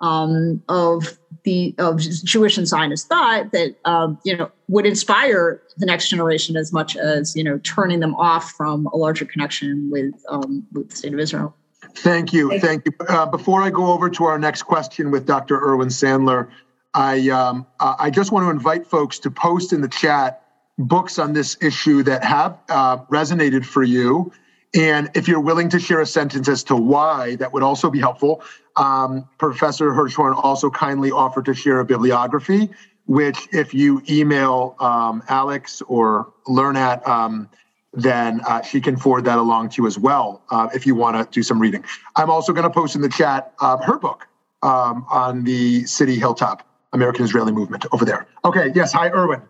um, 0.00 0.62
of 0.68 1.18
the 1.44 1.74
of 1.78 1.98
Jewish 1.98 2.58
and 2.58 2.66
Zionist 2.66 3.08
thought 3.08 3.52
that 3.52 3.76
um, 3.84 4.18
you 4.24 4.36
know 4.36 4.50
would 4.68 4.86
inspire 4.86 5.62
the 5.76 5.86
next 5.86 6.08
generation 6.08 6.56
as 6.56 6.72
much 6.72 6.96
as 6.96 7.36
you 7.36 7.44
know 7.44 7.58
turning 7.58 8.00
them 8.00 8.14
off 8.16 8.50
from 8.50 8.86
a 8.86 8.96
larger 8.96 9.24
connection 9.24 9.88
with 9.90 10.14
um, 10.28 10.66
with 10.72 10.90
the 10.90 10.96
state 10.96 11.14
of 11.14 11.20
Israel. 11.20 11.54
Thank 11.94 12.32
you, 12.32 12.58
thank 12.58 12.86
you. 12.86 12.92
Uh, 13.08 13.26
before 13.26 13.62
I 13.62 13.70
go 13.70 13.92
over 13.92 14.10
to 14.10 14.24
our 14.24 14.38
next 14.38 14.64
question 14.64 15.10
with 15.10 15.26
Dr. 15.26 15.58
Erwin 15.60 15.88
Sandler, 15.88 16.50
I 16.92 17.28
um, 17.30 17.66
I 17.80 18.10
just 18.10 18.32
want 18.32 18.46
to 18.46 18.50
invite 18.50 18.86
folks 18.86 19.18
to 19.20 19.30
post 19.30 19.72
in 19.72 19.80
the 19.80 19.88
chat 19.88 20.44
books 20.78 21.18
on 21.18 21.32
this 21.32 21.56
issue 21.60 22.02
that 22.04 22.24
have 22.24 22.58
uh, 22.68 22.98
resonated 23.06 23.64
for 23.64 23.82
you. 23.82 24.32
And 24.74 25.10
if 25.14 25.28
you're 25.28 25.40
willing 25.40 25.68
to 25.70 25.78
share 25.78 26.00
a 26.00 26.06
sentence 26.06 26.48
as 26.48 26.64
to 26.64 26.76
why, 26.76 27.36
that 27.36 27.52
would 27.52 27.62
also 27.62 27.90
be 27.90 28.00
helpful. 28.00 28.42
Um, 28.76 29.28
Professor 29.38 29.92
Hirschhorn 29.92 30.34
also 30.34 30.68
kindly 30.68 31.12
offered 31.12 31.44
to 31.44 31.54
share 31.54 31.78
a 31.78 31.84
bibliography, 31.84 32.70
which 33.06 33.48
if 33.52 33.72
you 33.72 34.02
email 34.10 34.74
um, 34.80 35.22
Alex 35.28 35.80
or 35.82 36.32
learn 36.48 36.76
at, 36.76 37.06
um, 37.06 37.48
then 37.96 38.40
uh, 38.46 38.62
she 38.62 38.80
can 38.80 38.96
forward 38.96 39.24
that 39.24 39.38
along 39.38 39.70
to 39.70 39.82
you 39.82 39.86
as 39.86 39.98
well 39.98 40.42
uh, 40.50 40.68
if 40.74 40.86
you 40.86 40.94
want 40.94 41.16
to 41.16 41.34
do 41.34 41.42
some 41.42 41.60
reading. 41.60 41.84
I'm 42.16 42.30
also 42.30 42.52
going 42.52 42.64
to 42.64 42.70
post 42.70 42.94
in 42.94 43.02
the 43.02 43.08
chat 43.08 43.52
uh, 43.60 43.76
her 43.78 43.98
book 43.98 44.26
um, 44.62 45.06
on 45.10 45.44
the 45.44 45.84
City 45.86 46.16
Hilltop 46.16 46.66
American 46.92 47.24
Israeli 47.24 47.52
Movement 47.52 47.86
over 47.92 48.04
there. 48.04 48.26
Okay, 48.44 48.72
yes, 48.74 48.92
hi, 48.92 49.08
Erwin. 49.10 49.42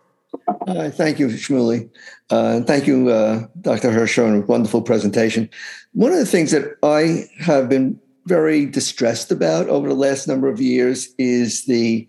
Thank 0.67 1.19
you, 1.19 1.29
Shmuley. 1.29 1.89
Uh, 2.31 2.61
thank 2.63 2.87
you, 2.87 3.09
uh, 3.09 3.47
Dr. 3.61 3.91
Hirschhorn. 3.91 4.47
Wonderful 4.47 4.83
presentation. 4.83 5.49
One 5.93 6.13
of 6.13 6.19
the 6.19 6.27
things 6.27 6.51
that 6.51 6.77
I 6.83 7.27
have 7.39 7.69
been 7.69 8.01
very 8.27 8.67
distressed 8.67 9.31
about 9.31 9.69
over 9.69 9.89
the 9.89 9.95
last 9.95 10.27
number 10.27 10.49
of 10.49 10.61
years 10.61 11.09
is 11.19 11.67
the 11.67 12.09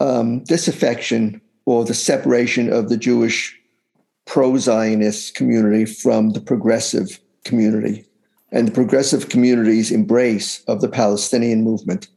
um, 0.00 0.42
disaffection 0.44 1.40
or 1.64 1.84
the 1.84 1.94
separation 1.94 2.72
of 2.72 2.88
the 2.88 2.96
Jewish 2.96 3.58
pro 4.26 4.56
Zionist 4.56 5.34
community 5.34 5.84
from 5.84 6.30
the 6.30 6.40
progressive 6.40 7.20
community 7.44 8.06
and 8.52 8.68
the 8.68 8.72
progressive 8.72 9.28
community's 9.28 9.90
embrace 9.90 10.62
of 10.64 10.80
the 10.80 10.88
Palestinian 10.88 11.62
movement 11.62 12.08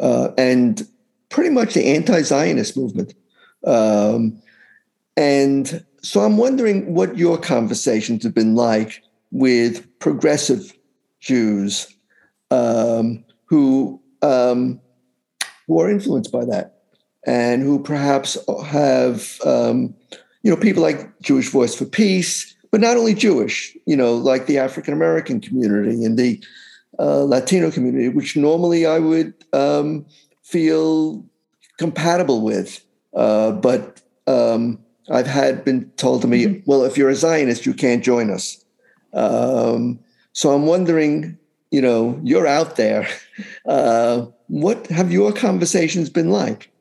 uh, 0.00 0.28
and 0.38 0.86
pretty 1.30 1.50
much 1.50 1.74
the 1.74 1.86
anti 1.86 2.22
Zionist 2.22 2.76
movement. 2.76 3.14
Um, 3.66 4.40
and 5.16 5.84
so 6.02 6.20
I'm 6.20 6.36
wondering 6.36 6.94
what 6.94 7.18
your 7.18 7.38
conversations 7.38 8.22
have 8.22 8.34
been 8.34 8.54
like 8.54 9.02
with 9.30 9.86
progressive 9.98 10.72
Jews 11.20 11.88
um, 12.50 13.24
who 13.46 14.00
um, 14.22 14.80
who 15.66 15.80
are 15.80 15.90
influenced 15.90 16.32
by 16.32 16.44
that, 16.46 16.82
and 17.26 17.62
who 17.62 17.82
perhaps 17.82 18.38
have 18.66 19.38
um, 19.44 19.94
you 20.48 20.54
know 20.54 20.60
people 20.62 20.82
like 20.82 21.20
Jewish 21.20 21.50
Voice 21.50 21.74
for 21.74 21.84
Peace, 21.84 22.56
but 22.70 22.80
not 22.80 22.96
only 22.96 23.12
Jewish, 23.12 23.76
you 23.84 23.94
know, 23.94 24.14
like 24.14 24.46
the 24.46 24.56
African 24.56 24.94
American 24.94 25.42
community 25.42 26.02
and 26.06 26.18
the 26.18 26.42
uh, 26.98 27.24
Latino 27.24 27.70
community, 27.70 28.08
which 28.08 28.34
normally 28.34 28.86
I 28.86 28.98
would 28.98 29.34
um, 29.52 30.06
feel 30.42 31.22
compatible 31.76 32.40
with, 32.40 32.82
uh, 33.14 33.52
but 33.52 34.00
um, 34.26 34.78
I've 35.10 35.26
had 35.26 35.66
been 35.66 35.90
told 35.98 36.22
to 36.22 36.28
me, 36.28 36.46
mm-hmm. 36.46 36.60
well, 36.64 36.82
if 36.82 36.96
you're 36.96 37.10
a 37.10 37.14
Zionist, 37.14 37.66
you 37.66 37.74
can't 37.74 38.02
join 38.02 38.30
us. 38.30 38.64
Um, 39.12 40.00
so 40.32 40.54
I'm 40.54 40.64
wondering, 40.64 41.36
you 41.70 41.82
know, 41.82 42.18
you're 42.24 42.46
out 42.46 42.76
there. 42.76 43.06
Uh, 43.68 44.26
what 44.48 44.88
have 44.88 45.12
your 45.12 45.32
conversations 45.32 46.10
been 46.10 46.30
like? 46.30 46.72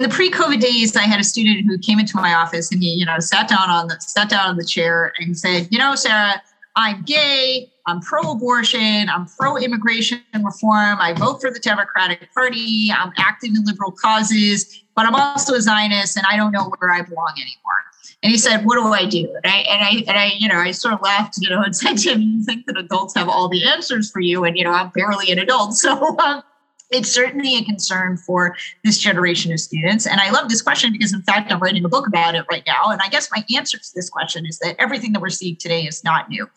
The 0.00 0.08
pre-COVID 0.08 0.60
days, 0.60 0.96
I 0.96 1.02
had 1.02 1.20
a 1.20 1.24
student 1.24 1.66
who 1.66 1.76
came 1.76 1.98
into 1.98 2.16
my 2.16 2.32
office 2.32 2.72
and 2.72 2.82
he, 2.82 2.88
you 2.88 3.04
know, 3.04 3.18
sat 3.18 3.48
down 3.48 3.68
on 3.68 3.88
the 3.88 4.00
sat 4.00 4.30
down 4.30 4.48
on 4.48 4.56
the 4.56 4.64
chair 4.64 5.12
and 5.18 5.36
said, 5.36 5.68
you 5.70 5.78
know, 5.78 5.94
Sarah, 5.94 6.40
I'm 6.74 7.02
gay, 7.02 7.70
I'm 7.86 8.00
pro-abortion, 8.00 9.10
I'm 9.10 9.26
pro-immigration 9.26 10.22
reform, 10.42 10.96
I 11.00 11.12
vote 11.12 11.42
for 11.42 11.50
the 11.50 11.58
Democratic 11.58 12.32
Party, 12.32 12.88
I'm 12.90 13.12
active 13.18 13.50
in 13.50 13.62
liberal 13.66 13.92
causes, 13.92 14.82
but 14.96 15.04
I'm 15.04 15.14
also 15.14 15.52
a 15.52 15.60
Zionist 15.60 16.16
and 16.16 16.24
I 16.26 16.34
don't 16.38 16.52
know 16.52 16.72
where 16.78 16.92
I 16.92 17.02
belong 17.02 17.34
anymore. 17.36 17.80
And 18.22 18.32
he 18.32 18.38
said, 18.38 18.64
"What 18.64 18.76
do 18.76 18.86
I 18.94 19.04
do?" 19.04 19.30
And 19.44 19.52
I 19.52 19.58
and 19.58 19.84
I 19.84 19.90
and 20.08 20.18
I, 20.18 20.32
you 20.38 20.48
know, 20.48 20.56
I 20.56 20.70
sort 20.70 20.94
of 20.94 21.02
laughed, 21.02 21.36
you 21.40 21.50
know, 21.50 21.62
and 21.62 21.76
said 21.76 21.98
to 21.98 22.12
him, 22.12 22.22
"You 22.22 22.42
think 22.44 22.64
that 22.66 22.78
adults 22.78 23.14
have 23.16 23.28
all 23.28 23.48
the 23.48 23.64
answers 23.64 24.10
for 24.10 24.20
you?" 24.20 24.44
And 24.44 24.56
you 24.56 24.64
know, 24.64 24.72
I'm 24.72 24.88
barely 24.90 25.30
an 25.30 25.38
adult, 25.38 25.74
so 25.76 26.18
um, 26.18 26.42
it's 26.90 27.10
certainly 27.10 27.56
a 27.56 27.64
concern 27.64 28.16
for 28.16 28.56
this 28.84 28.98
generation 28.98 29.52
of 29.52 29.60
students. 29.60 30.06
And 30.06 30.20
I 30.20 30.30
love 30.30 30.48
this 30.48 30.60
question 30.60 30.92
because, 30.92 31.12
in 31.12 31.22
fact, 31.22 31.52
I'm 31.52 31.60
writing 31.60 31.84
a 31.84 31.88
book 31.88 32.06
about 32.06 32.34
it 32.34 32.44
right 32.50 32.64
now. 32.66 32.90
And 32.90 33.00
I 33.00 33.08
guess 33.08 33.28
my 33.34 33.44
answer 33.56 33.78
to 33.78 33.88
this 33.94 34.10
question 34.10 34.44
is 34.46 34.58
that 34.58 34.76
everything 34.78 35.12
that 35.12 35.20
we're 35.20 35.30
seeing 35.30 35.56
today 35.56 35.82
is 35.82 36.02
not 36.02 36.28
new. 36.28 36.48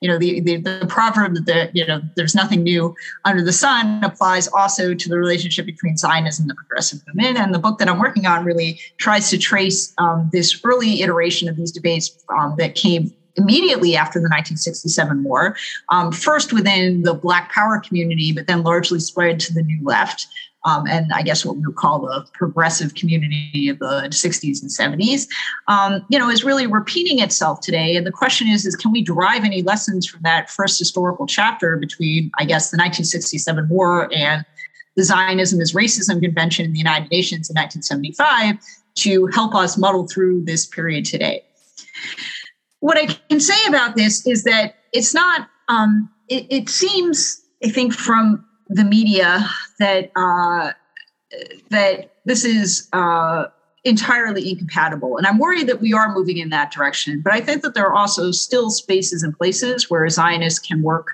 You 0.00 0.08
know, 0.08 0.18
the, 0.18 0.40
the, 0.40 0.56
the 0.56 0.86
proverb 0.88 1.34
that, 1.34 1.46
the, 1.46 1.70
you 1.74 1.86
know, 1.86 2.00
there's 2.16 2.34
nothing 2.34 2.62
new 2.62 2.94
under 3.24 3.44
the 3.44 3.52
sun 3.52 4.02
applies 4.02 4.48
also 4.48 4.94
to 4.94 5.08
the 5.08 5.16
relationship 5.16 5.66
between 5.66 5.96
Zionism 5.96 6.44
and 6.44 6.50
the 6.50 6.54
progressive 6.54 7.00
movement. 7.06 7.38
And 7.38 7.54
the 7.54 7.58
book 7.58 7.78
that 7.78 7.88
I'm 7.88 7.98
working 7.98 8.26
on 8.26 8.44
really 8.44 8.80
tries 8.96 9.30
to 9.30 9.38
trace 9.38 9.92
um, 9.98 10.30
this 10.32 10.60
early 10.64 11.02
iteration 11.02 11.48
of 11.48 11.56
these 11.56 11.70
debates 11.70 12.16
um, 12.36 12.54
that 12.58 12.74
came 12.74 13.12
immediately 13.36 13.96
after 13.96 14.18
the 14.18 14.28
1967 14.28 15.24
war, 15.24 15.56
um, 15.88 16.12
first 16.12 16.52
within 16.52 17.02
the 17.02 17.14
Black 17.14 17.50
Power 17.52 17.80
community, 17.80 18.32
but 18.32 18.46
then 18.46 18.62
largely 18.62 19.00
spread 19.00 19.40
to 19.40 19.54
the 19.54 19.62
New 19.62 19.82
Left. 19.82 20.26
Um, 20.64 20.86
and 20.86 21.12
I 21.12 21.22
guess 21.22 21.44
what 21.44 21.56
we 21.56 21.66
would 21.66 21.74
call 21.74 22.00
the 22.00 22.24
progressive 22.34 22.94
community 22.94 23.68
of 23.68 23.80
the 23.80 24.08
60s 24.10 24.62
and 24.62 24.70
70s, 24.70 25.26
um, 25.66 26.04
you 26.08 26.18
know, 26.18 26.30
is 26.30 26.44
really 26.44 26.68
repeating 26.68 27.18
itself 27.18 27.60
today. 27.60 27.96
And 27.96 28.06
the 28.06 28.12
question 28.12 28.46
is, 28.46 28.64
is 28.64 28.76
can 28.76 28.92
we 28.92 29.02
derive 29.02 29.44
any 29.44 29.62
lessons 29.62 30.06
from 30.06 30.20
that 30.22 30.50
first 30.50 30.78
historical 30.78 31.26
chapter 31.26 31.76
between, 31.76 32.30
I 32.38 32.44
guess, 32.44 32.70
the 32.70 32.76
1967 32.76 33.68
war 33.68 34.08
and 34.14 34.44
the 34.94 35.02
Zionism 35.02 35.60
as 35.60 35.72
Racism 35.72 36.22
Convention 36.22 36.66
in 36.66 36.72
the 36.72 36.78
United 36.78 37.10
Nations 37.10 37.50
in 37.50 37.54
1975 37.54 38.58
to 38.94 39.26
help 39.28 39.54
us 39.54 39.76
muddle 39.76 40.06
through 40.06 40.44
this 40.44 40.66
period 40.66 41.04
today? 41.04 41.42
What 42.82 42.98
I 42.98 43.06
can 43.30 43.38
say 43.38 43.54
about 43.68 43.94
this 43.94 44.26
is 44.26 44.42
that 44.42 44.74
it's 44.92 45.14
not. 45.14 45.48
Um, 45.68 46.10
it, 46.28 46.46
it, 46.50 46.68
seems, 46.68 47.40
I 47.64 47.68
think, 47.68 47.94
from 47.94 48.44
the 48.68 48.84
media 48.84 49.48
that 49.78 50.10
uh, 50.16 50.72
that 51.70 52.16
this 52.24 52.44
is 52.44 52.88
uh, 52.92 53.44
entirely 53.84 54.50
incompatible, 54.50 55.16
and 55.16 55.28
I'm 55.28 55.38
worried 55.38 55.68
that 55.68 55.80
we 55.80 55.92
are 55.92 56.12
moving 56.12 56.38
in 56.38 56.48
that 56.48 56.72
direction. 56.72 57.20
But 57.22 57.32
I 57.34 57.40
think 57.40 57.62
that 57.62 57.74
there 57.74 57.86
are 57.86 57.94
also 57.94 58.32
still 58.32 58.68
spaces 58.68 59.22
and 59.22 59.32
places 59.36 59.88
where 59.88 60.08
Zionists 60.08 60.58
can 60.58 60.82
work 60.82 61.06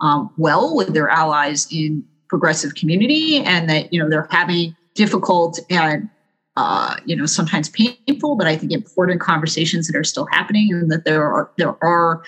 um, 0.00 0.30
well 0.38 0.74
with 0.74 0.94
their 0.94 1.10
allies 1.10 1.68
in 1.70 2.02
progressive 2.30 2.76
community, 2.76 3.44
and 3.44 3.68
that 3.68 3.92
you 3.92 4.02
know 4.02 4.08
they're 4.08 4.28
having 4.30 4.74
difficult 4.94 5.60
and 5.68 6.08
uh, 6.56 6.96
you 7.04 7.16
know, 7.16 7.26
sometimes 7.26 7.68
painful, 7.68 8.36
but 8.36 8.46
I 8.46 8.56
think 8.56 8.72
important 8.72 9.20
conversations 9.20 9.86
that 9.88 9.96
are 9.96 10.04
still 10.04 10.26
happening, 10.26 10.72
and 10.72 10.90
that 10.90 11.04
there 11.04 11.24
are 11.24 11.50
there 11.56 11.76
are 11.82 12.22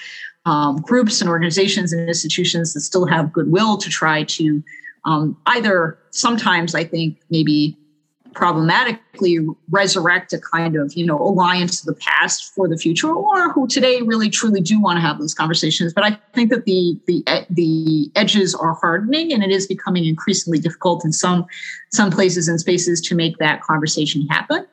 um, 0.45 0.77
groups 0.81 1.21
and 1.21 1.31
organizations 1.31 1.93
and 1.93 2.09
institutions 2.09 2.75
that 2.75 2.81
still 2.81 3.07
have 3.07 3.33
goodwill 3.33 3.77
to 3.79 3.89
try 3.89 4.25
to 4.25 4.63
um, 5.05 5.37
either 5.47 5.99
sometimes 6.11 6.75
I 6.75 6.85
think 6.85 7.19
maybe 7.31 7.79
problematically 8.37 9.39
resurrect 9.71 10.35
a 10.35 10.39
kind 10.39 10.77
of 10.77 10.93
you 10.93 11.07
know 11.07 11.19
alliance 11.19 11.81
to 11.81 11.87
the 11.87 11.95
past 11.95 12.55
for 12.55 12.69
the 12.69 12.77
future 12.77 13.11
or 13.11 13.51
who 13.51 13.67
today 13.67 14.03
really 14.03 14.29
truly 14.29 14.61
do 14.61 14.79
want 14.79 14.99
to 14.99 15.01
have 15.01 15.19
those 15.19 15.33
conversations. 15.33 15.95
But 15.95 16.05
i 16.05 16.19
think 16.35 16.51
that 16.51 16.67
the 16.67 17.01
the 17.07 17.25
the 17.49 18.11
edges 18.15 18.55
are 18.55 18.75
hardening 18.75 19.33
and 19.33 19.43
it 19.43 19.51
is 19.51 19.67
becoming 19.67 20.05
increasingly 20.05 20.59
difficult 20.59 21.03
in 21.03 21.13
some 21.13 21.47
some 21.91 22.11
places 22.11 22.47
and 22.47 22.61
spaces 22.61 23.01
to 23.01 23.15
make 23.15 23.39
that 23.39 23.63
conversation 23.63 24.27
happen. 24.29 24.67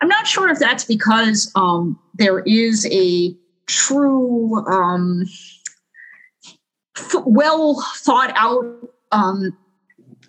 I'm 0.00 0.08
not 0.08 0.26
sure 0.26 0.48
if 0.48 0.58
that's 0.58 0.84
because 0.84 1.52
um, 1.54 1.98
there 2.14 2.40
is 2.40 2.88
a 2.90 3.36
true 3.66 4.64
um, 4.66 5.24
well 7.26 7.84
thought 7.96 8.32
out 8.36 8.64
um, 9.12 9.56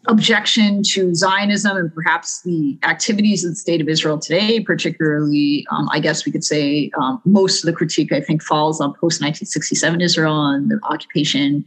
objection 0.07 0.83
to 0.83 1.13
Zionism 1.15 1.77
and 1.77 1.93
perhaps 1.93 2.41
the 2.41 2.77
activities 2.83 3.43
of 3.43 3.51
the 3.51 3.55
state 3.55 3.81
of 3.81 3.87
Israel 3.87 4.17
today, 4.17 4.59
particularly, 4.59 5.65
um, 5.71 5.87
I 5.91 5.99
guess 5.99 6.25
we 6.25 6.31
could 6.31 6.43
say 6.43 6.91
um, 6.99 7.21
most 7.25 7.63
of 7.63 7.67
the 7.67 7.73
critique, 7.73 8.11
I 8.11 8.21
think, 8.21 8.41
falls 8.41 8.81
on 8.81 8.89
post 8.91 9.21
1967 9.21 10.01
Israel 10.01 10.45
and 10.47 10.69
the 10.69 10.79
occupation. 10.83 11.65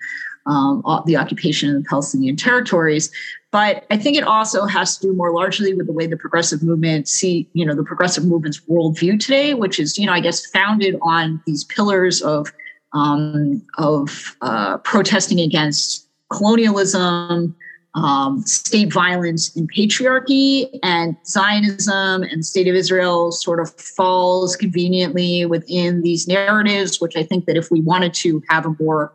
Um, 0.48 0.84
the 1.06 1.16
occupation 1.16 1.74
of 1.74 1.82
the 1.82 1.88
Palestinian 1.88 2.36
territories, 2.36 3.10
but 3.56 3.86
I 3.90 3.96
think 3.96 4.16
it 4.16 4.22
also 4.22 4.66
has 4.66 4.98
to 4.98 5.06
do 5.06 5.12
more 5.14 5.32
largely 5.32 5.72
with 5.72 5.86
the 5.86 5.92
way 5.92 6.06
the 6.06 6.16
progressive 6.16 6.62
movement 6.62 7.08
see, 7.08 7.48
you 7.52 7.64
know, 7.64 7.74
the 7.74 7.82
progressive 7.82 8.24
movement's 8.24 8.60
worldview 8.60 9.18
today, 9.18 9.54
which 9.54 9.80
is, 9.80 9.96
you 9.96 10.04
know, 10.04 10.12
I 10.12 10.20
guess 10.20 10.44
founded 10.44 10.96
on 11.00 11.42
these 11.46 11.64
pillars 11.64 12.20
of 12.22 12.52
um, 12.92 13.62
of 13.78 14.36
uh, 14.42 14.76
protesting 14.78 15.40
against 15.40 16.06
colonialism, 16.30 17.56
um, 17.96 18.42
state 18.42 18.92
violence 18.92 19.56
and 19.56 19.72
patriarchy, 19.72 20.68
and 20.82 21.16
Zionism 21.26 22.22
and 22.22 22.44
state 22.44 22.68
of 22.68 22.74
Israel 22.74 23.32
sort 23.32 23.58
of 23.58 23.74
falls 23.80 24.54
conveniently 24.54 25.46
within 25.46 26.02
these 26.02 26.28
narratives, 26.28 27.00
which 27.00 27.16
I 27.16 27.22
think 27.22 27.46
that 27.46 27.56
if 27.56 27.70
we 27.70 27.80
wanted 27.80 28.14
to 28.14 28.42
have 28.48 28.66
a 28.66 28.76
more 28.78 29.12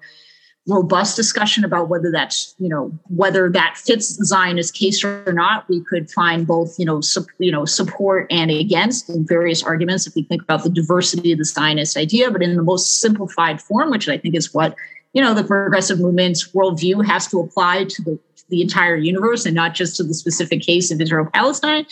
robust 0.68 1.16
discussion 1.16 1.66
about 1.66 1.90
whether 1.90 2.12
that's 2.12 2.54
you 2.60 2.70
know 2.70 2.92
whether 3.08 3.50
that 3.50 3.78
fits 3.78 4.18
the 4.18 4.26
Zionist 4.26 4.74
case 4.74 5.04
or 5.04 5.34
not. 5.34 5.68
We 5.68 5.82
could 5.82 6.10
find 6.12 6.46
both 6.46 6.78
you 6.78 6.86
know 6.86 7.02
su- 7.02 7.26
you 7.40 7.52
know 7.52 7.66
support 7.66 8.28
and 8.30 8.52
against 8.52 9.10
in 9.10 9.26
various 9.26 9.64
arguments 9.64 10.06
if 10.08 10.16
we 10.16 10.24
think 10.24 10.42
about 10.42 10.64
the 10.64 10.70
diversity 10.70 11.32
of 11.32 11.40
the 11.40 11.46
Zionist 11.46 11.98
idea, 11.98 12.30
but 12.30 12.44
in 12.44 12.56
the 12.56 12.64
most 12.64 13.00
simplified 13.00 13.62
form, 13.62 13.90
which 13.90 14.08
I 14.08 14.18
think 14.18 14.36
is 14.36 14.54
what 14.54 14.76
you 15.14 15.22
know 15.22 15.34
the 15.34 15.44
progressive 15.44 16.00
movement's 16.00 16.52
worldview 16.52 17.06
has 17.06 17.28
to 17.28 17.40
apply 17.40 17.86
to 17.86 18.02
the 18.04 18.20
the 18.52 18.62
entire 18.62 18.96
universe 18.96 19.46
and 19.46 19.56
not 19.56 19.74
just 19.74 19.98
to 19.98 20.04
the 20.04 20.14
specific 20.14 20.62
case 20.62 20.92
of 20.92 21.02
Israel 21.02 21.28
Palestine. 21.34 21.86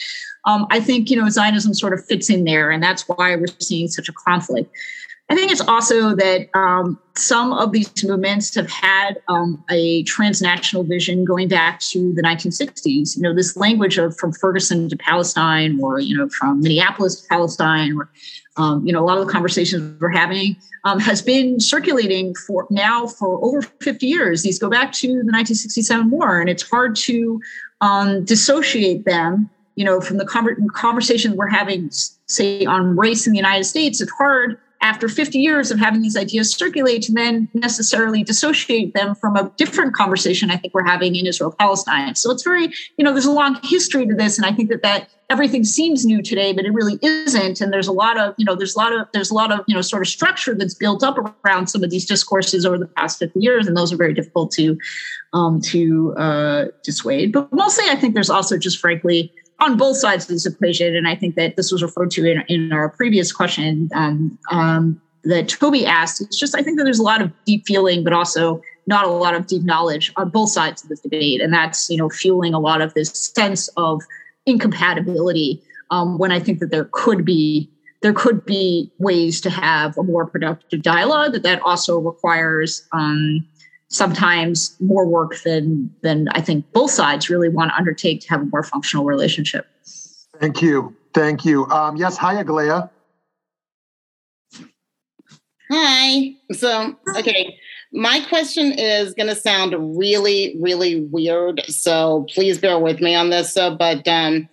Um, 0.46 0.68
I 0.70 0.80
think 0.80 1.10
you 1.10 1.20
know 1.20 1.28
Zionism 1.30 1.74
sort 1.74 1.94
of 1.94 2.06
fits 2.06 2.30
in 2.30 2.44
there, 2.44 2.70
and 2.70 2.84
that's 2.84 3.08
why 3.08 3.36
we're 3.36 3.48
seeing 3.60 3.88
such 3.88 4.08
a 4.08 4.14
conflict. 4.14 4.70
I 5.32 5.36
think 5.36 5.52
it's 5.52 5.62
also 5.62 6.16
that 6.16 6.50
um, 6.56 7.00
some 7.16 7.54
of 7.54 7.72
these 7.72 8.04
movements 8.04 8.56
have 8.56 8.70
had 8.70 9.22
um, 9.28 9.64
a 9.70 10.02
transnational 10.04 10.84
vision 10.84 11.24
going 11.24 11.48
back 11.48 11.80
to 11.82 12.12
the 12.14 12.24
1960s. 12.24 13.16
You 13.16 13.22
know, 13.22 13.36
this 13.36 13.56
language 13.56 14.00
of 14.00 14.18
from 14.18 14.34
Ferguson 14.34 14.90
to 14.90 14.98
Palestine, 14.98 15.80
or 15.82 16.00
you 16.00 16.18
know, 16.18 16.30
from 16.30 16.62
Minneapolis 16.62 17.22
to 17.22 17.28
Palestine, 17.28 17.96
or 17.96 18.10
um, 18.58 18.86
you 18.86 18.92
know, 18.92 19.04
a 19.04 19.06
lot 19.06 19.20
of 19.20 19.28
the 19.28 19.32
conversations 19.32 20.02
we're 20.02 20.10
having 20.10 20.56
um, 20.84 21.00
has 21.00 21.22
been 21.22 21.60
circulating 21.60 22.34
for 22.34 22.66
now 22.72 23.06
for 23.06 23.44
over 23.46 23.62
50 23.62 24.08
years. 24.08 24.42
These 24.42 24.58
go 24.58 24.70
back 24.70 24.92
to 24.94 25.08
the 25.08 25.14
1967 25.14 26.10
war, 26.10 26.42
and 26.42 26.50
it's 26.50 26.68
hard 26.68 26.96
to 26.96 27.40
um, 27.82 28.26
dissociate 28.26 29.06
them. 29.06 29.48
You 29.76 29.86
know, 29.86 30.02
from 30.02 30.18
the 30.18 30.26
conversation 30.74 31.36
we're 31.38 31.48
having, 31.48 31.92
say, 32.26 32.66
on 32.66 32.98
race 32.98 33.28
in 33.28 33.32
the 33.32 33.38
United 33.38 33.66
States, 33.66 34.02
it's 34.02 34.12
hard 34.12 34.58
after 34.82 35.10
50 35.10 35.38
years 35.38 35.72
of 35.72 35.80
having 35.80 36.02
these 36.02 36.16
ideas 36.16 36.54
circulate 36.54 37.02
to 37.04 37.12
then 37.12 37.50
necessarily 37.54 38.24
dissociate 38.24 38.94
them 38.94 39.14
from 39.16 39.36
a 39.36 39.52
different 39.58 39.94
conversation 39.94 40.50
I 40.50 40.58
think 40.58 40.74
we're 40.74 40.86
having 40.86 41.16
in 41.16 41.26
Israel 41.26 41.54
Palestine. 41.58 42.16
So 42.16 42.32
it's 42.32 42.44
very, 42.44 42.72
you 42.98 43.04
know, 43.04 43.12
there's 43.12 43.26
a 43.26 43.32
long 43.32 43.60
history 43.64 44.08
to 44.08 44.16
this. 44.16 44.38
And 44.38 44.46
I 44.46 44.54
think 44.54 44.70
that 44.70 44.82
that 44.84 45.10
everything 45.30 45.64
seems 45.64 46.06
new 46.06 46.22
today, 46.22 46.54
but 46.54 46.66
it 46.66 46.74
really 46.74 46.98
isn't. 47.02 47.62
And 47.62 47.72
there's 47.72 47.88
a 47.88 47.92
lot 47.92 48.18
of, 48.18 48.34
you 48.38 48.46
know, 48.46 48.56
there's 48.56 48.76
a 48.76 48.80
lot 48.80 48.94
of, 48.94 49.08
there's 49.14 49.30
a 49.30 49.34
lot 49.34 49.52
of, 49.52 49.60
you 49.68 49.76
know, 49.76 49.82
sort 49.82 50.02
of 50.02 50.08
structure 50.08 50.56
that's 50.56 50.74
built 50.74 51.04
up 51.04 51.18
around 51.46 51.68
some 51.68 51.84
of 51.84 51.92
these 51.92 52.06
discourses 52.06 52.66
over 52.66 52.78
the 52.78 52.88
past 52.88 53.20
50 53.20 53.40
years. 53.40 53.68
And 53.68 53.78
those 53.78 53.94
are 53.94 53.98
very 53.98 54.14
difficult 54.14 54.52
to, 54.54 54.78
um, 55.34 55.62
to 55.62 56.16
uh, 56.16 56.66
dissuade. 56.84 57.32
But 57.32 57.52
mostly 57.54 57.86
I 57.90 57.96
think 57.96 58.16
there's 58.16 58.30
also 58.30 58.58
just 58.58 58.80
frankly, 58.80 59.32
on 59.60 59.78
both 59.78 59.98
sides 59.98 60.26
of 60.26 60.30
this 60.30 60.46
equation. 60.46 60.96
And 60.96 61.08
I 61.08 61.16
think 61.16 61.36
that 61.36 61.56
this 61.56 61.72
was 61.72 61.84
referred 61.84 62.12
to 62.12 62.26
in, 62.26 62.44
in 62.48 62.72
our 62.72 62.90
previous 62.90 63.32
question 63.32 63.90
um, 63.94 64.38
um, 64.52 65.02
that 65.24 65.50
Toby 65.50 65.86
asked. 65.86 66.22
It's 66.22 66.40
just, 66.40 66.56
I 66.56 66.62
think 66.62 66.78
that 66.78 66.86
there's 66.86 67.00
a 67.00 67.04
lot 67.04 67.22
of 67.22 67.32
deep 67.46 67.66
feeling, 67.66 68.04
but 68.04 68.14
also 68.14 68.62
not 68.88 69.06
a 69.06 69.10
lot 69.10 69.36
of 69.36 69.48
deep 69.48 69.64
knowledge 69.64 70.12
on 70.16 70.30
both 70.30 70.50
sides 70.50 70.84
of 70.84 70.90
this 70.90 71.02
debate. 71.02 71.42
And 71.42 71.54
that's, 71.54 71.90
you 71.90 71.98
know, 71.98 72.10
fueling 72.10 72.54
a 72.54 72.60
lot 72.60 72.82
of 72.82 72.94
this 72.94 73.12
sense 73.36 73.68
of 73.76 74.02
incompatibility 74.46 75.62
um, 75.92 76.18
when 76.18 76.32
I 76.32 76.40
think 76.40 76.60
that 76.60 76.72
there 76.72 76.88
could 76.92 77.26
be 77.26 77.70
there 78.02 78.14
could 78.14 78.46
be 78.46 78.90
ways 78.98 79.42
to 79.42 79.50
have 79.50 79.98
a 79.98 80.04
more 80.04 80.26
productive 80.26 80.82
dialogue 80.82 81.34
that 81.34 81.44
that 81.44 81.62
also 81.64 82.00
requires 82.00 82.88
um, 82.94 83.46
sometimes 83.90 84.76
more 84.80 85.06
work 85.06 85.42
than 85.44 85.94
than 86.02 86.28
I 86.30 86.42
think 86.42 86.72
both 86.72 86.92
sides 86.92 87.30
really 87.30 87.50
want 87.50 87.72
to 87.72 87.78
undertake 87.78 88.22
to 88.22 88.30
have 88.30 88.42
a 88.42 88.46
more 88.46 88.64
functional 88.64 89.06
relationship. 89.06 89.68
Thank 90.40 90.62
you. 90.62 90.96
Thank 91.14 91.44
you. 91.44 91.66
Um, 91.68 91.98
yes, 91.98 92.18
hi, 92.18 92.40
Aglaya. 92.40 92.90
Hi. 95.72 96.34
So, 96.52 96.96
okay, 97.16 97.58
my 97.92 98.24
question 98.30 98.72
is 98.74 99.14
going 99.16 99.30
to 99.30 99.36
sound 99.36 99.98
really, 99.98 100.56
really 100.60 101.02
weird. 101.06 101.64
So 101.68 102.28
please 102.34 102.60
bear 102.60 102.78
with 102.78 103.02
me 103.02 103.16
on 103.16 103.32
this. 103.32 103.52
So, 103.52 103.76
but 103.76 104.08
um, 104.08 104.48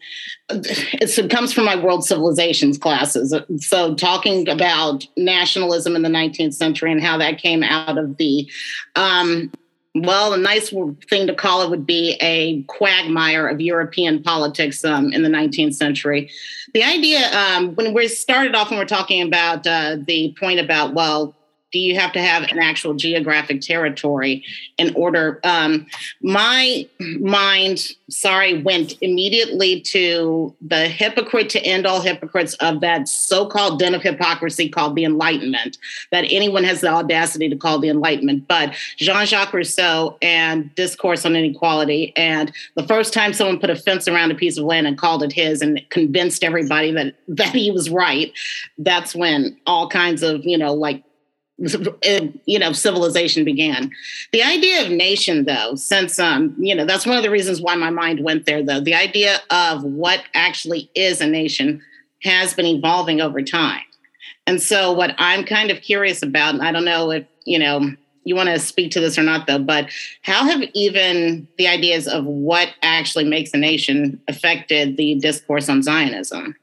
it 0.48 1.30
comes 1.30 1.52
from 1.52 1.64
my 1.64 1.76
world 1.76 2.04
civilizations 2.04 2.78
classes. 2.78 3.34
So 3.58 3.94
talking 3.94 4.48
about 4.48 5.06
nationalism 5.16 5.96
in 5.96 6.02
the 6.02 6.08
19th 6.08 6.54
century 6.54 6.90
and 6.92 7.02
how 7.02 7.18
that 7.18 7.38
came 7.38 7.62
out 7.62 7.98
of 7.98 8.16
the 8.16 8.50
um, 8.94 9.50
well, 9.94 10.34
a 10.34 10.38
nice 10.38 10.74
thing 11.08 11.26
to 11.26 11.34
call 11.34 11.62
it 11.62 11.70
would 11.70 11.86
be 11.86 12.16
a 12.20 12.62
quagmire 12.64 13.48
of 13.48 13.60
European 13.60 14.22
politics 14.22 14.84
um, 14.84 15.12
in 15.12 15.22
the 15.22 15.28
19th 15.28 15.74
century. 15.74 16.30
The 16.74 16.82
idea, 16.82 17.30
um, 17.32 17.74
when 17.76 17.94
we 17.94 18.08
started 18.08 18.54
off, 18.54 18.70
when 18.70 18.78
we're 18.78 18.84
talking 18.84 19.22
about 19.22 19.66
uh, 19.66 19.96
the 20.06 20.34
point 20.38 20.60
about, 20.60 20.92
well, 20.92 21.34
do 21.72 21.78
you 21.78 21.98
have 21.98 22.12
to 22.12 22.20
have 22.20 22.44
an 22.44 22.58
actual 22.58 22.94
geographic 22.94 23.60
territory 23.60 24.44
in 24.78 24.94
order 24.94 25.40
um, 25.44 25.86
my 26.22 26.86
mind 27.20 27.88
sorry 28.08 28.62
went 28.62 28.94
immediately 29.00 29.80
to 29.80 30.54
the 30.60 30.88
hypocrite 30.88 31.50
to 31.50 31.60
end 31.60 31.86
all 31.86 32.00
hypocrites 32.00 32.54
of 32.54 32.80
that 32.80 33.08
so-called 33.08 33.78
den 33.78 33.94
of 33.94 34.02
hypocrisy 34.02 34.68
called 34.68 34.94
the 34.94 35.04
enlightenment 35.04 35.78
that 36.12 36.24
anyone 36.30 36.64
has 36.64 36.80
the 36.80 36.88
audacity 36.88 37.48
to 37.48 37.56
call 37.56 37.78
the 37.78 37.88
enlightenment. 37.88 38.46
But 38.46 38.74
jean-jacques 38.96 39.52
rousseau 39.52 40.16
and 40.22 40.74
discourse 40.74 41.24
on 41.24 41.34
inequality 41.34 42.12
and 42.16 42.52
the 42.74 42.86
first 42.86 43.12
time 43.12 43.32
someone 43.32 43.58
put 43.58 43.70
a 43.70 43.76
fence 43.76 44.06
around 44.06 44.30
a 44.30 44.34
piece 44.34 44.56
of 44.56 44.64
land 44.64 44.86
and 44.86 44.96
called 44.96 45.22
it 45.22 45.32
his 45.32 45.62
and 45.62 45.84
convinced 45.90 46.44
everybody 46.44 46.92
that 46.92 47.14
that 47.28 47.54
he 47.54 47.70
was 47.70 47.90
right 47.90 48.32
that's 48.78 49.14
when 49.14 49.56
all 49.66 49.88
kinds 49.88 50.22
of 50.22 50.44
you 50.44 50.56
know 50.56 50.72
like 50.72 51.02
you 51.58 52.58
know 52.58 52.72
civilization 52.72 53.44
began. 53.44 53.90
The 54.32 54.42
idea 54.42 54.84
of 54.84 54.90
nation 54.90 55.44
though 55.44 55.74
since 55.74 56.18
um 56.18 56.54
you 56.58 56.74
know 56.74 56.84
that's 56.84 57.06
one 57.06 57.16
of 57.16 57.22
the 57.22 57.30
reasons 57.30 57.62
why 57.62 57.74
my 57.76 57.90
mind 57.90 58.22
went 58.22 58.46
there 58.46 58.62
though. 58.62 58.80
The 58.80 58.94
idea 58.94 59.40
of 59.50 59.82
what 59.82 60.22
actually 60.34 60.90
is 60.94 61.20
a 61.20 61.26
nation 61.26 61.82
has 62.22 62.54
been 62.54 62.66
evolving 62.66 63.20
over 63.20 63.40
time. 63.42 63.82
And 64.46 64.60
so 64.60 64.92
what 64.92 65.14
i'm 65.18 65.44
kind 65.44 65.70
of 65.70 65.80
curious 65.80 66.22
about 66.22 66.54
and 66.54 66.62
i 66.62 66.70
don't 66.70 66.84
know 66.84 67.10
if 67.10 67.26
you 67.44 67.58
know 67.58 67.90
you 68.22 68.36
want 68.36 68.48
to 68.48 68.58
speak 68.58 68.92
to 68.92 69.00
this 69.00 69.18
or 69.18 69.22
not 69.22 69.46
though 69.46 69.58
but 69.58 69.90
how 70.22 70.44
have 70.44 70.62
even 70.74 71.48
the 71.58 71.66
ideas 71.66 72.06
of 72.06 72.24
what 72.24 72.68
actually 72.82 73.24
makes 73.24 73.52
a 73.54 73.56
nation 73.56 74.20
affected 74.28 74.96
the 74.96 75.14
discourse 75.16 75.68
on 75.68 75.82
zionism? 75.82 76.54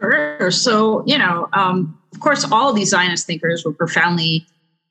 Sure. 0.00 0.50
So, 0.50 1.04
you 1.06 1.18
know, 1.18 1.48
um, 1.52 1.98
of 2.16 2.20
course, 2.20 2.50
all 2.50 2.72
these 2.72 2.88
Zionist 2.88 3.26
thinkers 3.26 3.62
were 3.62 3.74
profoundly 3.74 4.46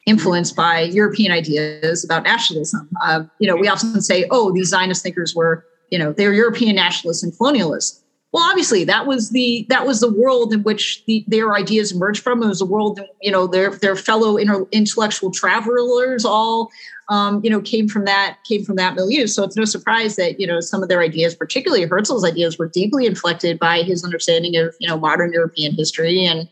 influenced 0.06 0.56
by 0.56 0.82
European 0.82 1.32
ideas 1.32 2.06
about 2.06 2.24
nationalism. 2.24 2.88
Uh, 3.02 3.24
you 3.40 3.48
know, 3.48 3.56
we 3.56 3.68
often 3.68 4.00
say, 4.00 4.28
oh, 4.30 4.54
these 4.54 4.70
Zionist 4.70 5.02
thinkers 5.02 5.34
were, 5.34 5.66
you 5.90 5.98
know, 5.98 6.14
they 6.14 6.28
were 6.28 6.34
European 6.34 6.76
nationalists 6.76 7.24
and 7.24 7.34
colonialists. 7.34 8.00
Well, 8.32 8.44
obviously, 8.44 8.84
that 8.84 9.08
was 9.08 9.32
the 9.32 9.66
that 9.70 9.88
was 9.88 10.02
the 10.02 10.12
world 10.12 10.54
in 10.54 10.62
which 10.62 11.04
the, 11.06 11.26
their 11.28 11.56
ideas 11.56 11.92
emerged 11.92 12.22
from. 12.22 12.44
It 12.44 12.48
was 12.48 12.62
a 12.62 12.66
world, 12.66 13.00
you 13.24 13.32
know, 13.32 13.48
their 13.48 13.72
their 13.72 13.96
fellow 13.96 14.38
inter, 14.38 14.68
intellectual 14.72 15.32
travelers 15.32 16.26
all 16.26 16.70
um, 17.10 17.42
you 17.44 17.50
know, 17.50 17.62
came 17.62 17.88
from 17.88 18.06
that 18.06 18.38
came 18.46 18.64
from 18.64 18.78
that 18.78 18.96
milieu. 18.96 19.28
So 19.28 19.44
it's 19.44 19.56
no 19.56 19.66
surprise 19.66 20.16
that 20.16 20.40
you 20.40 20.48
know 20.48 20.60
some 20.60 20.82
of 20.82 20.90
their 20.90 21.02
ideas, 21.02 21.36
particularly 21.36 21.86
Herzl's 21.86 22.26
ideas, 22.26 22.58
were 22.58 22.68
deeply 22.68 23.06
inflected 23.06 23.60
by 23.60 23.84
his 23.84 24.04
understanding 24.04 24.56
of 24.58 24.76
you 24.80 24.88
know 24.88 24.98
modern 24.98 25.32
European 25.32 25.74
history 25.74 26.26
and 26.26 26.48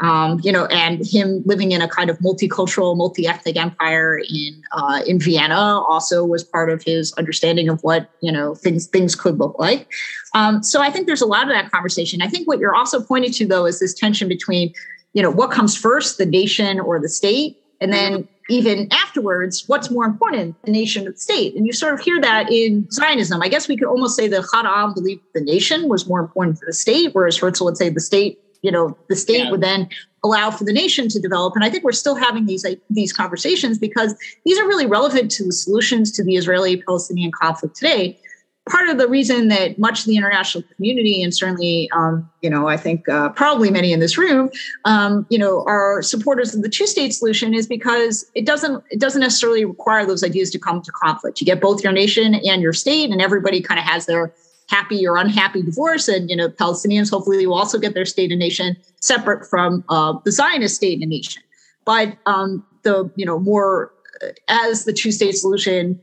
um, 0.00 0.40
you 0.42 0.52
know, 0.52 0.66
and 0.66 1.04
him 1.04 1.42
living 1.44 1.72
in 1.72 1.82
a 1.82 1.88
kind 1.88 2.10
of 2.10 2.18
multicultural, 2.18 2.96
multi-ethnic 2.96 3.56
empire 3.56 4.18
in 4.18 4.62
uh, 4.72 5.02
in 5.06 5.18
Vienna 5.18 5.82
also 5.88 6.24
was 6.24 6.44
part 6.44 6.70
of 6.70 6.82
his 6.82 7.12
understanding 7.14 7.68
of 7.68 7.82
what 7.82 8.10
you 8.20 8.30
know 8.30 8.54
things 8.54 8.86
things 8.86 9.14
could 9.14 9.38
look 9.38 9.58
like. 9.58 9.88
Um, 10.34 10.62
so 10.62 10.80
I 10.80 10.90
think 10.90 11.06
there's 11.06 11.22
a 11.22 11.26
lot 11.26 11.42
of 11.42 11.48
that 11.48 11.70
conversation. 11.70 12.22
I 12.22 12.28
think 12.28 12.46
what 12.46 12.58
you're 12.58 12.74
also 12.74 13.02
pointing 13.02 13.32
to 13.32 13.46
though 13.46 13.66
is 13.66 13.80
this 13.80 13.94
tension 13.94 14.28
between 14.28 14.72
you 15.14 15.22
know 15.22 15.30
what 15.30 15.50
comes 15.50 15.76
first, 15.76 16.18
the 16.18 16.26
nation 16.26 16.78
or 16.78 17.00
the 17.00 17.08
state, 17.08 17.58
and 17.80 17.92
then 17.92 18.28
even 18.48 18.88
afterwards, 18.92 19.64
what's 19.66 19.90
more 19.90 20.06
important, 20.06 20.56
the 20.62 20.70
nation 20.70 21.06
or 21.06 21.12
the 21.12 21.18
state? 21.18 21.54
And 21.54 21.66
you 21.66 21.72
sort 21.72 21.92
of 21.92 22.00
hear 22.00 22.18
that 22.20 22.50
in 22.50 22.90
Zionism. 22.90 23.42
I 23.42 23.48
guess 23.48 23.68
we 23.68 23.76
could 23.76 23.88
almost 23.88 24.16
say 24.16 24.26
that 24.28 24.42
Ha'am 24.52 24.94
believed 24.94 25.22
the 25.34 25.42
nation 25.42 25.88
was 25.88 26.08
more 26.08 26.20
important 26.20 26.58
for 26.58 26.64
the 26.64 26.72
state, 26.72 27.14
whereas 27.14 27.36
Herzl 27.36 27.64
would 27.66 27.76
say 27.76 27.90
the 27.90 28.00
state, 28.00 28.38
you 28.62 28.70
know, 28.70 28.96
the 29.08 29.16
state 29.16 29.44
yeah. 29.44 29.50
would 29.50 29.60
then 29.60 29.88
allow 30.24 30.50
for 30.50 30.64
the 30.64 30.72
nation 30.72 31.08
to 31.08 31.20
develop. 31.20 31.54
And 31.54 31.64
I 31.64 31.70
think 31.70 31.84
we're 31.84 31.92
still 31.92 32.16
having 32.16 32.46
these 32.46 32.64
like, 32.64 32.80
these 32.90 33.12
conversations 33.12 33.78
because 33.78 34.16
these 34.44 34.58
are 34.58 34.66
really 34.66 34.86
relevant 34.86 35.30
to 35.32 35.44
the 35.44 35.52
solutions 35.52 36.10
to 36.12 36.24
the 36.24 36.36
Israeli-Palestinian 36.36 37.30
conflict 37.32 37.76
today. 37.76 38.18
part 38.68 38.88
of 38.88 38.98
the 38.98 39.08
reason 39.08 39.48
that 39.48 39.78
much 39.78 40.00
of 40.00 40.06
the 40.06 40.16
international 40.16 40.64
community 40.76 41.22
and 41.22 41.34
certainly 41.34 41.88
um, 41.92 42.28
you 42.42 42.50
know 42.50 42.68
i 42.68 42.76
think 42.76 43.08
uh, 43.08 43.30
probably 43.30 43.70
many 43.70 43.92
in 43.94 44.00
this 44.00 44.18
room 44.18 44.50
um, 44.84 45.26
you 45.30 45.38
know 45.38 45.64
are 45.66 46.02
supporters 46.02 46.54
of 46.54 46.60
the 46.62 46.68
two 46.68 46.86
state 46.86 47.14
solution 47.14 47.54
is 47.54 47.66
because 47.66 48.30
it 48.34 48.44
doesn't 48.44 48.84
it 48.90 49.00
doesn't 49.00 49.20
necessarily 49.20 49.64
require 49.64 50.04
those 50.04 50.22
ideas 50.22 50.50
to 50.50 50.58
come 50.58 50.82
to 50.82 50.92
conflict 50.92 51.40
you 51.40 51.46
get 51.46 51.62
both 51.62 51.82
your 51.82 51.92
nation 51.92 52.34
and 52.34 52.60
your 52.60 52.74
state 52.74 53.10
and 53.10 53.22
everybody 53.22 53.62
kind 53.62 53.80
of 53.80 53.86
has 53.86 54.04
their 54.04 54.32
happy 54.68 55.06
or 55.06 55.16
unhappy 55.16 55.62
divorce 55.62 56.08
and 56.08 56.28
you 56.30 56.36
know 56.36 56.48
palestinians 56.48 57.10
hopefully 57.10 57.46
will 57.46 57.54
also 57.54 57.78
get 57.78 57.94
their 57.94 58.04
state 58.04 58.30
and 58.30 58.38
nation 58.38 58.76
separate 59.00 59.48
from 59.48 59.84
uh, 59.88 60.14
the 60.24 60.32
zionist 60.32 60.76
state 60.76 61.00
and 61.00 61.10
nation 61.10 61.42
but 61.84 62.16
um, 62.26 62.64
the 62.82 63.10
you 63.16 63.24
know 63.24 63.38
more 63.38 63.92
uh, 64.22 64.28
as 64.48 64.84
the 64.84 64.92
two 64.92 65.10
state 65.12 65.32
solution 65.32 65.98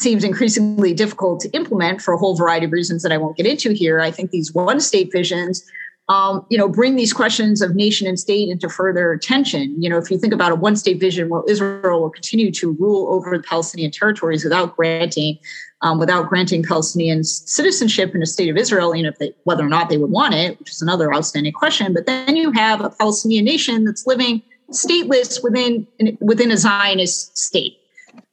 seems 0.00 0.24
increasingly 0.24 0.94
difficult 0.94 1.40
to 1.40 1.50
implement 1.50 2.00
for 2.00 2.14
a 2.14 2.18
whole 2.18 2.34
variety 2.34 2.66
of 2.66 2.72
reasons 2.72 3.02
that 3.02 3.12
I 3.12 3.18
won't 3.18 3.36
get 3.36 3.46
into 3.46 3.72
here. 3.72 4.00
I 4.00 4.10
think 4.10 4.30
these 4.30 4.54
one 4.54 4.80
state 4.80 5.10
visions, 5.12 5.62
um, 6.08 6.44
you 6.48 6.56
know, 6.56 6.68
bring 6.68 6.96
these 6.96 7.12
questions 7.12 7.60
of 7.60 7.74
nation 7.74 8.06
and 8.06 8.18
state 8.18 8.48
into 8.48 8.68
further 8.68 9.12
attention. 9.12 9.80
You 9.80 9.90
know, 9.90 9.98
if 9.98 10.10
you 10.10 10.18
think 10.18 10.32
about 10.32 10.52
a 10.52 10.54
one 10.54 10.74
state 10.74 10.98
vision, 10.98 11.28
well, 11.28 11.44
Israel 11.46 12.00
will 12.00 12.10
continue 12.10 12.50
to 12.52 12.72
rule 12.72 13.12
over 13.12 13.36
the 13.36 13.42
Palestinian 13.42 13.90
territories 13.90 14.42
without 14.42 14.74
granting. 14.74 15.38
Um, 15.82 15.98
without 15.98 16.28
granting 16.28 16.62
Palestinians 16.62 17.48
citizenship 17.48 18.12
in 18.12 18.20
the 18.20 18.26
state 18.26 18.50
of 18.50 18.58
Israel, 18.58 18.94
you 18.94 19.02
know, 19.02 19.12
they, 19.18 19.32
whether 19.44 19.64
or 19.64 19.68
not 19.68 19.88
they 19.88 19.96
would 19.96 20.10
want 20.10 20.34
it, 20.34 20.58
which 20.58 20.70
is 20.70 20.82
another 20.82 21.14
outstanding 21.14 21.54
question. 21.54 21.94
But 21.94 22.04
then 22.04 22.36
you 22.36 22.52
have 22.52 22.82
a 22.82 22.90
Palestinian 22.90 23.46
nation 23.46 23.84
that's 23.84 24.06
living 24.06 24.42
stateless 24.70 25.42
within 25.42 25.86
within 26.20 26.50
a 26.50 26.58
Zionist 26.58 27.38
state 27.38 27.80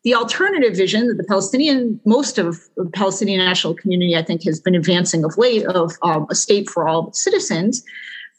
the 0.07 0.15
alternative 0.15 0.73
vision 0.73 1.09
that 1.09 1.15
the 1.15 1.23
Palestinian, 1.25 1.99
most 2.05 2.37
of 2.37 2.61
the 2.77 2.89
Palestinian 2.93 3.39
national 3.39 3.73
community, 3.73 4.15
I 4.15 4.21
think, 4.21 4.41
has 4.43 4.57
been 4.57 4.73
advancing 4.73 5.25
of 5.25 5.37
late 5.37 5.65
of 5.65 5.97
um, 6.01 6.27
a 6.29 6.35
state 6.35 6.69
for 6.69 6.87
all 6.87 7.11
citizens. 7.11 7.83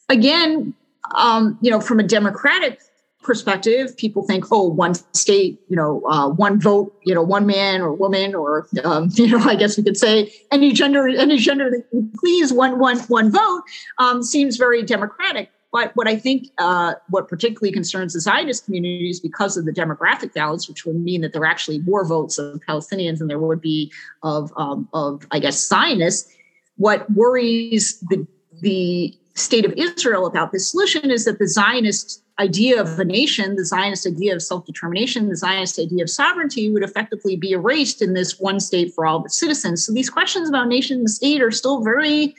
Again, 0.09 0.73
um, 1.15 1.59
you 1.61 1.71
know, 1.71 1.79
from 1.79 2.01
a 2.01 2.03
democratic 2.03 2.81
perspective, 3.29 3.95
people 3.99 4.23
think, 4.23 4.47
oh, 4.51 4.67
one 4.67 4.95
state, 5.13 5.61
you 5.69 5.77
know, 5.77 6.03
uh, 6.07 6.31
one 6.31 6.59
vote, 6.59 6.97
you 7.05 7.15
know, 7.15 7.23
one 7.23 7.47
man 7.47 7.83
or 7.83 7.93
woman, 7.93 8.35
or 8.35 8.67
um, 8.85 9.11
you 9.13 9.29
know, 9.29 9.39
I 9.45 9.55
guess 9.55 9.77
we 9.77 9.85
could 9.85 9.99
say 9.99 10.33
any 10.51 10.73
gender, 10.73 11.07
any 11.07 11.37
gender 11.37 11.71
that 11.71 11.85
you 11.93 12.11
please, 12.19 12.53
one, 12.53 12.79
one, 12.79 12.99
one 13.01 13.31
vote, 13.31 13.63
um, 13.99 14.23
seems 14.23 14.57
very 14.57 14.83
democratic. 14.83 15.51
But 15.71 15.95
what 15.95 16.09
I 16.09 16.17
think, 16.17 16.49
uh, 16.57 16.95
what 17.11 17.29
particularly 17.29 17.71
concerns 17.71 18.15
the 18.15 18.21
Zionist 18.21 18.65
community 18.65 19.11
is 19.11 19.21
because 19.21 19.59
of 19.59 19.67
the 19.67 19.73
demographic 19.73 20.33
balance, 20.33 20.67
which 20.67 20.87
would 20.87 20.97
mean 20.97 21.21
that 21.21 21.35
there 21.35 21.43
are 21.43 21.47
actually 21.47 21.81
more 21.81 22.07
votes 22.07 22.39
of 22.39 22.61
Palestinians 22.67 23.19
than 23.19 23.29
there 23.29 23.39
would 23.39 23.61
be 23.61 23.93
of, 24.23 24.51
um, 24.57 24.89
of 24.95 25.27
I 25.31 25.39
guess, 25.39 25.63
Zionists. 25.69 26.35
What 26.77 27.11
worries 27.11 28.01
the, 28.09 28.27
the 28.63 29.15
state 29.35 29.67
of 29.67 29.75
Israel 29.75 30.25
about 30.25 30.53
this 30.53 30.71
solution 30.71 31.11
is 31.11 31.27
that 31.27 31.39
the 31.39 31.47
Zionist 31.47 32.23
idea 32.39 32.81
of 32.81 32.99
a 32.99 33.05
nation, 33.05 33.57
the 33.57 33.65
Zionist 33.65 34.07
idea 34.07 34.35
of 34.35 34.43
self 34.43 34.65
determination, 34.65 35.29
the 35.29 35.37
Zionist 35.37 35.79
idea 35.79 36.03
of 36.03 36.11
sovereignty 36.11 36.71
would 36.71 36.83
effectively 36.83 37.37
be 37.37 37.53
erased 37.53 38.01
in 38.01 38.15
this 38.15 38.39
one 38.39 38.61
state 38.61 38.95
for 38.95 39.07
all 39.07 39.21
the 39.21 39.31
citizens. 39.31 39.85
So 39.85 39.93
these 39.93 40.11
questions 40.11 40.49
about 40.49 40.69
nation 40.69 40.99
and 40.99 41.11
state 41.11 41.43
are 41.43 41.51
still 41.51 41.83
very 41.83 42.35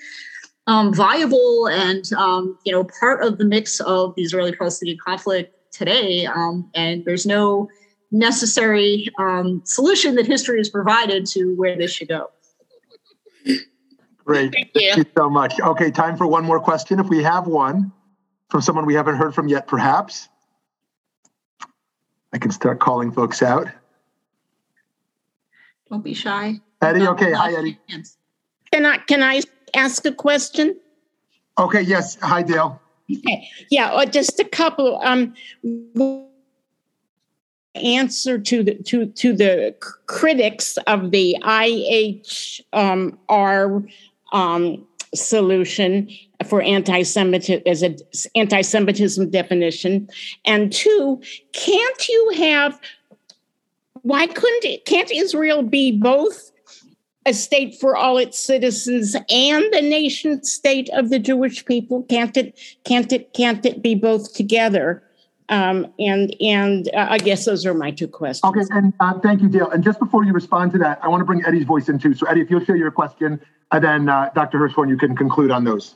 um, 0.68 0.93
viable 0.93 1.68
and 1.68 2.12
um, 2.14 2.58
you 2.64 2.72
know 2.72 2.88
part 3.00 3.24
of 3.24 3.38
the 3.38 3.45
mix 3.45 3.80
of 3.82 4.16
the 4.16 4.24
Israeli-Palestinian 4.24 4.97
conflict 5.04 5.56
today. 5.72 6.26
Um, 6.26 6.70
and 6.76 7.04
there's 7.06 7.26
no 7.26 7.70
necessary 8.12 9.08
um, 9.20 9.62
solution 9.66 10.16
that 10.16 10.26
history 10.26 10.60
has 10.60 10.70
provided 10.70 11.26
to 11.28 11.56
where 11.56 11.78
this 11.78 11.91
should 11.93 12.08
go. 12.08 12.30
Great. 14.26 14.52
Thank 14.52 14.72
you. 14.76 14.93
Thank 14.93 14.97
you 14.97 15.12
so 15.18 15.30
much. 15.30 15.60
Okay, 15.60 15.91
time 15.91 16.16
for 16.16 16.28
one 16.28 16.45
more 16.45 16.60
question. 16.60 17.00
If 17.00 17.08
we 17.08 17.24
have 17.24 17.47
one 17.47 17.91
from 18.50 18.62
someone 18.62 18.86
we 18.86 18.95
haven't 18.95 19.16
heard 19.16 19.34
from 19.34 19.47
yet, 19.47 19.68
perhaps 19.68 20.28
I 22.34 22.38
can 22.38 22.52
start 22.52 22.80
calling 22.80 23.12
folks 23.12 23.41
out. 23.41 23.68
Don't 25.89 26.04
be 26.04 26.14
shy. 26.14 26.60
Eddie, 26.82 27.08
okay. 27.08 27.32
Hi, 27.32 27.54
Eddie. 27.54 27.80
Can 28.72 28.86
I 28.86 28.97
can 28.97 29.24
I 29.24 29.41
ask 29.74 30.06
a 30.06 30.12
question? 30.12 30.78
Okay, 31.58 31.82
yes. 31.82 32.18
Hi, 32.22 32.43
Dale. 32.43 32.80
Okay. 33.12 33.50
Yeah, 33.72 33.88
uh, 33.88 34.06
just 34.06 34.39
a 34.39 34.43
couple. 34.43 35.02
Um, 35.04 35.34
answer 37.76 38.38
to 38.38 38.64
the 38.64 38.76
to 38.84 39.08
to 39.08 39.34
the 39.34 39.76
critics 40.06 40.78
of 40.88 41.12
the 41.12 41.36
IHR 41.41 42.64
um, 44.32 44.88
solution 45.16 46.10
for 46.50 46.62
anti-Semitism 46.62 47.64
as 47.66 47.82
an 47.82 47.97
anti-Semitism 48.36 49.30
definition, 49.30 50.10
and 50.45 50.72
two, 50.72 51.22
can't 51.54 52.08
you 52.08 52.32
have? 52.38 52.80
Why 54.02 54.28
couldn't 54.28 54.66
it, 54.66 54.86
can't 54.86 55.12
Israel 55.12 55.62
be 55.62 55.91
both 55.91 56.52
a 57.26 57.34
state 57.34 57.76
for 57.80 57.95
all 57.95 58.18
its 58.18 58.39
citizens 58.39 59.16
and 59.30 59.74
the 59.74 59.82
nation 59.82 60.43
state 60.43 60.89
of 60.93 61.10
the 61.10 61.20
Jewish 61.20 61.66
people? 61.66 62.04
Can't 62.04 62.36
it? 62.38 62.60
Can't 62.86 63.12
it? 63.12 63.34
Can't 63.34 63.66
it 63.66 63.82
be 63.82 63.95
both 63.95 64.34
together? 64.34 65.04
Um, 65.50 65.91
and 65.97 66.36
and 66.39 66.89
uh, 66.93 67.08
I 67.10 67.18
guess 67.18 67.45
those 67.45 67.66
are 67.66 67.74
my 67.74 67.91
two 67.91 68.08
questions. 68.08 68.50
Okay, 68.50 68.66
and 68.72 68.93
uh, 69.00 69.20
thank 69.20 69.41
you, 69.41 69.50
Dale. 69.50 69.70
And 69.70 69.84
just 69.84 70.00
before 70.00 70.24
you 70.24 70.32
respond 70.32 70.72
to 70.74 70.78
that, 70.80 71.00
I 71.04 71.08
want 71.08 71.22
to 71.22 71.26
bring 71.26 71.43
Eddie's 71.45 71.66
voice 71.66 71.89
in 71.89 71.97
too. 71.97 72.14
So, 72.14 72.28
Eddie, 72.28 72.41
if 72.41 72.50
you'll 72.50 72.64
share 72.64 72.76
your 72.76 72.91
question, 72.91 73.41
and 73.72 73.84
then 73.84 74.10
uh, 74.10 74.30
Dr. 74.36 74.60
Hirschhorn, 74.60 74.89
you 74.89 74.97
can 74.97 75.16
conclude 75.16 75.52
on 75.52 75.64
those. 75.64 75.95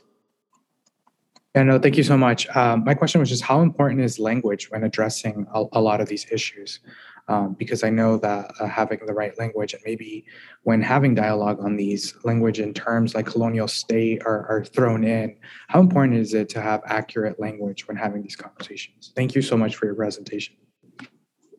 Yeah, 1.54 1.62
no, 1.62 1.78
thank 1.78 1.96
you 1.96 2.02
so 2.02 2.16
much. 2.16 2.48
Um, 2.56 2.84
my 2.84 2.94
question 2.94 3.20
was 3.20 3.28
just 3.28 3.42
how 3.42 3.60
important 3.60 4.00
is 4.00 4.18
language 4.18 4.70
when 4.70 4.82
addressing 4.82 5.46
a, 5.54 5.64
a 5.72 5.80
lot 5.80 6.00
of 6.00 6.08
these 6.08 6.26
issues? 6.30 6.80
um, 7.28 7.54
because 7.54 7.82
I 7.82 7.90
know 7.90 8.18
that 8.18 8.52
uh, 8.60 8.66
having 8.66 9.00
the 9.06 9.14
right 9.14 9.36
language 9.38 9.72
and 9.72 9.82
maybe 9.84 10.26
when 10.62 10.82
having 10.82 11.14
dialogue 11.14 11.58
on 11.60 11.76
these 11.76 12.14
language 12.24 12.58
and 12.58 12.74
terms 12.76 13.14
like 13.14 13.26
colonial 13.26 13.68
state 13.68 14.22
are, 14.26 14.46
are 14.46 14.64
thrown 14.64 15.04
in, 15.04 15.36
how 15.68 15.80
important 15.80 16.18
is 16.18 16.34
it 16.34 16.48
to 16.50 16.60
have 16.60 16.82
accurate 16.86 17.40
language 17.40 17.88
when 17.88 17.96
having 17.96 18.22
these 18.22 18.36
conversations? 18.36 19.12
Thank 19.16 19.34
you 19.34 19.42
so 19.42 19.56
much 19.56 19.76
for 19.76 19.86
your 19.86 19.94
presentation. 19.94 20.54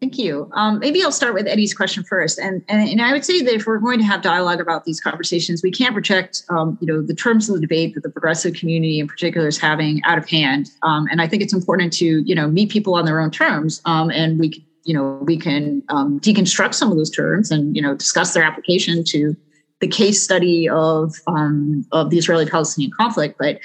Thank 0.01 0.17
you. 0.17 0.49
Um, 0.53 0.79
maybe 0.79 1.01
I'll 1.03 1.11
start 1.11 1.33
with 1.33 1.47
Eddie's 1.47 1.73
question 1.73 2.03
first, 2.03 2.37
and, 2.37 2.63
and 2.67 2.87
and 2.89 3.01
I 3.01 3.13
would 3.13 3.23
say 3.23 3.41
that 3.41 3.53
if 3.53 3.65
we're 3.65 3.79
going 3.79 3.99
to 3.99 4.05
have 4.05 4.21
dialogue 4.21 4.59
about 4.59 4.85
these 4.85 4.99
conversations, 4.99 5.63
we 5.63 5.71
can't 5.71 5.93
project, 5.93 6.43
um, 6.49 6.77
you 6.81 6.87
know, 6.87 7.01
the 7.01 7.15
terms 7.15 7.47
of 7.49 7.55
the 7.55 7.61
debate 7.61 7.95
that 7.95 8.03
the 8.03 8.09
progressive 8.09 8.55
community 8.55 8.99
in 8.99 9.07
particular 9.07 9.47
is 9.47 9.57
having 9.57 10.01
out 10.03 10.17
of 10.17 10.27
hand. 10.27 10.69
Um, 10.83 11.07
and 11.09 11.21
I 11.21 11.27
think 11.27 11.41
it's 11.43 11.53
important 11.53 11.93
to, 11.93 12.05
you 12.05 12.35
know, 12.35 12.47
meet 12.47 12.69
people 12.69 12.95
on 12.95 13.05
their 13.05 13.21
own 13.21 13.31
terms, 13.31 13.81
um, 13.85 14.09
and 14.11 14.37
we 14.39 14.65
you 14.83 14.93
know 14.93 15.19
we 15.21 15.37
can 15.37 15.81
um, 15.89 16.19
deconstruct 16.19 16.73
some 16.73 16.91
of 16.91 16.97
those 16.97 17.09
terms 17.09 17.51
and 17.51 17.75
you 17.75 17.81
know 17.81 17.95
discuss 17.95 18.33
their 18.33 18.43
application 18.43 19.03
to 19.05 19.35
the 19.81 19.87
case 19.87 20.23
study 20.23 20.69
of 20.69 21.15
um, 21.27 21.85
of 21.91 22.09
the 22.09 22.17
Israeli-Palestinian 22.17 22.91
conflict. 22.97 23.37
But 23.39 23.59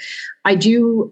I 0.45 0.55
do 0.55 1.09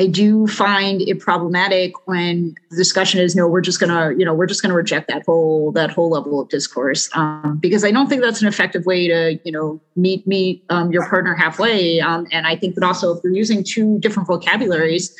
I 0.00 0.08
do 0.08 0.48
find 0.48 1.00
it 1.02 1.20
problematic 1.20 1.92
when 2.08 2.56
the 2.70 2.76
discussion 2.76 3.20
is 3.20 3.36
no, 3.36 3.46
we're 3.46 3.60
just 3.60 3.78
gonna 3.78 4.12
you 4.16 4.24
know 4.24 4.34
we're 4.34 4.46
just 4.46 4.60
gonna 4.60 4.74
reject 4.74 5.06
that 5.08 5.22
whole 5.24 5.70
that 5.72 5.90
whole 5.90 6.10
level 6.10 6.40
of 6.40 6.48
discourse 6.48 7.08
um, 7.14 7.58
because 7.60 7.84
I 7.84 7.92
don't 7.92 8.08
think 8.08 8.20
that's 8.20 8.42
an 8.42 8.48
effective 8.48 8.86
way 8.86 9.06
to 9.06 9.38
you 9.44 9.52
know 9.52 9.80
meet 9.94 10.26
meet 10.26 10.64
um, 10.68 10.90
your 10.90 11.08
partner 11.08 11.34
halfway. 11.34 12.00
Um, 12.00 12.26
and 12.32 12.44
I 12.44 12.56
think 12.56 12.74
that 12.74 12.82
also 12.82 13.16
if 13.16 13.22
you're 13.22 13.34
using 13.34 13.62
two 13.62 13.98
different 14.00 14.26
vocabularies 14.26 15.16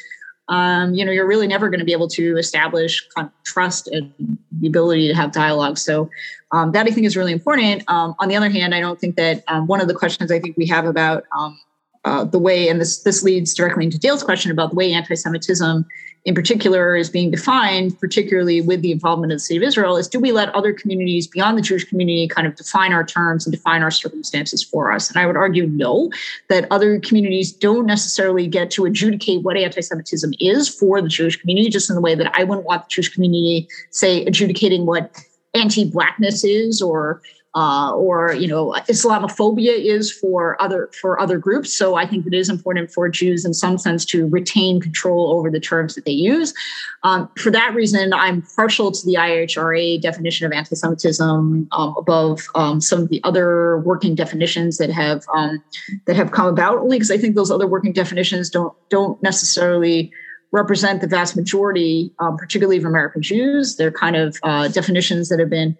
um, 0.48 0.94
you 0.94 1.04
know, 1.04 1.12
you're 1.12 1.26
really 1.26 1.46
never 1.46 1.70
going 1.70 1.78
to 1.78 1.86
be 1.86 1.92
able 1.92 2.08
to 2.08 2.36
establish 2.36 3.02
trust 3.44 3.88
and 3.88 4.12
the 4.60 4.66
ability 4.66 5.08
to 5.08 5.14
have 5.14 5.32
dialogue. 5.32 5.78
So 5.78 6.10
um, 6.52 6.72
that 6.72 6.86
I 6.86 6.90
think 6.90 7.06
is 7.06 7.16
really 7.16 7.32
important. 7.32 7.82
Um, 7.88 8.14
on 8.18 8.28
the 8.28 8.36
other 8.36 8.50
hand, 8.50 8.74
I 8.74 8.80
don't 8.80 9.00
think 9.00 9.16
that 9.16 9.42
one 9.66 9.80
of 9.80 9.88
the 9.88 9.94
questions 9.94 10.30
I 10.30 10.38
think 10.38 10.56
we 10.56 10.66
have 10.66 10.84
about 10.84 11.24
uh, 12.04 12.24
the 12.24 12.38
way, 12.38 12.68
and 12.68 12.80
this 12.80 13.02
this 13.02 13.22
leads 13.22 13.54
directly 13.54 13.84
into 13.84 13.98
Dale's 13.98 14.22
question 14.22 14.50
about 14.50 14.70
the 14.70 14.76
way 14.76 14.92
anti-Semitism 14.92 15.86
in 16.24 16.34
particular 16.34 16.96
is 16.96 17.10
being 17.10 17.30
defined, 17.30 17.98
particularly 18.00 18.62
with 18.62 18.80
the 18.80 18.92
involvement 18.92 19.30
of 19.30 19.36
the 19.36 19.40
state 19.40 19.58
of 19.58 19.62
Israel, 19.62 19.96
is 19.96 20.08
do 20.08 20.18
we 20.18 20.32
let 20.32 20.54
other 20.54 20.72
communities 20.72 21.26
beyond 21.26 21.58
the 21.58 21.62
Jewish 21.62 21.84
community 21.84 22.26
kind 22.28 22.46
of 22.46 22.56
define 22.56 22.94
our 22.94 23.04
terms 23.04 23.46
and 23.46 23.54
define 23.54 23.82
our 23.82 23.90
circumstances 23.90 24.62
for 24.62 24.90
us? 24.90 25.10
And 25.10 25.18
I 25.18 25.26
would 25.26 25.36
argue 25.36 25.66
no, 25.66 26.10
that 26.48 26.66
other 26.70 26.98
communities 26.98 27.52
don't 27.52 27.84
necessarily 27.84 28.46
get 28.46 28.70
to 28.72 28.86
adjudicate 28.86 29.42
what 29.42 29.56
anti 29.58 29.82
Semitism 29.82 30.32
is 30.40 30.68
for 30.68 31.02
the 31.02 31.08
Jewish 31.08 31.36
community, 31.36 31.68
just 31.68 31.90
in 31.90 31.94
the 31.94 32.02
way 32.02 32.14
that 32.14 32.34
I 32.34 32.44
wouldn't 32.44 32.66
want 32.66 32.84
the 32.84 32.88
Jewish 32.88 33.12
community, 33.12 33.68
say, 33.90 34.24
adjudicating 34.24 34.86
what 34.86 35.14
anti 35.52 35.84
Blackness 35.90 36.42
is 36.42 36.80
or 36.80 37.20
uh, 37.54 37.92
or 37.94 38.32
you 38.32 38.48
know 38.48 38.72
Islamophobia 38.88 39.72
is 39.72 40.12
for 40.12 40.60
other 40.60 40.90
for 41.00 41.20
other 41.20 41.38
groups. 41.38 41.72
So 41.72 41.94
I 41.94 42.06
think 42.06 42.26
it 42.26 42.34
is 42.34 42.48
important 42.48 42.90
for 42.90 43.08
Jews 43.08 43.44
in 43.44 43.54
some 43.54 43.78
sense 43.78 44.04
to 44.06 44.26
retain 44.28 44.80
control 44.80 45.32
over 45.32 45.50
the 45.50 45.60
terms 45.60 45.94
that 45.94 46.04
they 46.04 46.12
use. 46.12 46.52
Um, 47.04 47.28
for 47.36 47.50
that 47.50 47.74
reason, 47.74 48.12
I'm 48.12 48.42
partial 48.56 48.90
to 48.90 49.06
the 49.06 49.14
IHRA 49.14 50.00
definition 50.00 50.46
of 50.46 50.52
anti-Semitism 50.52 51.68
um, 51.70 51.94
above 51.96 52.40
um, 52.54 52.80
some 52.80 53.02
of 53.02 53.08
the 53.08 53.20
other 53.24 53.78
working 53.78 54.14
definitions 54.14 54.78
that 54.78 54.90
have 54.90 55.24
um, 55.32 55.62
that 56.06 56.16
have 56.16 56.32
come 56.32 56.46
about. 56.46 56.78
Only 56.78 56.96
because 56.96 57.10
I 57.10 57.18
think 57.18 57.36
those 57.36 57.50
other 57.50 57.66
working 57.66 57.92
definitions 57.92 58.50
don't 58.50 58.74
don't 58.90 59.22
necessarily 59.22 60.12
represent 60.54 61.00
the 61.00 61.08
vast 61.08 61.34
majority, 61.34 62.12
um, 62.20 62.36
particularly 62.36 62.78
of 62.78 62.84
American 62.84 63.20
Jews. 63.22 63.74
They're 63.74 63.90
kind 63.90 64.14
of 64.14 64.38
uh, 64.44 64.68
definitions 64.68 65.28
that 65.28 65.40
have 65.40 65.50
been 65.50 65.76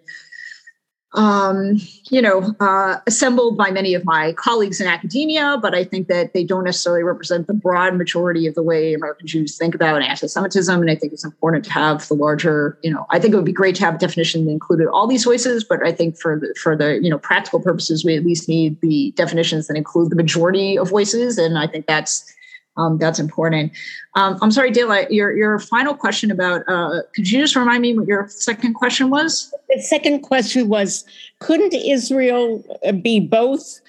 um, 1.15 1.81
you 2.11 2.21
know, 2.21 2.55
uh, 2.61 2.99
assembled 3.07 3.57
by 3.57 3.71
many 3.71 3.95
of 3.95 4.05
my 4.05 4.33
colleagues 4.33 4.81
in 4.81 4.87
academia, 4.87 5.57
but 5.63 5.75
I 5.75 5.85
think 5.85 6.09
that 6.09 6.35
they 6.35 6.45
don't 6.45 6.65
necessarily 6.65 7.05
represent 7.05 7.47
the 7.47 7.55
broad 7.55 7.97
majority 7.97 8.47
of 8.47 8.55
the 8.55 8.63
way 8.63 8.95
American 8.95 9.27
Jews 9.27 9.57
think 9.57 9.75
about 9.75 10.03
anti-Semitism. 10.03 10.81
And 10.81 10.91
I 10.91 10.97
think 10.97 11.13
it's 11.13 11.25
important 11.25 11.65
to 11.67 11.73
have 11.73 12.07
the 12.09 12.15
larger, 12.15 12.79
you 12.83 12.93
know, 12.93 13.07
I 13.11 13.21
think 13.21 13.33
it 13.33 13.37
would 13.37 13.45
be 13.45 13.53
great 13.53 13.77
to 13.77 13.85
have 13.85 13.95
a 13.95 13.99
definition 13.99 14.45
that 14.45 14.51
included 14.51 14.89
all 14.89 15.07
these 15.07 15.25
voices, 15.25 15.63
but 15.63 15.87
I 15.87 15.93
think 15.93 16.19
for 16.19 16.41
the, 16.41 16.53
for 16.61 16.77
the, 16.77 17.01
you 17.01 17.09
know, 17.09 17.19
practical 17.19 17.61
purposes, 17.61 18.05
we 18.05 18.17
at 18.17 18.25
least 18.25 18.49
need 18.49 18.81
the 18.81 19.13
definitions 19.17 19.69
that 19.69 19.77
include 19.77 20.11
the 20.11 20.17
majority 20.17 20.77
of 20.77 20.91
voices. 20.91 21.39
And 21.39 21.59
I 21.59 21.69
think 21.69 21.87
that's 21.87 22.34
um, 22.77 22.99
that's 22.99 23.19
important. 23.19 23.73
Um, 24.15 24.39
I'm 24.43 24.51
sorry, 24.51 24.71
Dale, 24.71 25.07
your, 25.11 25.37
your 25.37 25.59
final 25.59 25.95
question 25.95 26.31
about, 26.31 26.63
uh, 26.69 27.03
could 27.15 27.31
you 27.31 27.41
just 27.41 27.55
remind 27.55 27.83
me 27.83 27.97
what 27.97 28.07
your 28.07 28.29
second 28.29 28.75
question 28.75 29.11
was? 29.11 29.53
The 29.69 29.81
second 29.83 30.21
question 30.21 30.69
was, 30.69 31.05
couldn't 31.39 31.73
Israel 31.73 32.65
uh, 32.85 32.93
be 32.93 33.21
both 33.21 33.81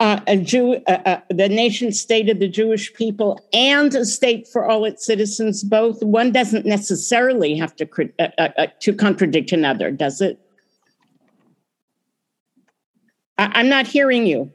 uh, 0.00 0.20
a 0.26 0.36
Jew, 0.36 0.74
uh, 0.86 0.98
uh, 1.06 1.20
the 1.30 1.48
nation 1.48 1.92
state 1.92 2.28
of 2.28 2.38
the 2.38 2.48
Jewish 2.48 2.92
people 2.92 3.40
and 3.54 3.94
a 3.94 4.04
state 4.04 4.46
for 4.46 4.66
all 4.66 4.84
its 4.84 5.06
citizens 5.06 5.64
both? 5.64 6.02
One 6.02 6.30
doesn't 6.30 6.66
necessarily 6.66 7.56
have 7.56 7.74
to, 7.76 7.88
uh, 8.18 8.66
to 8.80 8.92
contradict 8.92 9.52
another, 9.52 9.90
does 9.90 10.20
it? 10.20 10.38
I'm 13.38 13.68
not 13.68 13.86
hearing 13.86 14.26
you. 14.26 14.50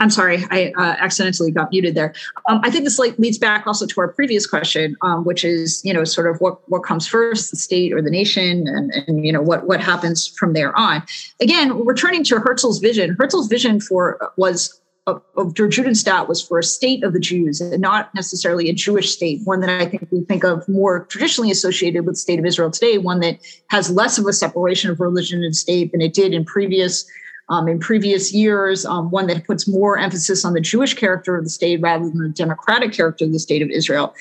I'm 0.00 0.10
sorry, 0.10 0.44
I 0.50 0.72
uh, 0.76 0.96
accidentally 0.98 1.50
got 1.50 1.70
muted 1.70 1.94
there. 1.94 2.14
Um, 2.48 2.60
I 2.64 2.70
think 2.70 2.84
this 2.84 2.98
leads 2.98 3.36
back 3.36 3.66
also 3.66 3.86
to 3.86 4.00
our 4.00 4.08
previous 4.08 4.46
question, 4.46 4.96
um, 5.02 5.24
which 5.24 5.44
is 5.44 5.82
you 5.84 5.92
know 5.92 6.04
sort 6.04 6.26
of 6.26 6.40
what 6.40 6.66
what 6.70 6.80
comes 6.80 7.06
first, 7.06 7.50
the 7.50 7.56
state 7.56 7.92
or 7.92 8.00
the 8.00 8.10
nation, 8.10 8.66
and, 8.66 8.92
and 9.06 9.24
you 9.24 9.32
know 9.32 9.42
what 9.42 9.66
what 9.66 9.80
happens 9.80 10.26
from 10.26 10.54
there 10.54 10.76
on. 10.76 11.02
Again, 11.40 11.84
returning 11.84 12.24
to 12.24 12.40
Herzl's 12.40 12.78
vision, 12.78 13.14
Herzl's 13.18 13.48
vision 13.48 13.78
for 13.78 14.32
was 14.36 14.80
of, 15.06 15.22
of 15.36 15.54
Der 15.54 15.68
Judenstaat 15.68 16.28
was 16.28 16.42
for 16.42 16.58
a 16.58 16.62
state 16.62 17.04
of 17.04 17.12
the 17.12 17.20
Jews 17.20 17.60
and 17.60 17.80
not 17.80 18.14
necessarily 18.14 18.68
a 18.68 18.72
Jewish 18.72 19.10
state, 19.10 19.40
one 19.44 19.60
that 19.60 19.70
I 19.70 19.86
think 19.86 20.06
we 20.10 20.22
think 20.22 20.44
of 20.44 20.68
more 20.68 21.06
traditionally 21.06 21.50
associated 21.50 22.06
with 22.06 22.14
the 22.14 22.20
state 22.20 22.38
of 22.38 22.46
Israel 22.46 22.70
today, 22.70 22.98
one 22.98 23.20
that 23.20 23.38
has 23.68 23.90
less 23.90 24.18
of 24.18 24.26
a 24.26 24.32
separation 24.32 24.90
of 24.90 25.00
religion 25.00 25.42
and 25.42 25.54
state 25.54 25.92
than 25.92 26.00
it 26.00 26.14
did 26.14 26.32
in 26.32 26.44
previous 26.44 27.06
um, 27.50 27.68
in 27.68 27.80
previous 27.80 28.32
years, 28.32 28.86
um, 28.86 29.10
one 29.10 29.26
that 29.26 29.44
puts 29.44 29.66
more 29.66 29.98
emphasis 29.98 30.44
on 30.44 30.52
the 30.52 30.60
Jewish 30.60 30.94
character 30.94 31.36
of 31.36 31.44
the 31.44 31.50
state 31.50 31.80
rather 31.80 32.08
than 32.08 32.22
the 32.22 32.28
democratic 32.28 32.92
character 32.92 33.24
of 33.24 33.32
the 33.32 33.40
state 33.40 33.60
of 33.60 33.68
Israel. 33.70 34.14